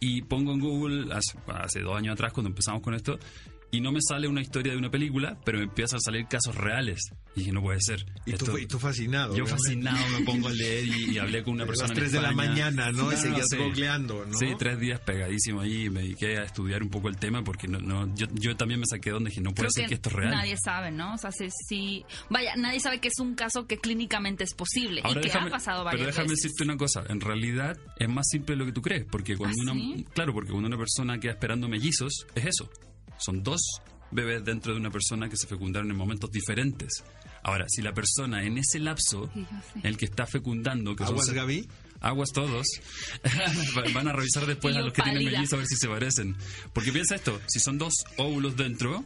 Y 0.00 0.22
pongo 0.22 0.52
en 0.52 0.60
Google, 0.60 1.14
hace, 1.14 1.36
hace 1.46 1.80
dos 1.80 1.96
años 1.96 2.14
atrás, 2.14 2.32
cuando 2.32 2.48
empezamos 2.48 2.82
con 2.82 2.94
esto, 2.94 3.18
y 3.72 3.80
no 3.80 3.92
me 3.92 4.00
sale 4.02 4.26
una 4.28 4.40
historia 4.40 4.72
de 4.72 4.78
una 4.78 4.90
película, 4.90 5.38
pero 5.44 5.58
me 5.58 5.64
empiezan 5.64 5.98
a 5.98 6.00
salir 6.00 6.26
casos 6.28 6.54
reales. 6.56 7.00
Y 7.36 7.40
dije, 7.40 7.52
no 7.52 7.62
puede 7.62 7.80
ser. 7.80 8.04
Y 8.26 8.32
tú, 8.32 8.58
y 8.58 8.66
tú 8.66 8.80
fascinado. 8.80 9.36
yo 9.36 9.44
obviamente. 9.44 9.62
fascinado 9.62 10.18
me 10.18 10.24
pongo 10.24 10.48
a 10.48 10.52
leer 10.52 10.84
y, 10.86 11.10
y 11.12 11.18
hablé 11.18 11.44
con 11.44 11.54
una 11.54 11.62
A 11.64 11.66
persona 11.68 11.88
las 11.90 11.98
en 11.98 12.02
3 12.02 12.12
de 12.12 12.20
la 12.20 12.32
mañana, 12.32 12.90
¿no? 12.90 13.12
Y 13.12 13.16
seguías 13.16 13.46
sí. 13.48 13.56
googleando, 13.56 14.26
¿no? 14.26 14.36
Sí, 14.36 14.46
tres 14.58 14.80
días 14.80 14.98
pegadísimo 15.00 15.60
ahí 15.60 15.84
y 15.84 15.90
me 15.90 16.00
dediqué 16.00 16.38
a 16.38 16.42
estudiar 16.42 16.82
un 16.82 16.90
poco 16.90 17.08
el 17.08 17.16
tema 17.18 17.44
porque 17.44 17.68
no, 17.68 17.78
no, 17.78 18.12
yo, 18.16 18.26
yo 18.32 18.56
también 18.56 18.80
me 18.80 18.86
saqué 18.86 19.10
donde 19.10 19.30
dije, 19.30 19.40
no 19.40 19.50
puede 19.54 19.68
Creo 19.68 19.70
ser 19.70 19.86
que, 19.86 19.94
esto 19.94 20.08
es 20.10 20.16
real. 20.16 20.30
nadie 20.32 20.56
sabe, 20.62 20.90
¿no? 20.90 21.14
O 21.14 21.18
sea, 21.18 21.30
si, 21.30 21.46
si- 21.68 22.04
vaya, 22.28 22.56
nadie 22.56 22.80
sabe 22.80 22.98
que 23.00 23.06
es 23.08 23.20
un 23.20 23.36
caso 23.36 23.66
que 23.68 23.78
clínicamente 23.78 24.42
es 24.42 24.54
posible 24.54 25.00
y 25.08 25.20
que 25.20 25.30
ha 25.32 25.48
pasado 25.48 25.84
varias 25.84 26.00
pero 26.00 26.06
déjame 26.10 26.28
veces. 26.30 26.42
decirte 26.42 26.64
una 26.64 26.76
cosa, 26.76 27.04
en 27.08 27.20
realidad 27.20 27.78
es 27.96 28.08
más 28.08 28.26
simple 28.28 28.54
de 28.56 28.58
lo 28.58 28.66
que 28.66 28.72
tú 28.72 28.82
crees, 28.82 29.04
porque 29.08 29.36
cuando 29.36 29.56
¿Ah, 29.60 29.62
una, 29.70 29.74
sí? 29.74 30.04
claro, 30.12 30.32
porque 30.34 30.50
cuando 30.50 30.66
una 30.66 30.76
persona 30.78 31.20
queda 31.20 31.32
esperando 31.32 31.68
mellizos, 31.68 32.26
es 32.34 32.46
eso. 32.46 32.68
Son 33.20 33.42
dos 33.42 33.60
bebés 34.10 34.44
dentro 34.44 34.72
de 34.72 34.80
una 34.80 34.90
persona 34.90 35.28
que 35.28 35.36
se 35.36 35.46
fecundaron 35.46 35.90
en 35.90 35.96
momentos 35.96 36.30
diferentes. 36.30 37.04
Ahora, 37.42 37.66
si 37.68 37.80
la 37.80 37.92
persona 37.92 38.44
en 38.44 38.58
ese 38.58 38.78
lapso, 38.80 39.30
el 39.82 39.96
que 39.96 40.04
está 40.06 40.26
fecundando, 40.26 40.94
que 40.96 41.04
son 41.04 41.14
¿Aguas, 41.14 41.26
se- 41.28 41.34
Gaby? 41.34 41.68
Aguas 42.00 42.30
todos. 42.32 42.66
Van 43.94 44.08
a 44.08 44.12
revisar 44.12 44.46
después 44.46 44.74
a 44.76 44.80
los 44.80 44.92
que 44.92 45.02
tienen 45.02 45.24
mellizos 45.24 45.52
a 45.54 45.56
ver 45.58 45.66
si 45.66 45.76
se 45.76 45.88
parecen. 45.88 46.36
Porque 46.72 46.92
piensa 46.92 47.14
esto, 47.14 47.40
si 47.46 47.60
son 47.60 47.78
dos 47.78 47.92
óvulos 48.16 48.56
dentro 48.56 49.04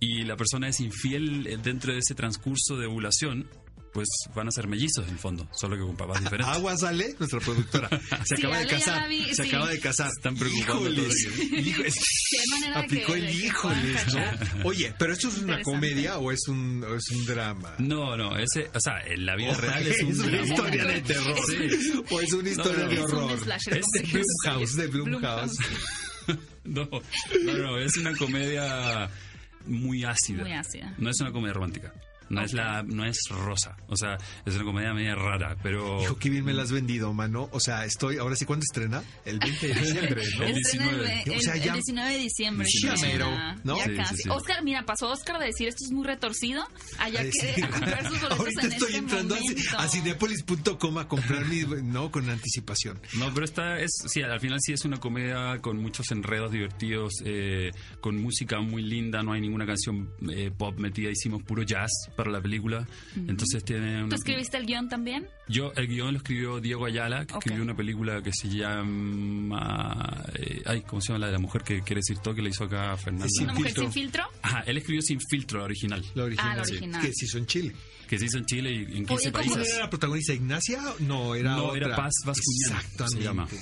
y 0.00 0.24
la 0.24 0.36
persona 0.36 0.68
es 0.68 0.80
infiel 0.80 1.46
eh, 1.46 1.56
dentro 1.62 1.92
de 1.92 2.00
ese 2.00 2.14
transcurso 2.14 2.76
de 2.76 2.86
ovulación, 2.86 3.48
pues 3.94 4.08
van 4.34 4.48
a 4.48 4.50
ser 4.50 4.66
mellizos 4.66 5.06
en 5.06 5.12
el 5.12 5.18
fondo, 5.18 5.48
solo 5.52 5.76
que 5.76 5.82
con 5.82 5.96
papás 5.96 6.20
diferentes. 6.22 6.54
Aguas, 6.54 6.82
Ale, 6.82 7.14
nuestra 7.18 7.40
productora. 7.40 7.88
Se 8.24 8.36
Sí, 8.36 8.42
acaba 8.42 8.58
de 8.58 8.66
casar. 8.66 9.08
Se 9.32 9.34
sí. 9.34 9.48
acaba 9.48 9.68
de 9.70 9.80
casar. 9.80 10.10
Están 10.14 10.36
preocupando 10.36 10.90
Híjoles, 10.90 11.26
híjoles. 11.66 11.94
Qué 12.30 12.38
manera 12.50 12.78
de 12.80 12.84
Aplicó 12.86 13.12
que- 13.12 13.18
el 13.20 13.30
híjoles. 13.30 14.14
¿no? 14.14 14.64
Oye, 14.68 14.94
pero 14.98 15.12
esto 15.12 15.28
es 15.28 15.38
una 15.38 15.62
comedia 15.62 16.18
o 16.18 16.32
es 16.32 16.46
un, 16.48 16.84
o 16.84 16.94
es 16.96 17.08
un 17.12 17.24
drama? 17.24 17.74
No, 17.78 18.16
no, 18.16 18.36
ese, 18.36 18.68
o 18.74 18.80
sea, 18.80 19.00
en 19.06 19.24
la 19.24 19.36
vida 19.36 19.54
real 19.54 19.86
es 19.86 20.02
un 20.02 20.20
una 20.20 20.42
historia 20.42 20.84
de 20.84 21.00
terror. 21.02 21.38
Sí. 21.46 22.02
O 22.10 22.20
es 22.20 22.32
una 22.32 22.50
historia 22.50 22.82
no, 22.84 22.88
de 22.88 22.94
es 22.96 23.00
horror. 23.00 23.38
slasher 23.40 23.78
Es 23.78 23.86
de. 23.92 24.02
Blumhouse, 24.02 24.76
de 24.76 24.86
Blumhouse. 24.88 25.56
No, 26.64 26.88
no, 26.90 27.52
no, 27.58 27.78
es 27.78 27.96
una 27.98 28.16
comedia 28.16 29.08
muy 29.66 30.02
ácida. 30.04 30.42
Muy 30.42 30.52
ácida. 30.52 30.94
No 30.98 31.10
es 31.10 31.20
una 31.20 31.30
comedia 31.30 31.52
romántica. 31.54 31.92
No 32.30 32.42
es 32.42 32.52
la, 32.52 32.82
no 32.82 33.04
es 33.04 33.18
rosa. 33.30 33.76
O 33.88 33.96
sea, 33.96 34.16
es 34.46 34.54
una 34.54 34.64
comedia 34.64 34.92
media 34.94 35.14
rara, 35.14 35.56
pero. 35.62 36.02
Hijo, 36.02 36.16
qué 36.18 36.30
bien 36.30 36.44
me 36.44 36.52
la 36.54 36.62
has 36.62 36.72
vendido, 36.72 37.12
mano. 37.12 37.48
O 37.52 37.60
sea, 37.60 37.84
estoy, 37.84 38.18
ahora 38.18 38.34
sí, 38.36 38.44
¿cuándo 38.44 38.64
estrena? 38.64 39.02
El 39.24 39.38
20 39.38 39.68
de 39.68 39.74
diciembre, 39.74 40.22
¿no? 40.38 40.44
El 40.44 40.56
Estrena 40.58 40.90
el, 40.90 40.96
19. 40.98 41.22
el- 41.26 41.36
O 41.36 41.40
sea, 41.40 41.54
el 41.54 41.62
ya- 41.62 41.72
19 41.74 42.12
de 42.12 42.18
diciembre. 42.18 42.68
Ya 42.82 42.92
estrena. 42.94 43.12
mero, 43.28 43.60
¿no? 43.64 43.76
Ya 43.78 43.84
Sí, 43.84 43.90
sí, 43.90 43.96
casi. 43.96 44.16
sí. 44.22 44.28
Oscar, 44.30 44.62
mira, 44.64 44.84
pasó 44.84 45.10
Oscar 45.10 45.38
de 45.38 45.46
decir 45.46 45.68
esto 45.68 45.84
es 45.84 45.90
muy 45.92 46.06
retorcido. 46.06 46.64
Allá 46.98 47.22
que 47.24 47.32
sí. 47.32 47.46
a 47.62 47.68
comprar 47.68 48.08
sus 48.08 48.20
boletos 48.20 48.38
Ahorita 48.40 48.60
en 48.62 48.72
estoy 48.72 48.88
este 48.88 48.98
entrando 48.98 49.34
a, 49.34 49.38
momento. 49.40 49.78
a 49.78 49.88
cinepolis.com 49.88 50.98
a 50.98 51.08
comprar 51.08 51.44
mi, 51.46 51.62
no, 51.82 52.10
con 52.10 52.28
anticipación. 52.30 53.00
No, 53.18 53.32
pero 53.32 53.44
esta 53.44 53.78
es, 53.80 53.90
sí, 54.06 54.22
al 54.22 54.40
final 54.40 54.58
sí 54.60 54.72
es 54.72 54.84
una 54.84 54.98
comedia 54.98 55.58
con 55.60 55.76
muchos 55.78 56.10
enredos 56.10 56.50
divertidos, 56.52 57.12
eh, 57.24 57.70
con 58.00 58.16
música 58.20 58.60
muy 58.60 58.82
linda, 58.82 59.22
no 59.22 59.32
hay 59.32 59.40
ninguna 59.40 59.66
canción 59.66 60.10
eh, 60.30 60.50
pop 60.56 60.78
metida, 60.78 61.10
hicimos 61.10 61.42
puro 61.42 61.62
jazz, 61.62 61.90
para 62.14 62.30
la 62.30 62.40
película. 62.40 62.86
Entonces 63.16 63.64
tiene 63.64 63.98
¿Tú 64.00 64.04
una... 64.06 64.16
escribiste 64.16 64.56
el 64.56 64.66
guion 64.66 64.88
también? 64.88 65.28
Yo, 65.48 65.72
el 65.76 65.86
guion 65.88 66.12
lo 66.12 66.18
escribió 66.18 66.60
Diego 66.60 66.86
Ayala, 66.86 67.26
que 67.26 67.34
Ok. 67.34 67.40
escribió 67.44 67.62
una 67.62 67.76
película 67.76 68.22
que 68.22 68.32
se 68.32 68.48
llama... 68.48 70.24
eh, 70.34 70.62
ay, 70.66 70.82
¿cómo 70.82 71.00
se 71.00 71.08
llama 71.08 71.20
la 71.20 71.26
de 71.26 71.32
la 71.32 71.38
mujer 71.38 71.62
que 71.62 71.80
quiere 71.82 72.00
decir 72.00 72.18
todo? 72.18 72.34
Que 72.34 72.42
le 72.42 72.50
hizo 72.50 72.64
acá 72.64 72.96
Fernanda. 72.96 73.26
Sin 73.28 73.44
¿Una 73.44 73.52
mujer 73.54 73.66
filtro. 73.66 73.82
sin 73.84 73.92
filtro? 73.92 74.24
Ajá, 74.42 74.60
él 74.66 74.76
escribió 74.78 75.02
Sin 75.02 75.20
Filtro, 75.20 75.58
la 75.58 75.64
original. 75.64 76.04
La 76.14 76.24
original. 76.24 76.50
Ah, 76.52 76.56
la 76.56 76.64
sí. 76.64 76.72
original. 76.72 77.00
Que 77.02 77.12
se 77.12 77.24
hizo 77.26 77.38
en 77.38 77.46
Chile. 77.46 77.74
Que 78.08 78.18
se 78.18 78.26
hizo 78.26 78.36
en 78.38 78.44
Chile 78.44 78.70
y 78.70 78.76
en 78.98 79.06
15 79.06 79.14
Oye, 79.14 79.32
¿cómo 79.32 79.42
¿Quién 79.42 79.54
países. 79.54 79.74
era 79.74 79.84
la 79.84 79.90
protagonista? 79.90 80.32
¿Ignacia? 80.34 80.82
No, 81.00 81.34
era 81.34 81.56
No, 81.56 81.64
otra. 81.68 81.86
era 81.86 81.96
Paz 81.96 82.12
Bascuñán, 82.26 82.80
Exactamente. 82.80 83.16
se 83.18 83.22
llama. 83.24 83.46
¿te 83.48 83.56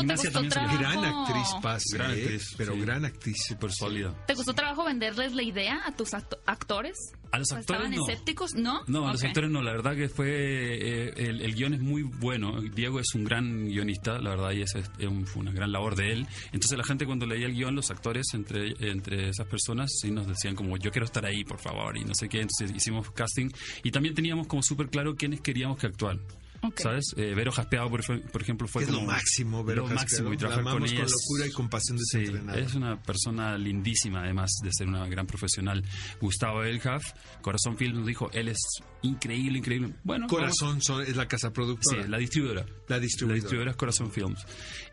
Ignacia 0.00 0.32
costó 0.32 0.48
también? 0.48 0.78
Gran 0.80 1.04
actriz 1.04 1.48
Paz, 1.62 1.82
Gran 1.92 2.10
¿eh? 2.12 2.14
actriz, 2.22 2.54
pero 2.56 2.74
sí. 2.74 2.80
gran 2.80 3.04
actriz. 3.04 3.36
Súper 3.48 3.72
sólida. 3.72 4.14
¿Te 4.26 4.34
costó 4.34 4.54
trabajo 4.54 4.84
venderles 4.84 5.34
la 5.34 5.42
idea 5.42 5.80
a 5.84 5.92
tus 5.96 6.14
acto- 6.14 6.38
actores? 6.46 6.96
A 7.30 7.38
los 7.38 7.52
¿O 7.52 7.56
actores 7.56 7.82
¿Estaban 7.82 7.94
no. 7.94 8.08
escépticos? 8.08 8.54
¿No? 8.54 8.80
No, 8.86 9.06
a 9.08 9.12
los 9.12 9.22
actores 9.22 9.50
no, 9.50 9.62
la 9.62 9.72
verdad 9.72 9.94
que 9.94 10.08
fue. 10.08 10.28
eh, 10.30 11.12
el, 11.16 11.42
el 11.42 11.54
guion 11.54 11.74
es 11.74 11.80
muy 11.80 12.02
bueno. 12.02 12.60
Diego 12.62 13.00
es 13.00 13.14
un 13.14 13.24
gran 13.24 13.66
guionista, 13.66 14.18
la 14.18 14.30
verdad, 14.30 14.52
y 14.52 14.62
es, 14.62 14.74
es 14.74 14.88
un- 15.06 15.26
fue 15.26 15.42
una 15.42 15.52
gran 15.52 15.70
labor 15.70 15.94
de 15.94 16.12
él. 16.12 16.26
Entonces, 16.52 16.78
la 16.78 16.84
gente 16.84 17.04
cuando 17.04 17.26
leía 17.26 17.46
el 17.46 17.54
guion, 17.54 17.74
los 17.74 17.90
actores, 17.90 18.26
entre, 18.32 18.74
entre 18.80 19.28
esas 19.28 19.46
personas, 19.46 19.90
sí 20.00 20.10
nos 20.10 20.26
decían, 20.26 20.54
como, 20.54 20.76
yo 20.78 20.90
quiero 20.90 21.04
estar 21.04 21.26
ahí, 21.26 21.44
por 21.44 21.58
favor, 21.58 21.96
y 21.98 22.04
no 22.04 22.14
sé 22.14 22.28
qué. 22.28 22.40
Entonces, 22.40 22.72
hicimos 22.74 23.10
casting 23.10 23.50
y 23.82 23.90
también 23.90 24.14
teníamos 24.14 24.46
como 24.46 24.62
súper 24.62 24.88
claro 24.88 25.14
quiénes 25.14 25.40
queríamos 25.42 25.78
que 25.78 25.86
actuaran. 25.86 26.20
Ok. 26.60 26.80
¿Sabes? 26.80 27.14
Eh, 27.16 27.34
Vero 27.36 27.52
Jaspeado, 27.52 27.88
por, 27.88 28.02
por 28.30 28.42
ejemplo, 28.42 28.66
fue 28.66 28.82
es 28.82 28.88
lo 28.90 28.96
como 28.96 29.06
máximo, 29.06 29.62
Vero 29.64 29.86
lo 29.86 29.94
máximo 29.94 30.32
y 30.32 30.36
trabajar 30.36 30.64
con 30.64 30.84
ella 30.84 30.96
con 30.96 31.04
es- 31.06 31.12
locura 31.12 31.46
y 31.46 31.50
con 31.52 31.68
pasión 31.68 31.98
Sí, 32.00 32.24
es 32.56 32.74
una 32.74 33.00
persona 33.00 33.56
lindísima, 33.56 34.22
además 34.22 34.50
de 34.62 34.72
ser 34.72 34.88
una 34.88 35.06
gran 35.06 35.26
profesional. 35.26 35.84
Gustavo 36.20 36.64
Elhaf, 36.64 37.04
Corazón 37.42 37.76
Film 37.76 37.98
nos 37.98 38.06
dijo, 38.06 38.30
él 38.32 38.48
es 38.48 38.58
increíble, 39.02 39.58
increíble. 39.58 39.94
Bueno, 40.02 40.26
Corazón 40.26 40.82
son- 40.82 41.02
es 41.02 41.14
la 41.16 41.28
casa 41.28 41.52
productora. 41.52 42.02
sí, 42.02 42.08
la 42.08 42.18
distribuidora. 42.18 42.66
La 42.88 42.98
distribuidora. 42.98 43.28
La 43.28 43.34
distribuidora 43.40 43.70
es 43.70 43.76
Corazón 43.76 44.10
Films. 44.10 44.44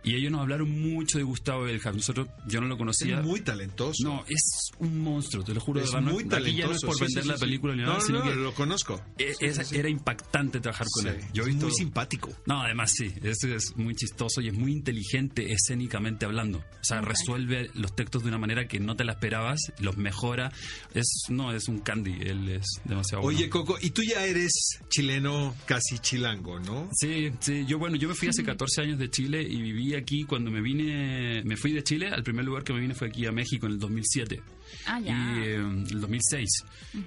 Y 0.06 0.16
ellos 0.16 0.32
nos 0.32 0.42
hablaron 0.42 0.70
mucho 0.70 1.18
de 1.18 1.24
Gustavo 1.24 1.68
Elhaf. 1.68 1.96
Nosotros, 1.96 2.28
yo 2.48 2.62
no 2.62 2.68
lo 2.68 2.78
conocía. 2.78 3.20
Es 3.20 3.26
muy 3.26 3.42
talentoso. 3.42 4.04
No, 4.04 4.24
es 4.28 4.70
un 4.80 5.00
monstruo, 5.00 5.44
te 5.44 5.54
lo 5.54 5.60
juro. 5.60 5.80
es 5.82 5.88
de 5.88 5.92
verdad, 5.96 6.06
no- 6.08 6.14
muy 6.14 6.24
aquí 6.24 6.30
talentoso. 6.30 6.58
ya 6.60 6.68
no 6.68 6.76
es 6.76 6.82
por 6.84 7.00
vender 7.00 7.24
sí, 7.24 7.30
la 7.30 7.36
sí, 7.36 7.40
película 7.42 7.76
ni 7.76 7.82
nada, 7.82 7.96
No, 7.96 8.02
sino 8.02 8.20
no, 8.20 8.26
que 8.26 8.36
lo 8.36 8.54
conozco. 8.54 9.02
Sí, 9.18 9.26
es- 9.40 9.56
sí, 9.58 9.64
sí. 9.66 9.76
era 9.78 9.90
impactante 9.90 10.60
trabajar 10.60 10.88
con 10.94 11.04
Sí, 11.04 11.10
él. 11.10 11.18
Yo 11.34 11.44
es 11.44 11.48
visto... 11.50 11.66
muy 11.66 11.76
simpático. 11.76 12.30
No, 12.46 12.62
además 12.62 12.92
sí, 12.96 13.12
es, 13.24 13.44
es 13.44 13.76
muy 13.76 13.96
chistoso 13.96 14.42
y 14.42 14.50
es 14.50 14.54
muy 14.54 14.72
inteligente 14.72 15.52
escénicamente 15.52 16.26
hablando. 16.26 16.60
O 16.60 16.84
sea, 16.84 17.02
resuelve 17.02 17.70
los 17.74 17.96
textos 17.96 18.22
de 18.24 18.30
una 18.30 18.38
manera 18.38 18.68
que 18.68 18.80
no 18.80 18.96
te 18.96 19.04
la 19.06 19.14
esperabas, 19.14 19.60
los 19.80 19.98
mejora. 19.98 20.52
Es 20.94 21.06
no, 21.30 21.52
es 21.52 21.68
un 21.68 21.80
candy, 21.80 22.14
él 22.22 22.50
es 22.50 22.66
demasiado 22.84 23.24
bueno. 23.24 23.38
Oye, 23.40 23.50
Coco, 23.50 23.78
y 23.82 23.90
tú 23.90 24.04
ya 24.04 24.24
eres 24.26 24.52
chileno 24.90 25.56
casi 25.66 26.00
chilango, 26.00 26.60
¿no? 26.60 26.90
Sí, 26.94 27.32
sí, 27.40 27.66
yo 27.68 27.80
bueno, 27.80 27.96
yo 27.96 28.08
me 28.08 28.14
fui 28.16 28.28
hace 28.28 28.44
14 28.44 28.82
años 28.82 29.00
de 29.00 29.10
Chile 29.10 29.42
y 29.42 29.72
aquí 29.98 30.24
cuando 30.26 30.52
me 30.52 30.62
vine, 30.62 31.42
me 31.46 31.56
fui 31.58 31.72
de 31.72 31.84
Chile, 31.84 32.10
al 32.10 32.24
primer 32.24 32.46
lugar 32.46 32.64
que 32.64 32.74
me 32.74 32.80
vine 32.80 32.94
fue 32.94 33.08
aquí 33.08 33.26
a 33.26 33.32
México 33.32 33.66
en 33.68 33.74
el 33.74 33.80
2007 33.80 34.42
Ah, 34.88 35.00
ya. 35.00 35.14
y 35.14 35.40
eh, 35.44 35.56
el 35.56 36.02
2006 36.02 36.50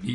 y, 0.05 0.13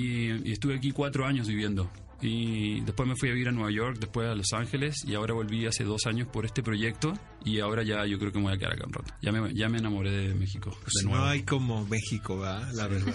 y 0.49 0.51
estuve 0.51 0.75
aquí 0.75 0.91
cuatro 0.91 1.25
años 1.25 1.47
viviendo. 1.47 1.91
Y 2.21 2.79
después 2.81 3.07
me 3.09 3.15
fui 3.17 3.27
a 3.29 3.33
vivir 3.33 3.49
a 3.49 3.51
Nueva 3.51 3.69
York, 3.69 3.97
después 3.99 4.29
a 4.29 4.33
Los 4.35 4.53
Ángeles 4.53 5.03
y 5.05 5.13
ahora 5.13 5.33
volví 5.33 5.65
hace 5.65 5.83
dos 5.83 6.05
años 6.05 6.27
por 6.29 6.45
este 6.45 6.63
proyecto 6.63 7.13
y 7.45 7.59
ahora 7.59 7.83
ya 7.83 8.05
yo 8.05 8.17
creo 8.19 8.31
que 8.31 8.37
me 8.39 8.45
voy 8.45 8.53
a 8.53 8.57
quedar 8.57 8.73
acá 8.73 8.83
un 8.87 8.93
rato. 8.93 9.13
Ya 9.21 9.31
me, 9.31 9.53
ya 9.53 9.69
me 9.69 9.77
enamoré 9.79 10.11
de 10.11 10.33
México 10.35 10.75
Pues 10.81 10.93
de 10.95 11.03
nuevo. 11.03 11.17
no 11.23 11.29
hay 11.29 11.43
como 11.43 11.85
México, 11.87 12.39
¿verdad? 12.39 12.69
La 12.73 12.87
verdad. 12.87 13.13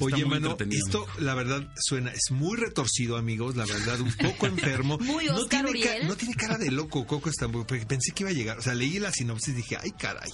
Oye, 0.00 0.24
mano, 0.24 0.56
esto 0.70 1.06
la 1.18 1.34
verdad 1.34 1.72
suena, 1.76 2.10
es 2.12 2.30
muy 2.30 2.56
retorcido, 2.56 3.16
amigos, 3.16 3.56
la 3.56 3.64
verdad, 3.66 4.00
un 4.00 4.12
poco 4.12 4.46
enfermo. 4.48 4.98
Muy 4.98 5.26
no, 5.26 5.44
tiene 5.46 5.64
ca- 5.64 5.70
Uriel. 5.70 6.06
no 6.08 6.16
tiene 6.16 6.34
cara 6.34 6.58
de 6.58 6.70
loco, 6.70 7.06
Coco 7.06 7.30
muy- 7.48 7.64
porque 7.64 7.86
pensé 7.86 8.12
que 8.12 8.22
iba 8.24 8.30
a 8.30 8.34
llegar, 8.34 8.58
o 8.58 8.62
sea, 8.62 8.74
leí 8.74 8.98
la 8.98 9.10
sinopsis 9.12 9.54
y 9.54 9.56
dije, 9.58 9.76
ay, 9.80 9.90
caray, 9.98 10.30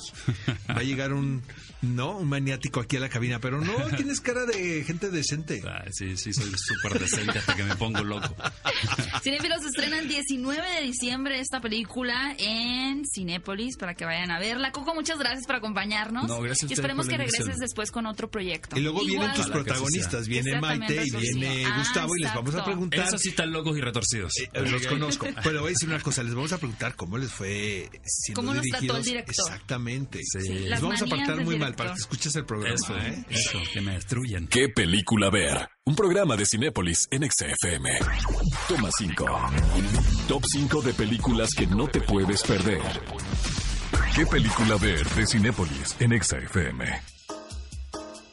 va 0.71 0.77
a 0.81 0.83
llegar 0.83 1.13
un, 1.13 1.43
no, 1.83 2.19
un 2.19 2.29
maniático 2.29 2.81
aquí 2.81 2.97
a 2.97 3.01
la 3.01 3.09
cabina, 3.09 3.41
pero 3.41 3.61
no, 3.61 3.75
tienes 3.97 4.21
cara 4.21 4.45
de 4.47 4.85
gente 4.85 5.11
decente. 5.11 5.63
Ah, 5.67 5.85
sí, 5.93 6.17
sí, 6.17 6.33
soy 6.33 6.51
súper 6.57 6.99
decente 7.01 7.39
hasta 7.39 7.55
que 7.57 7.65
me 7.65 7.77
pongo 7.77 8.03
loco. 8.03 8.35
Cinefilos 9.23 9.65
estrena 9.65 9.99
el 9.99 10.09
19 10.09 10.61
de 10.81 10.83
diciembre 10.83 11.41
esta 11.41 11.61
película 11.61 12.35
en 12.39 13.05
Cinépolis 13.35 13.77
para 13.77 13.95
que 13.95 14.05
vayan 14.05 14.31
a 14.31 14.39
verla. 14.39 14.71
Coco, 14.71 14.95
muchas 14.95 15.19
gracias 15.19 15.47
por 15.47 15.57
acompañarnos. 15.57 16.29
No, 16.29 16.41
gracias 16.41 16.71
a 16.71 16.73
y 16.73 16.75
esperemos 16.75 17.07
por 17.07 17.13
que 17.13 17.19
regreses 17.19 17.59
después 17.59 17.91
con 17.91 18.07
otro 18.07 18.31
proyecto. 18.31 18.79
Y 18.79 18.81
luego 18.81 19.05
vienen 19.05 19.33
tus 19.35 19.49
protagonistas, 19.49 20.29
viene 20.29 20.61
Maite 20.61 21.05
y 21.05 21.11
viene 21.11 21.65
Ah, 21.67 21.79
Gustavo 21.79 22.17
y 22.17 22.23
les 22.23 22.35
vamos 22.35 22.55
a 22.55 22.65
preguntar. 22.65 23.07
Esos 23.07 23.21
sí 23.21 23.31
están 23.31 23.53
locos 23.53 23.77
y 23.77 23.81
retorcidos. 23.81 24.33
Eh, 24.39 24.49
los 24.71 24.87
conozco, 24.87 25.27
pero 25.45 25.61
voy 25.61 25.69
a 25.69 25.71
decir 25.71 25.89
una 25.89 26.01
cosa, 26.01 26.23
les 26.23 26.35
vamos 26.35 26.53
a 26.53 26.59
preguntar 26.59 26.95
cómo 26.97 27.19
les 27.19 27.33
fue 27.33 27.91
siendo 28.05 28.41
¿Cómo 28.41 28.55
nos 28.55 28.63
trató 28.63 28.81
dirigidos. 28.81 28.99
el 28.99 29.05
director? 29.05 29.45
Exactamente. 29.47 30.21
Sí. 30.23 30.49
Les 30.49 30.71
Las 30.71 30.81
vamos 30.83 31.03
a 31.03 31.05
apartar 31.07 31.45
muy 31.45 31.59
mal 31.59 31.75
para 31.75 31.93
que 31.95 32.01
escuches 32.01 32.35
el 32.37 32.45
programa. 32.45 32.75
Eso, 32.75 32.97
¿eh? 32.97 33.25
eso, 33.31 33.59
que 33.73 33.81
me 33.81 33.95
destruyen. 33.95 34.47
¿Qué 34.49 34.69
película 34.69 35.31
ver? 35.31 35.69
Un 35.87 35.95
programa 35.95 36.35
de 36.35 36.47
Cinépolis 36.47 37.07
en 37.11 37.31
XFM. 37.31 37.91
Toma 38.69 38.89
5. 38.91 39.27
Top 40.27 40.43
5 40.51 40.81
de 40.81 40.95
películas 40.95 41.51
que 41.55 41.67
no 41.67 41.87
te 41.89 42.01
puedes 42.01 42.43
perder. 42.43 42.81
¿Qué 44.17 44.25
película 44.25 44.79
ver 44.79 45.07
de 45.07 45.27
Cinépolis 45.27 45.95
en 46.01 46.23
XFM? 46.23 46.87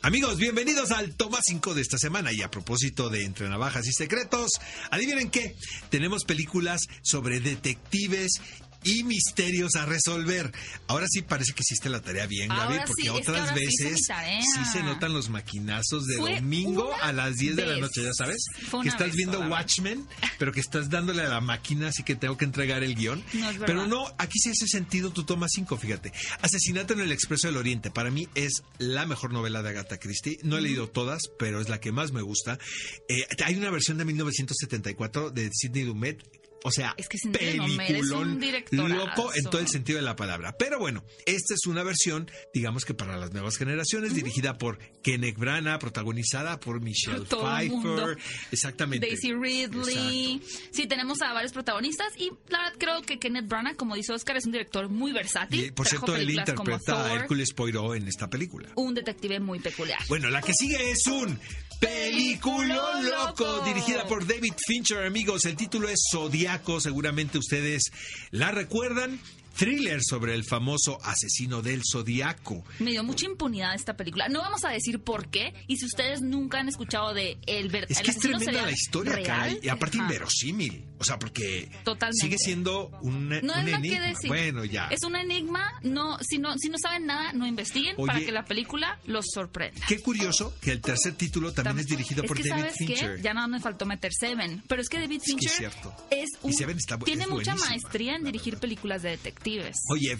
Amigos, 0.01 0.37
bienvenidos 0.37 0.91
al 0.91 1.13
Toma 1.15 1.39
5 1.41 1.73
de 1.73 1.81
esta 1.81 1.97
semana. 1.97 2.31
Y 2.31 2.41
a 2.41 2.49
propósito 2.49 3.09
de 3.09 3.25
Entre 3.25 3.49
Navajas 3.49 3.85
y 3.85 3.91
Secretos, 3.91 4.51
adivinen 4.89 5.29
qué, 5.29 5.57
tenemos 5.89 6.23
películas 6.23 6.87
sobre 7.01 7.41
detectives 7.41 8.39
y 8.83 9.03
misterios 9.03 9.75
a 9.75 9.85
resolver. 9.85 10.51
Ahora 10.87 11.07
sí 11.09 11.21
parece 11.21 11.53
que 11.53 11.61
hiciste 11.61 11.89
la 11.89 12.01
tarea 12.01 12.25
bien, 12.27 12.49
Gaby, 12.49 12.77
porque 12.87 13.03
sí, 13.03 13.07
es 13.07 13.13
que 13.13 13.19
otras 13.19 13.55
veces 13.55 14.07
sí 14.07 14.65
se 14.71 14.83
notan 14.83 15.13
los 15.13 15.29
maquinazos 15.29 16.05
de 16.07 16.17
Fue 16.17 16.35
domingo 16.35 16.91
a 17.01 17.11
las 17.11 17.35
10 17.35 17.55
de 17.55 17.65
la 17.65 17.77
noche, 17.77 18.03
ya 18.03 18.13
sabes, 18.13 18.45
que 18.81 18.87
estás 18.87 19.07
vez 19.07 19.15
viendo. 19.15 19.39
Watchmen, 19.41 20.07
pero 20.39 20.51
que 20.51 20.59
estás 20.59 20.89
dándole 20.89 21.23
a 21.23 21.29
la 21.29 21.41
máquina, 21.41 21.89
así 21.89 22.03
que 22.03 22.15
tengo 22.15 22.37
que 22.37 22.45
entregar 22.45 22.83
el 22.83 22.95
guion. 22.95 23.23
No 23.33 23.49
es 23.49 23.59
verdad. 23.59 23.65
pero 23.65 23.87
no, 23.87 24.05
aquí 24.17 24.39
sí 24.39 24.49
hace 24.49 24.67
sentido 24.67 25.11
tu 25.11 25.23
toma 25.23 25.47
5, 25.49 25.77
fíjate. 25.77 26.11
Asesinato 26.41 26.93
en 26.93 27.01
el 27.01 27.11
Expreso 27.11 27.47
del 27.47 27.57
Oriente, 27.57 27.91
para 27.91 28.11
mí 28.11 28.27
es 28.35 28.63
la 28.77 29.05
mejor 29.05 29.33
novela 29.33 29.61
de 29.61 29.69
Agatha 29.69 29.97
Christie. 29.97 30.37
No 30.43 30.57
he 30.57 30.61
leído 30.61 30.89
todas, 30.89 31.21
pero 31.37 31.61
es 31.61 31.69
la 31.69 31.79
que 31.79 31.91
más 31.91 32.11
me 32.11 32.21
gusta. 32.21 32.59
Eh, 33.07 33.25
hay 33.43 33.55
una 33.55 33.69
versión 33.69 33.97
de 33.97 34.05
1974 34.05 35.31
de 35.31 35.49
Sidney 35.51 35.83
Lumet. 35.83 36.23
O 36.63 36.71
sea, 36.71 36.93
Es 36.97 37.07
que 37.09 37.17
peliculón 37.31 38.39
directorazo. 38.39 38.87
loco 38.95 39.33
en 39.33 39.43
todo 39.45 39.59
el 39.59 39.67
sentido 39.67 39.97
de 39.97 40.03
la 40.05 40.15
palabra. 40.15 40.55
Pero 40.57 40.79
bueno, 40.79 41.03
esta 41.25 41.53
es 41.55 41.65
una 41.65 41.83
versión, 41.83 42.29
digamos 42.53 42.85
que 42.85 42.93
para 42.93 43.17
las 43.17 43.31
nuevas 43.33 43.57
generaciones, 43.57 44.13
dirigida 44.13 44.57
por 44.57 44.77
Kenneth 45.01 45.37
Branagh, 45.37 45.79
protagonizada 45.79 46.59
por 46.59 46.81
Michelle 46.81 47.25
Todo 47.25 47.57
el 47.57 47.69
mundo. 47.69 47.95
Pfeiffer. 48.05 48.17
Exactamente. 48.51 49.07
Daisy 49.07 49.33
Ridley. 49.33 50.41
Sí, 50.71 50.87
tenemos 50.87 51.21
a 51.21 51.33
varios 51.33 51.51
protagonistas 51.53 52.13
y 52.17 52.29
la 52.49 52.59
verdad 52.59 52.73
creo 52.77 53.01
que 53.01 53.17
Kenneth 53.19 53.47
Branagh, 53.47 53.75
como 53.75 53.95
dice 53.95 54.13
Oscar, 54.13 54.37
es 54.37 54.45
un 54.45 54.51
director 54.51 54.89
muy 54.89 55.11
versátil. 55.11 55.65
Y 55.65 55.71
por 55.71 55.87
cierto, 55.87 56.15
él 56.15 56.29
interpreta 56.29 57.05
a 57.05 57.13
Hércules 57.15 57.53
Poirot 57.53 57.95
en 57.95 58.07
esta 58.07 58.29
película. 58.29 58.69
un 58.75 58.93
detective 58.93 59.39
muy 59.39 59.59
peculiar. 59.59 59.99
Bueno, 60.07 60.29
la 60.29 60.41
que 60.41 60.53
sigue 60.53 60.91
es 60.91 61.05
un 61.07 61.39
peliculón 61.81 63.05
loco, 63.05 63.43
loco. 63.43 63.65
dirigida 63.65 64.05
por 64.05 64.25
David 64.25 64.53
Fincher, 64.65 65.03
amigos. 65.05 65.45
El 65.45 65.57
título 65.57 65.89
es 65.89 65.99
Zodiaco, 66.11 66.79
seguramente 66.79 67.37
ustedes 67.37 67.91
la 68.29 68.51
recuerdan. 68.51 69.19
Thriller 69.65 70.01
sobre 70.03 70.33
el 70.33 70.43
famoso 70.43 70.97
asesino 71.03 71.61
del 71.61 71.81
Zodiaco. 71.89 72.63
Me 72.79 72.89
dio 72.91 73.03
mucha 73.03 73.27
impunidad 73.27 73.75
esta 73.75 73.95
película. 73.95 74.27
No 74.27 74.39
vamos 74.39 74.65
a 74.65 74.69
decir 74.69 74.99
por 75.03 75.29
qué. 75.29 75.53
Y 75.67 75.77
si 75.77 75.85
ustedes 75.85 76.21
nunca 76.21 76.59
han 76.59 76.67
escuchado 76.67 77.13
de 77.13 77.37
el 77.45 77.69
ver 77.69 77.85
Es 77.87 77.99
que 78.01 78.09
es 78.09 78.17
tremenda 78.17 78.51
la 78.63 78.71
historia, 78.71 79.13
real, 79.13 79.27
caray. 79.27 79.59
Y 79.61 79.69
aparte 79.69 79.97
ajá. 79.97 80.07
inverosímil. 80.07 80.83
O 80.97 81.03
sea, 81.03 81.19
porque 81.19 81.69
Totalmente. 81.83 82.23
sigue 82.23 82.37
siendo 82.39 82.87
un, 83.03 83.29
No 83.29 83.35
un 83.35 83.37
es 83.37 83.43
nada 83.43 83.63
que 83.65 83.71
enigma. 83.73 84.07
decir. 84.07 84.27
Bueno, 84.29 84.65
ya. 84.65 84.87
Es 84.87 85.03
un 85.03 85.15
enigma. 85.15 85.79
No, 85.83 86.17
si 86.21 86.39
no, 86.39 86.57
si 86.57 86.69
no 86.69 86.77
saben 86.79 87.05
nada, 87.05 87.31
no 87.33 87.45
investiguen 87.45 87.93
Oye. 87.99 88.07
para 88.07 88.19
que 88.19 88.31
la 88.31 88.45
película 88.45 88.99
los 89.05 89.25
sorprenda. 89.31 89.79
Qué 89.87 89.99
curioso 89.99 90.55
que 90.59 90.71
el 90.71 90.81
tercer 90.81 91.13
título 91.13 91.53
también 91.53 91.77
es 91.79 91.85
dirigido 91.85 92.23
Es 92.23 92.27
por 92.27 92.37
que, 92.41 92.49
David 92.49 92.61
¿sabes 92.63 92.75
qué? 92.79 92.85
Fincher. 92.87 93.21
Ya 93.21 93.35
nada 93.35 93.47
me 93.47 93.59
faltó 93.59 93.85
meter 93.85 94.11
Seven. 94.11 94.63
Pero 94.67 94.81
es 94.81 94.89
que 94.89 94.97
David 94.99 95.17
que 95.17 95.17
es 95.17 95.23
Fincher 95.25 95.51
cierto. 95.51 95.95
es 96.09 96.29
Y 96.43 96.47
un- 96.47 96.53
Seven 96.53 96.77
está 96.77 96.97
tiene 96.97 97.23
es 97.25 97.29
mucha 97.29 97.55
maestría 97.55 98.15
en 98.15 98.23
dirigir 98.23 98.57
películas 98.57 99.03
de 99.03 99.11
detectives. 99.57 99.77
Oye, 99.89 100.17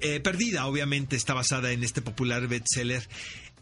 eh, 0.00 0.20
Perdida 0.20 0.66
obviamente 0.66 1.16
está 1.16 1.34
basada 1.34 1.72
en 1.72 1.84
este 1.84 2.02
popular 2.02 2.46
bestseller 2.48 3.06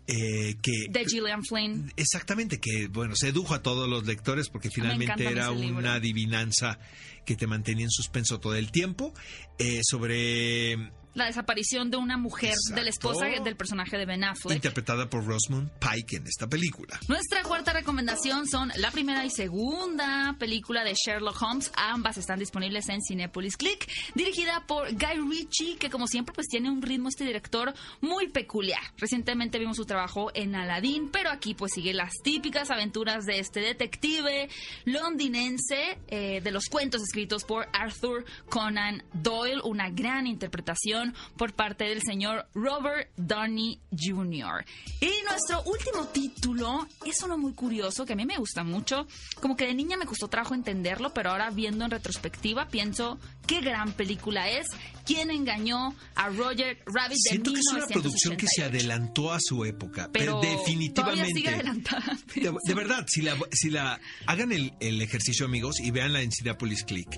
eh, 0.07 0.57
que... 0.61 0.87
De 0.91 1.05
Gillian 1.05 1.45
Flynn. 1.45 1.93
Exactamente, 1.97 2.59
que 2.59 2.89
bueno, 2.89 3.15
sedujo 3.15 3.55
a 3.55 3.63
todos 3.63 3.89
los 3.89 4.07
lectores 4.07 4.49
porque 4.49 4.71
finalmente 4.71 5.13
encanta 5.13 5.31
era 5.31 5.51
libro. 5.51 5.79
una 5.79 5.95
adivinanza 5.95 6.79
que 7.25 7.37
te 7.37 7.47
mantenía 7.47 7.85
en 7.85 7.91
suspenso 7.91 8.41
todo 8.41 8.57
el 8.57 8.73
tiempo 8.73 9.15
eh, 9.59 9.81
sobre 9.83 10.91
la 11.15 11.27
desaparición 11.27 11.91
de 11.91 11.97
una 11.97 12.17
mujer, 12.17 12.55
de 12.75 12.83
la 12.83 12.91
esposa 12.91 13.27
del 13.27 13.57
personaje 13.57 13.99
de 13.99 14.07
Ben 14.07 14.25
Affleck. 14.25 14.57
Interpretada 14.57 15.09
por 15.09 15.25
Rosamund 15.25 15.71
Pike 15.79 16.17
en 16.17 16.27
esta 16.27 16.47
película. 16.47 16.99
Nuestra 17.09 17.43
cuarta 17.43 17.73
recomendación 17.73 18.47
son 18.47 18.73
la 18.77 18.91
primera 18.91 19.25
y 19.25 19.31
segunda 19.31 20.37
película 20.39 20.85
de 20.85 20.95
Sherlock 20.95 21.41
Holmes. 21.43 21.73
Ambas 21.77 22.17
están 22.17 22.39
disponibles 22.39 22.89
en 22.89 23.03
Cinepolis 23.03 23.57
Click, 23.57 23.89
dirigida 24.15 24.67
por 24.67 24.91
Guy 24.93 25.21
Ritchie, 25.29 25.77
que 25.77 25.91
como 25.91 26.07
siempre 26.07 26.35
pues 26.35 26.49
tiene 26.49 26.71
un 26.71 26.83
ritmo 26.83 27.09
este 27.09 27.25
director 27.25 27.75
muy 28.01 28.29
peculiar. 28.29 28.83
Recientemente 28.97 29.59
vimos 29.59 29.77
su 29.77 29.85
trabajo 29.85 30.31
en 30.35 30.55
Aladdin, 30.55 31.11
pero 31.11 31.31
aquí 31.31 31.55
pues 31.55 31.73
sigue 31.75 31.93
las 31.93 32.13
típicas 32.23 32.71
aventuras 32.71 33.25
de 33.27 33.39
este 33.39 33.61
detective 33.61 34.49
londinense 34.85 35.99
eh, 36.09 36.41
de 36.41 36.51
los 36.51 36.67
cuentos 36.67 37.03
escritos 37.03 37.45
por 37.45 37.69
Arthur 37.73 38.25
Conan 38.49 39.05
Doyle, 39.13 39.61
una 39.65 39.91
gran 39.91 40.27
interpretación 40.27 41.02
por 41.37 41.53
parte 41.55 41.85
del 41.85 42.01
señor 42.03 42.47
Robert 42.55 43.11
Downey 43.17 43.81
Jr. 43.91 44.65
Y 45.01 45.11
nuestro 45.29 45.63
último 45.65 46.07
título 46.13 46.87
es 47.05 47.23
uno 47.23 47.39
muy 47.39 47.53
curioso 47.55 48.05
que 48.07 48.13
a 48.13 48.17
mí 48.17 48.27
me 48.27 48.37
gusta 48.39 48.65
mucho. 48.65 49.07
Como 49.41 49.57
que 49.57 49.67
de 49.67 49.75
niña 49.75 49.97
me 49.97 50.07
costó 50.07 50.29
trabajo 50.29 50.55
entenderlo, 50.55 51.13
pero 51.15 51.31
ahora 51.31 51.51
viendo 51.51 51.85
en 51.85 51.91
retrospectiva 51.91 52.69
pienso 52.69 53.19
qué 53.47 53.61
gran 53.61 53.93
película 53.93 54.49
es. 54.51 54.67
¿Quién 55.05 55.31
engañó 55.33 55.97
a 56.15 56.29
Roger 56.29 56.79
Rabbit 56.87 57.17
de 57.25 57.31
Siento 57.31 57.53
que 57.53 57.59
es 57.59 57.67
una 57.73 57.87
producción 57.89 58.37
que 58.37 58.47
se 58.47 58.61
1988? 58.63 58.65
adelantó 58.67 59.33
a 59.33 59.39
su 59.41 59.65
época, 59.65 60.09
Pero 60.13 60.41
pero, 60.41 60.59
definitivamente. 60.59 60.93
todavía 60.93 61.25
sigue 61.35 61.49
adelantada, 61.49 62.19
De, 62.65 62.75
verdad, 62.75 63.05
si 63.09 63.23
la, 63.23 63.37
si 63.51 63.71
la 63.71 64.01
hagan 64.27 64.53
el, 64.53 64.73
el 64.79 65.03
ejercicio, 65.03 65.45
amigos, 65.45 65.81
y 65.81 65.91
veanla 65.91 66.23
en 66.23 66.31
Cinepolis 66.31 66.85
Click. 66.85 67.09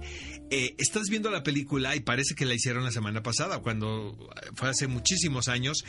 Eh, 0.50 0.74
estás 0.78 1.08
viendo 1.10 1.30
la 1.30 1.42
película 1.42 1.94
y 1.94 2.00
parece 2.00 2.34
que 2.34 2.46
la 2.46 2.54
hicieron 2.54 2.84
la 2.84 2.90
semana 2.90 3.22
pasada, 3.22 3.60
cuando 3.78 4.16
fue 4.54 4.68
hace 4.68 4.86
muchísimos 4.86 5.48
años. 5.48 5.84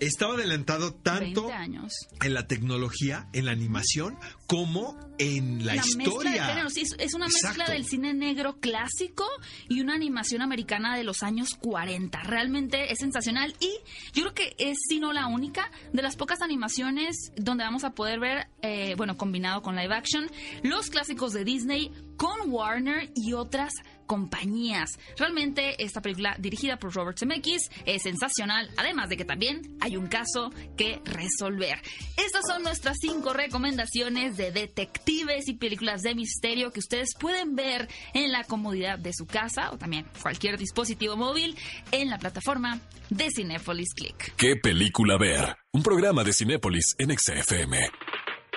Estaba 0.00 0.32
adelantado 0.32 0.94
tanto 0.94 1.42
20 1.48 1.52
años. 1.52 1.92
en 2.22 2.32
la 2.32 2.46
tecnología, 2.46 3.28
en 3.34 3.44
la 3.44 3.50
animación, 3.52 4.16
como 4.46 4.98
en 5.18 5.66
la, 5.66 5.74
mezcla 5.74 5.96
de 5.98 6.02
historia. 6.08 6.46
géneros, 6.46 6.72
sí, 6.72 6.80
es- 6.80 6.96
es 6.98 7.12
una 7.12 7.26
mezcla 7.26 7.66
del 7.68 7.84
cine 7.84 8.14
negro 8.14 8.58
clásico 8.60 9.26
y 9.68 9.82
una 9.82 9.94
animación 9.94 10.40
americana 10.40 10.96
de 10.96 11.04
los 11.04 11.22
años 11.22 11.50
40. 11.54 12.18
Realmente 12.22 12.90
es 12.90 12.98
sensacional 12.98 13.54
y 13.60 13.68
yo 14.14 14.22
creo 14.22 14.32
que 14.34 14.54
es, 14.58 14.78
si 14.88 15.00
no 15.00 15.12
la 15.12 15.26
única, 15.26 15.70
de 15.92 16.00
las 16.00 16.16
pocas 16.16 16.40
animaciones 16.40 17.30
donde 17.36 17.64
vamos 17.64 17.84
a 17.84 17.90
poder 17.90 18.20
ver, 18.20 18.46
eh, 18.62 18.94
bueno, 18.96 19.18
combinado 19.18 19.60
con 19.60 19.76
live 19.76 19.94
action, 19.94 20.30
los 20.62 20.88
clásicos 20.88 21.34
de 21.34 21.44
Disney 21.44 21.92
con 22.16 22.50
Warner 22.50 23.10
y 23.14 23.34
otras 23.34 23.74
compañías. 24.10 24.98
Realmente 25.16 25.84
esta 25.84 26.02
película 26.02 26.34
dirigida 26.36 26.80
por 26.80 26.92
Robert 26.92 27.16
Zemeckis 27.16 27.70
es 27.86 28.02
sensacional, 28.02 28.68
además 28.76 29.08
de 29.08 29.16
que 29.16 29.24
también 29.24 29.76
hay 29.80 29.96
un 29.96 30.08
caso 30.08 30.50
que 30.76 31.00
resolver. 31.04 31.80
Estas 32.16 32.42
son 32.44 32.64
nuestras 32.64 32.96
cinco 33.00 33.32
recomendaciones 33.32 34.36
de 34.36 34.50
detectives 34.50 35.46
y 35.46 35.54
películas 35.54 36.02
de 36.02 36.16
misterio 36.16 36.72
que 36.72 36.80
ustedes 36.80 37.10
pueden 37.20 37.54
ver 37.54 37.88
en 38.12 38.32
la 38.32 38.42
comodidad 38.42 38.98
de 38.98 39.12
su 39.12 39.26
casa 39.26 39.70
o 39.70 39.78
también 39.78 40.04
cualquier 40.20 40.58
dispositivo 40.58 41.16
móvil 41.16 41.56
en 41.92 42.10
la 42.10 42.18
plataforma 42.18 42.80
de 43.10 43.28
Cinepolis 43.30 43.94
Click. 43.94 44.34
¿Qué 44.34 44.56
película 44.56 45.18
ver? 45.18 45.56
Un 45.70 45.84
programa 45.84 46.24
de 46.24 46.32
Cinépolis 46.32 46.96
en 46.98 47.16
XFM. 47.16 47.78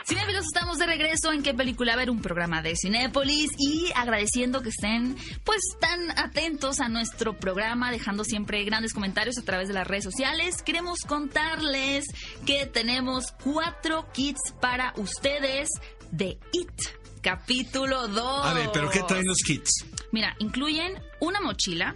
Cinéfilos, 0.06 0.46
estamos 0.46 0.80
de 0.80 0.86
regreso 0.86 1.32
en 1.32 1.44
qué 1.44 1.54
película 1.54 1.96
ver 1.96 2.10
un 2.10 2.22
programa 2.22 2.62
de 2.62 2.76
Cinépolis 2.76 3.52
y 3.58 3.90
agradeciendo 3.96 4.62
que 4.62 4.70
estén 4.70 5.16
pues 5.46 5.62
tan 5.80 6.12
atentos 6.20 6.82
a 6.82 6.90
nuestro 6.90 7.38
programa, 7.38 7.90
dejando 7.90 8.26
siempre 8.26 8.64
grandes 8.66 8.94
comentarios 8.94 9.38
a 9.38 9.44
través 9.44 9.70
de 9.70 9.74
las 9.74 9.88
redes 9.88 10.04
sociales. 10.04 10.62
Queremos 10.62 11.00
contarles 11.08 12.06
que 12.46 12.66
tenemos 12.66 13.34
cuatro 13.44 14.12
kits 14.12 14.52
para 14.60 14.94
ustedes 14.98 15.70
de 16.12 16.38
It. 16.52 16.82
Capítulo 17.22 18.10
2. 18.10 18.46
A 18.46 18.54
ver, 18.54 18.70
pero 18.74 18.90
¿qué 18.90 19.02
traen 19.08 19.26
los 19.26 19.38
kits? 19.38 19.86
Mira, 20.12 20.36
incluyen 20.40 21.02
una 21.22 21.40
mochila, 21.40 21.96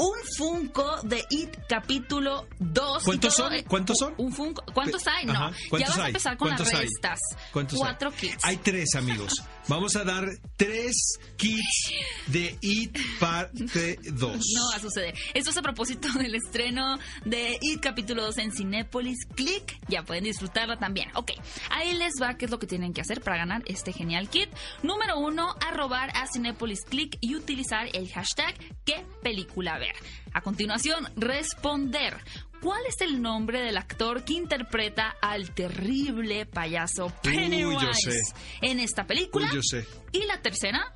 un 0.00 0.14
Funko 0.38 1.02
de 1.02 1.22
It 1.30 1.56
capítulo 1.68 2.46
2. 2.58 3.02
y 3.02 3.04
¿Cuántos 3.04 3.36
todo- 3.36 3.46
son? 3.48 3.54
eh, 3.54 3.64
¿Cuántos 3.64 3.98
son? 3.98 4.14
Un 4.16 4.32
Funko. 4.32 4.64
¿Cuántos 4.72 5.06
hay? 5.06 5.26
No, 5.26 5.32
Ajá. 5.32 5.50
ya 5.50 5.56
¿Cuántos 5.68 5.88
vas 5.90 5.98
a 5.98 6.02
hay? 6.02 6.08
empezar 6.08 6.36
con 6.38 6.48
las 6.48 6.56
¿Cuántos 6.58 6.78
hay? 6.80 6.86
restas. 6.86 7.20
¿Cuántos 7.52 7.78
Cuatro 7.78 8.08
hay? 8.10 8.16
kits. 8.16 8.44
Hay 8.44 8.56
tres, 8.56 8.94
amigos. 8.94 9.42
Vamos 9.70 9.94
a 9.94 10.02
dar 10.02 10.28
tres 10.56 11.20
kits 11.36 11.92
de 12.26 12.58
It 12.60 12.98
parte 13.20 14.00
2. 14.02 14.20
No 14.20 14.70
va 14.72 14.76
a 14.76 14.80
suceder. 14.80 15.14
Esto 15.32 15.50
es 15.50 15.56
a 15.56 15.62
propósito 15.62 16.08
del 16.18 16.34
estreno 16.34 16.98
de 17.24 17.56
It 17.60 17.80
capítulo 17.80 18.24
2 18.24 18.38
en 18.38 18.50
Cinépolis. 18.50 19.24
Click, 19.36 19.78
ya 19.86 20.02
pueden 20.02 20.24
disfrutarla 20.24 20.76
también. 20.76 21.10
Ok, 21.14 21.30
ahí 21.70 21.94
les 21.94 22.14
va 22.20 22.36
qué 22.36 22.46
es 22.46 22.50
lo 22.50 22.58
que 22.58 22.66
tienen 22.66 22.92
que 22.92 23.00
hacer 23.00 23.20
para 23.20 23.36
ganar 23.36 23.62
este 23.66 23.92
genial 23.92 24.28
kit. 24.28 24.48
Número 24.82 25.16
uno, 25.20 25.54
arrobar 25.64 26.10
a 26.16 26.26
Cinépolis 26.26 26.80
Click 26.80 27.16
y 27.20 27.36
utilizar 27.36 27.86
el 27.92 28.10
hashtag 28.10 28.56
qué 28.84 29.06
película 29.22 29.78
ver. 29.78 29.94
A 30.32 30.40
continuación, 30.42 31.08
responder. 31.16 32.16
¿Cuál 32.60 32.82
es 32.86 33.00
el 33.00 33.22
nombre 33.22 33.62
del 33.62 33.78
actor 33.78 34.22
que 34.24 34.34
interpreta 34.34 35.16
al 35.22 35.54
terrible 35.54 36.44
payaso 36.44 37.06
Uy, 37.06 37.12
yo 37.14 37.20
Pennywise 37.22 38.12
sé. 38.12 38.34
en 38.60 38.80
esta 38.80 39.06
película? 39.06 39.46
Uy, 39.48 39.54
yo 39.56 39.62
sé. 39.62 39.86
Y 40.12 40.24
la 40.26 40.42
tercera, 40.42 40.92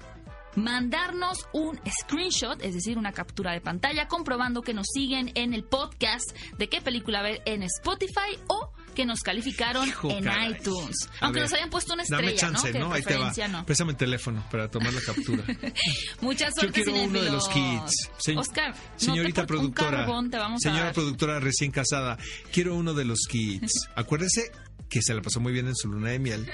mandarnos 0.56 1.46
un 1.52 1.80
screenshot, 1.88 2.62
es 2.62 2.74
decir, 2.74 2.98
una 2.98 3.12
captura 3.12 3.52
de 3.52 3.60
pantalla, 3.62 4.08
comprobando 4.08 4.60
que 4.60 4.74
nos 4.74 4.86
siguen 4.92 5.32
en 5.34 5.54
el 5.54 5.64
podcast 5.64 6.36
de 6.58 6.68
qué 6.68 6.82
película 6.82 7.22
ver 7.22 7.42
en 7.46 7.62
Spotify 7.62 8.38
o 8.48 8.70
que 8.94 9.04
nos 9.04 9.20
calificaron 9.20 9.86
Hijo, 9.86 10.10
en 10.10 10.24
caray. 10.24 10.52
iTunes. 10.52 10.96
A 11.20 11.26
Aunque 11.26 11.40
ver, 11.40 11.50
nos 11.50 11.58
hayan 11.58 11.70
puesto 11.70 11.92
una 11.94 12.02
estrella, 12.02 12.22
Dame 12.22 12.34
chance, 12.36 12.72
¿no? 12.78 12.92
Ahí 12.92 13.02
te 13.02 13.16
va. 13.16 13.32
no. 13.48 13.64
El 13.90 13.96
teléfono 13.96 14.44
para 14.50 14.70
tomar 14.70 14.92
la 14.94 15.00
captura. 15.00 15.44
Mucha 16.20 16.46
Yo 16.46 16.52
suerte, 16.60 16.82
quiero 16.82 17.02
uno 17.02 17.22
de 17.22 17.30
los 17.30 17.48
kits. 17.48 18.08
Se- 18.18 18.36
Oscar, 18.36 18.70
no 18.74 18.78
señorita 18.96 19.42
te 19.42 19.46
por- 19.48 19.56
un 19.56 19.72
productora. 19.72 19.98
carbón 19.98 20.30
te 20.30 20.38
vamos 20.38 20.64
a 20.64 20.70
señora 20.70 20.92
productora 20.92 21.40
recién 21.40 21.70
casada, 21.70 22.16
quiero 22.52 22.74
uno 22.74 22.94
de 22.94 23.04
los 23.04 23.20
kits. 23.28 23.88
Acuérdese 23.96 24.50
que 24.88 25.02
se 25.02 25.12
la 25.14 25.22
pasó 25.22 25.40
muy 25.40 25.52
bien 25.52 25.66
en 25.66 25.74
su 25.74 25.88
luna 25.88 26.10
de 26.10 26.18
miel, 26.18 26.48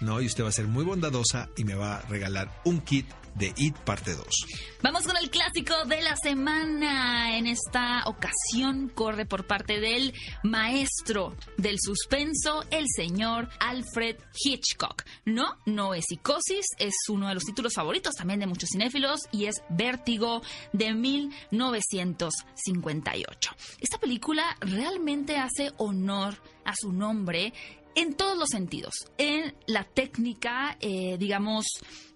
¿no? 0.00 0.20
Y 0.20 0.26
usted 0.26 0.44
va 0.44 0.48
a 0.50 0.52
ser 0.52 0.66
muy 0.68 0.84
bondadosa 0.84 1.48
y 1.56 1.64
me 1.64 1.74
va 1.74 1.96
a 1.96 2.02
regalar 2.02 2.50
un 2.64 2.80
kit 2.80 3.06
de 3.40 3.52
It 3.56 3.76
parte 3.78 4.14
2. 4.14 4.24
Vamos 4.82 5.06
con 5.06 5.16
el 5.16 5.30
clásico 5.30 5.86
de 5.86 6.02
la 6.02 6.14
semana. 6.16 7.38
En 7.38 7.46
esta 7.46 8.02
ocasión 8.06 8.90
corre 8.94 9.24
por 9.24 9.46
parte 9.46 9.80
del 9.80 10.12
maestro 10.42 11.34
del 11.56 11.78
suspenso, 11.80 12.62
el 12.70 12.84
señor 12.94 13.48
Alfred 13.58 14.16
Hitchcock. 14.44 15.04
No, 15.24 15.56
no 15.64 15.94
es 15.94 16.04
Psicosis, 16.08 16.66
es 16.78 16.92
uno 17.08 17.28
de 17.28 17.34
los 17.34 17.44
títulos 17.44 17.72
favoritos 17.74 18.14
también 18.14 18.40
de 18.40 18.46
muchos 18.46 18.68
cinéfilos 18.70 19.20
y 19.32 19.46
es 19.46 19.62
Vértigo 19.70 20.42
de 20.74 20.92
1958. 20.92 23.56
Esta 23.80 23.96
película 23.98 24.54
realmente 24.60 25.38
hace 25.38 25.72
honor 25.78 26.34
a 26.64 26.74
su 26.76 26.92
nombre 26.92 27.52
en 27.94 28.14
todos 28.14 28.36
los 28.36 28.48
sentidos. 28.48 28.94
En 29.18 29.54
la 29.66 29.84
técnica, 29.84 30.76
eh, 30.80 31.16
digamos, 31.18 31.66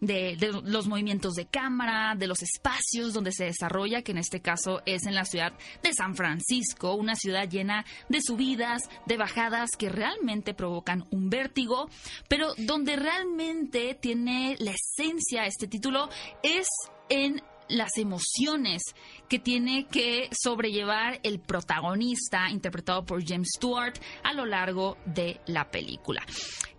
de, 0.00 0.36
de 0.36 0.52
los 0.64 0.86
movimientos 0.86 1.34
de 1.34 1.46
cámara, 1.46 2.14
de 2.16 2.26
los 2.26 2.42
espacios 2.42 3.12
donde 3.12 3.32
se 3.32 3.44
desarrolla, 3.44 4.02
que 4.02 4.12
en 4.12 4.18
este 4.18 4.40
caso 4.40 4.82
es 4.86 5.06
en 5.06 5.14
la 5.14 5.24
ciudad 5.24 5.52
de 5.82 5.92
San 5.92 6.14
Francisco, 6.14 6.94
una 6.94 7.14
ciudad 7.14 7.48
llena 7.48 7.84
de 8.08 8.20
subidas, 8.20 8.82
de 9.06 9.16
bajadas 9.16 9.70
que 9.78 9.88
realmente 9.88 10.54
provocan 10.54 11.06
un 11.10 11.30
vértigo, 11.30 11.88
pero 12.28 12.54
donde 12.56 12.96
realmente 12.96 13.94
tiene 13.94 14.56
la 14.58 14.72
esencia 14.72 15.46
este 15.46 15.66
título 15.66 16.08
es 16.42 16.66
en 17.08 17.42
las 17.68 17.96
emociones 17.96 18.82
que 19.34 19.40
tiene 19.40 19.86
que 19.86 20.28
sobrellevar 20.30 21.18
el 21.24 21.40
protagonista, 21.40 22.50
interpretado 22.50 23.04
por 23.04 23.26
James 23.26 23.48
Stewart, 23.56 23.94
a 24.22 24.32
lo 24.32 24.46
largo 24.46 24.96
de 25.06 25.40
la 25.46 25.68
película. 25.72 26.24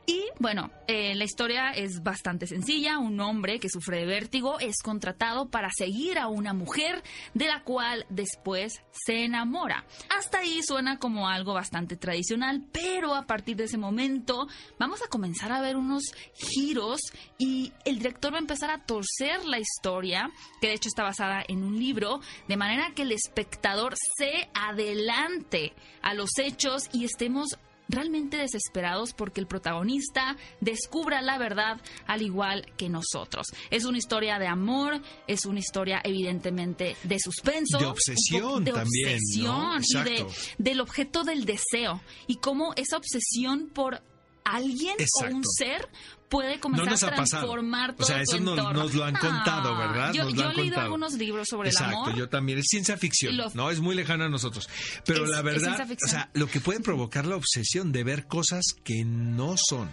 Y 0.08 0.26
bueno, 0.40 0.70
eh, 0.88 1.16
la 1.16 1.24
historia 1.24 1.72
es 1.72 2.04
bastante 2.04 2.46
sencilla. 2.46 3.00
Un 3.00 3.20
hombre 3.20 3.60
que 3.60 3.70
sufre 3.70 4.00
de 4.00 4.06
vértigo 4.06 4.60
es 4.60 4.76
contratado 4.84 5.50
para 5.50 5.70
seguir 5.76 6.20
a 6.20 6.28
una 6.28 6.54
mujer 6.54 7.04
de 7.34 7.48
la 7.48 7.64
cual 7.64 8.06
después 8.10 8.82
se 8.92 9.24
enamora. 9.24 9.86
Hasta 10.16 10.40
ahí 10.40 10.62
suena 10.62 11.00
como 11.00 11.28
algo 11.28 11.54
bastante 11.54 11.98
tradicional, 11.98 12.64
pero 12.72 13.16
a 13.16 13.26
partir 13.26 13.56
de 13.56 13.64
ese 13.64 13.78
momento 13.78 14.48
vamos 14.78 15.02
a 15.02 15.08
comenzar 15.08 15.52
a 15.52 15.62
ver 15.62 15.76
unos 15.76 16.04
giros 16.36 17.02
y 17.40 17.72
el 17.84 17.98
director 17.98 18.34
va 18.34 18.38
a 18.38 18.42
empezar 18.42 18.70
a 18.70 18.84
torcer 18.86 19.44
la 19.46 19.60
historia, 19.60 20.30
que 20.62 20.68
de 20.68 20.74
hecho 20.74 20.90
está 20.90 21.04
basada 21.04 21.44
en 21.48 21.64
un 21.64 21.80
libro, 21.80 22.20
de 22.48 22.58
manera 22.58 22.92
que 22.96 23.04
el 23.04 23.12
espectador 23.12 23.96
se 24.18 24.50
adelante 24.54 25.74
a 26.02 26.14
los 26.14 26.38
hechos 26.38 26.90
y 26.94 27.06
estemos 27.06 27.58
realmente 27.88 28.38
desesperados 28.38 29.14
porque 29.14 29.40
el 29.40 29.48
protagonista 29.48 30.38
descubra 30.62 31.22
la 31.22 31.38
verdad 31.38 31.82
al 32.08 32.22
igual 32.22 32.66
que 32.78 32.90
nosotros. 32.90 33.48
Es 33.70 33.86
una 33.86 33.98
historia 33.98 34.40
de 34.40 34.48
amor, 34.48 35.02
es 35.28 35.46
una 35.46 35.60
historia 35.60 36.02
evidentemente 36.04 36.96
de 37.04 37.20
suspenso. 37.20 37.78
De 37.78 37.86
obsesión 37.86 38.64
de 38.64 38.72
también. 38.72 39.16
Obsesión 39.16 39.82
y 39.84 40.10
de, 40.10 40.26
del 40.58 40.82
objeto 40.82 41.24
del 41.24 41.46
deseo. 41.46 42.02
Y 42.28 42.38
cómo 42.38 42.74
esa 42.76 42.98
obsesión 42.98 43.70
por 43.74 44.02
alguien 44.46 44.96
o 45.22 45.36
un 45.36 45.44
ser 45.44 45.90
puede 46.30 46.60
comenzar 46.60 47.12
a 47.12 47.16
transformar 47.16 47.96
todo 47.96 48.04
O 48.04 48.08
sea, 48.08 48.22
eso 48.22 48.40
nos, 48.40 48.94
lo 48.94 49.04
han 49.04 49.16
contado, 49.16 49.78
¿verdad? 49.78 50.14
Yo, 50.14 50.24
Nos 50.26 50.34
yo 50.34 50.42
he 50.44 50.54
leído 50.54 50.64
contado. 50.64 50.82
algunos 50.86 51.14
libros 51.14 51.48
sobre 51.50 51.70
Exacto, 51.70 51.92
el 51.94 52.04
amor. 52.04 52.16
yo 52.16 52.30
también. 52.30 52.60
Es 52.60 52.66
ciencia 52.68 52.98
ficción, 52.98 53.38
Lo- 53.38 53.50
¿no? 53.54 53.70
Es 53.72 53.80
muy 53.80 53.96
lejano 53.96 54.26
a 54.26 54.30
nosotros. 54.30 54.68
Pero 55.06 55.26
Es- 55.26 55.30
la 55.32 55.42
verdad, 55.42 55.88
o 56.04 56.08
sea, 56.08 56.30
lo 56.34 56.48
que 56.48 56.60
puede 56.62 56.80
provocar 56.80 57.26
la 57.26 57.36
obsesión 57.36 57.92
de 57.92 58.04
ver 58.04 58.28
cosas 58.28 58.64
que 58.84 59.04
no 59.06 59.56
son. 59.58 59.90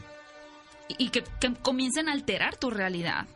Y 0.98 1.08
que, 1.10 1.22
que 1.40 1.54
comiencen 1.62 2.08
a 2.08 2.12
alterar 2.12 2.56
tu 2.56 2.70
realidad. 2.70 3.26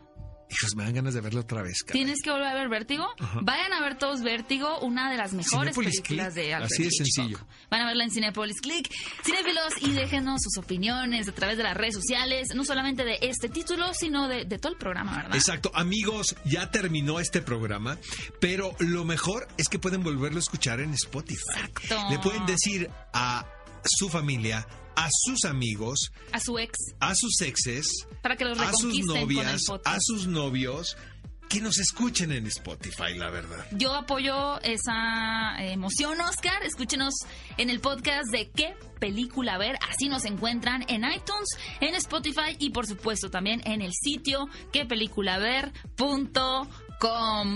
Hijos, 0.49 0.75
me 0.75 0.83
dan 0.85 0.93
ganas 0.93 1.13
de 1.13 1.21
verlo 1.21 1.41
otra 1.41 1.61
vez. 1.61 1.83
caray. 1.83 2.01
Tienes 2.03 2.21
que 2.23 2.29
volver 2.31 2.47
a 2.47 2.53
ver 2.53 2.69
Vértigo. 2.69 3.05
Vayan 3.41 3.73
a 3.73 3.81
ver 3.81 3.97
todos 3.97 4.21
Vértigo, 4.21 4.79
una 4.79 5.11
de 5.11 5.17
las 5.17 5.33
mejores 5.33 5.75
Cinépolis 5.75 6.01
películas 6.01 6.33
Click, 6.33 6.45
de 6.45 6.53
Alfred 6.53 6.71
así 6.73 6.83
de 6.83 6.89
Hitchcock. 6.89 7.05
sencillo. 7.15 7.47
Van 7.69 7.81
a 7.81 7.85
verla 7.87 8.03
en 8.05 8.11
Cinepolis 8.11 8.61
Click. 8.61 8.89
Cinéfilos, 9.23 9.73
y 9.81 9.91
déjenos 9.91 10.41
sus 10.41 10.57
opiniones 10.63 11.27
a 11.27 11.31
través 11.33 11.57
de 11.57 11.63
las 11.63 11.75
redes 11.75 11.95
sociales, 11.95 12.49
no 12.55 12.63
solamente 12.63 13.03
de 13.03 13.17
este 13.21 13.49
título, 13.49 13.93
sino 13.93 14.27
de, 14.29 14.45
de 14.45 14.57
todo 14.57 14.71
el 14.71 14.77
programa, 14.77 15.17
¿verdad? 15.17 15.35
Exacto, 15.35 15.71
amigos, 15.73 16.35
ya 16.45 16.71
terminó 16.71 17.19
este 17.19 17.41
programa, 17.41 17.97
pero 18.39 18.73
lo 18.79 19.03
mejor 19.03 19.47
es 19.57 19.67
que 19.67 19.79
pueden 19.79 20.01
volverlo 20.03 20.37
a 20.37 20.41
escuchar 20.41 20.79
en 20.79 20.93
Spotify. 20.93 21.41
Exacto. 21.55 22.09
Le 22.09 22.19
pueden 22.19 22.45
decir 22.45 22.89
a 23.13 23.45
su 23.83 24.09
familia, 24.09 24.67
a 24.95 25.09
sus 25.11 25.45
amigos, 25.45 26.11
A 26.31 26.39
su 26.39 26.57
ex, 26.57 26.77
a 26.99 27.13
sus 27.15 27.41
exes, 27.41 28.07
para 28.21 28.35
que 28.35 28.45
los 28.45 28.59
a 28.59 28.71
sus 28.71 28.83
reconquisten 28.83 29.07
con 29.07 29.17
el 29.17 29.21
novias, 29.21 29.61
a 29.85 29.97
sus 29.99 30.27
novios, 30.27 30.97
que 31.49 31.61
nos 31.61 31.77
escuchen 31.79 32.31
en 32.31 32.47
Spotify, 32.47 33.13
la 33.15 33.29
verdad. 33.29 33.65
Yo 33.71 33.93
apoyo 33.93 34.59
esa 34.61 35.55
eh, 35.59 35.71
emoción, 35.71 36.19
Oscar. 36.19 36.61
Escúchenos 36.63 37.13
en 37.57 37.69
el 37.69 37.79
podcast 37.79 38.29
de 38.31 38.49
qué 38.49 38.75
película 38.99 39.57
ver. 39.57 39.77
Así 39.89 40.09
nos 40.09 40.25
encuentran 40.25 40.83
en 40.89 41.05
iTunes, 41.05 41.57
en 41.79 41.95
Spotify 41.95 42.57
y 42.59 42.71
por 42.71 42.85
supuesto 42.85 43.29
también 43.29 43.61
en 43.65 43.81
el 43.81 43.93
sitio 43.93 44.49
quepelículaver.com. 44.73 46.67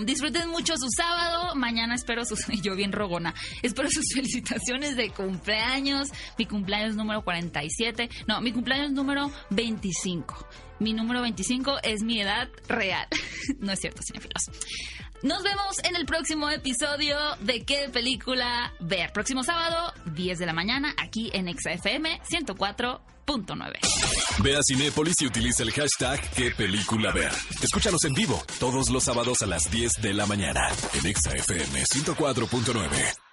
Disfruten 0.04 0.50
mucho 0.50 0.74
su 0.76 0.88
sábado. 0.96 1.54
Mañana 1.56 1.94
espero 1.94 2.24
sus... 2.24 2.46
Yo 2.62 2.76
bien 2.76 2.92
rogona. 2.92 3.34
Espero 3.62 3.88
sus 3.90 4.04
felicitaciones 4.14 4.96
de 4.96 5.10
cumpleaños. 5.10 6.08
Mi 6.38 6.46
cumpleaños 6.46 6.94
número 6.94 7.22
47. 7.22 8.08
No, 8.28 8.40
mi 8.40 8.52
cumpleaños 8.52 8.92
número 8.92 9.30
25. 9.50 10.46
Mi 10.82 10.94
número 10.94 11.22
25 11.22 11.78
es 11.84 12.02
mi 12.02 12.20
edad 12.20 12.48
real. 12.66 13.06
no 13.60 13.70
es 13.70 13.78
cierto, 13.78 14.02
cinefilos. 14.02 14.50
Nos 15.22 15.44
vemos 15.44 15.78
en 15.84 15.94
el 15.94 16.06
próximo 16.06 16.50
episodio 16.50 17.16
de 17.38 17.62
qué 17.62 17.88
película 17.92 18.72
ver. 18.80 19.12
Próximo 19.12 19.44
sábado, 19.44 19.92
10 20.06 20.40
de 20.40 20.46
la 20.46 20.52
mañana, 20.52 20.92
aquí 20.98 21.30
en 21.34 21.46
XFM 21.56 22.20
104.9. 22.28 24.42
Ve 24.42 24.56
a 24.56 24.60
Cinépolis 24.66 25.14
y 25.20 25.26
utiliza 25.26 25.62
el 25.62 25.70
hashtag 25.70 26.20
qué 26.32 26.50
película 26.50 27.12
ver. 27.12 27.30
Escúchanos 27.62 28.02
en 28.02 28.14
vivo 28.14 28.42
todos 28.58 28.90
los 28.90 29.04
sábados 29.04 29.40
a 29.42 29.46
las 29.46 29.70
10 29.70 30.02
de 30.02 30.14
la 30.14 30.26
mañana 30.26 30.68
en 30.94 31.06
Exa 31.06 31.30
FM 31.30 31.84
104.9. 31.84 33.31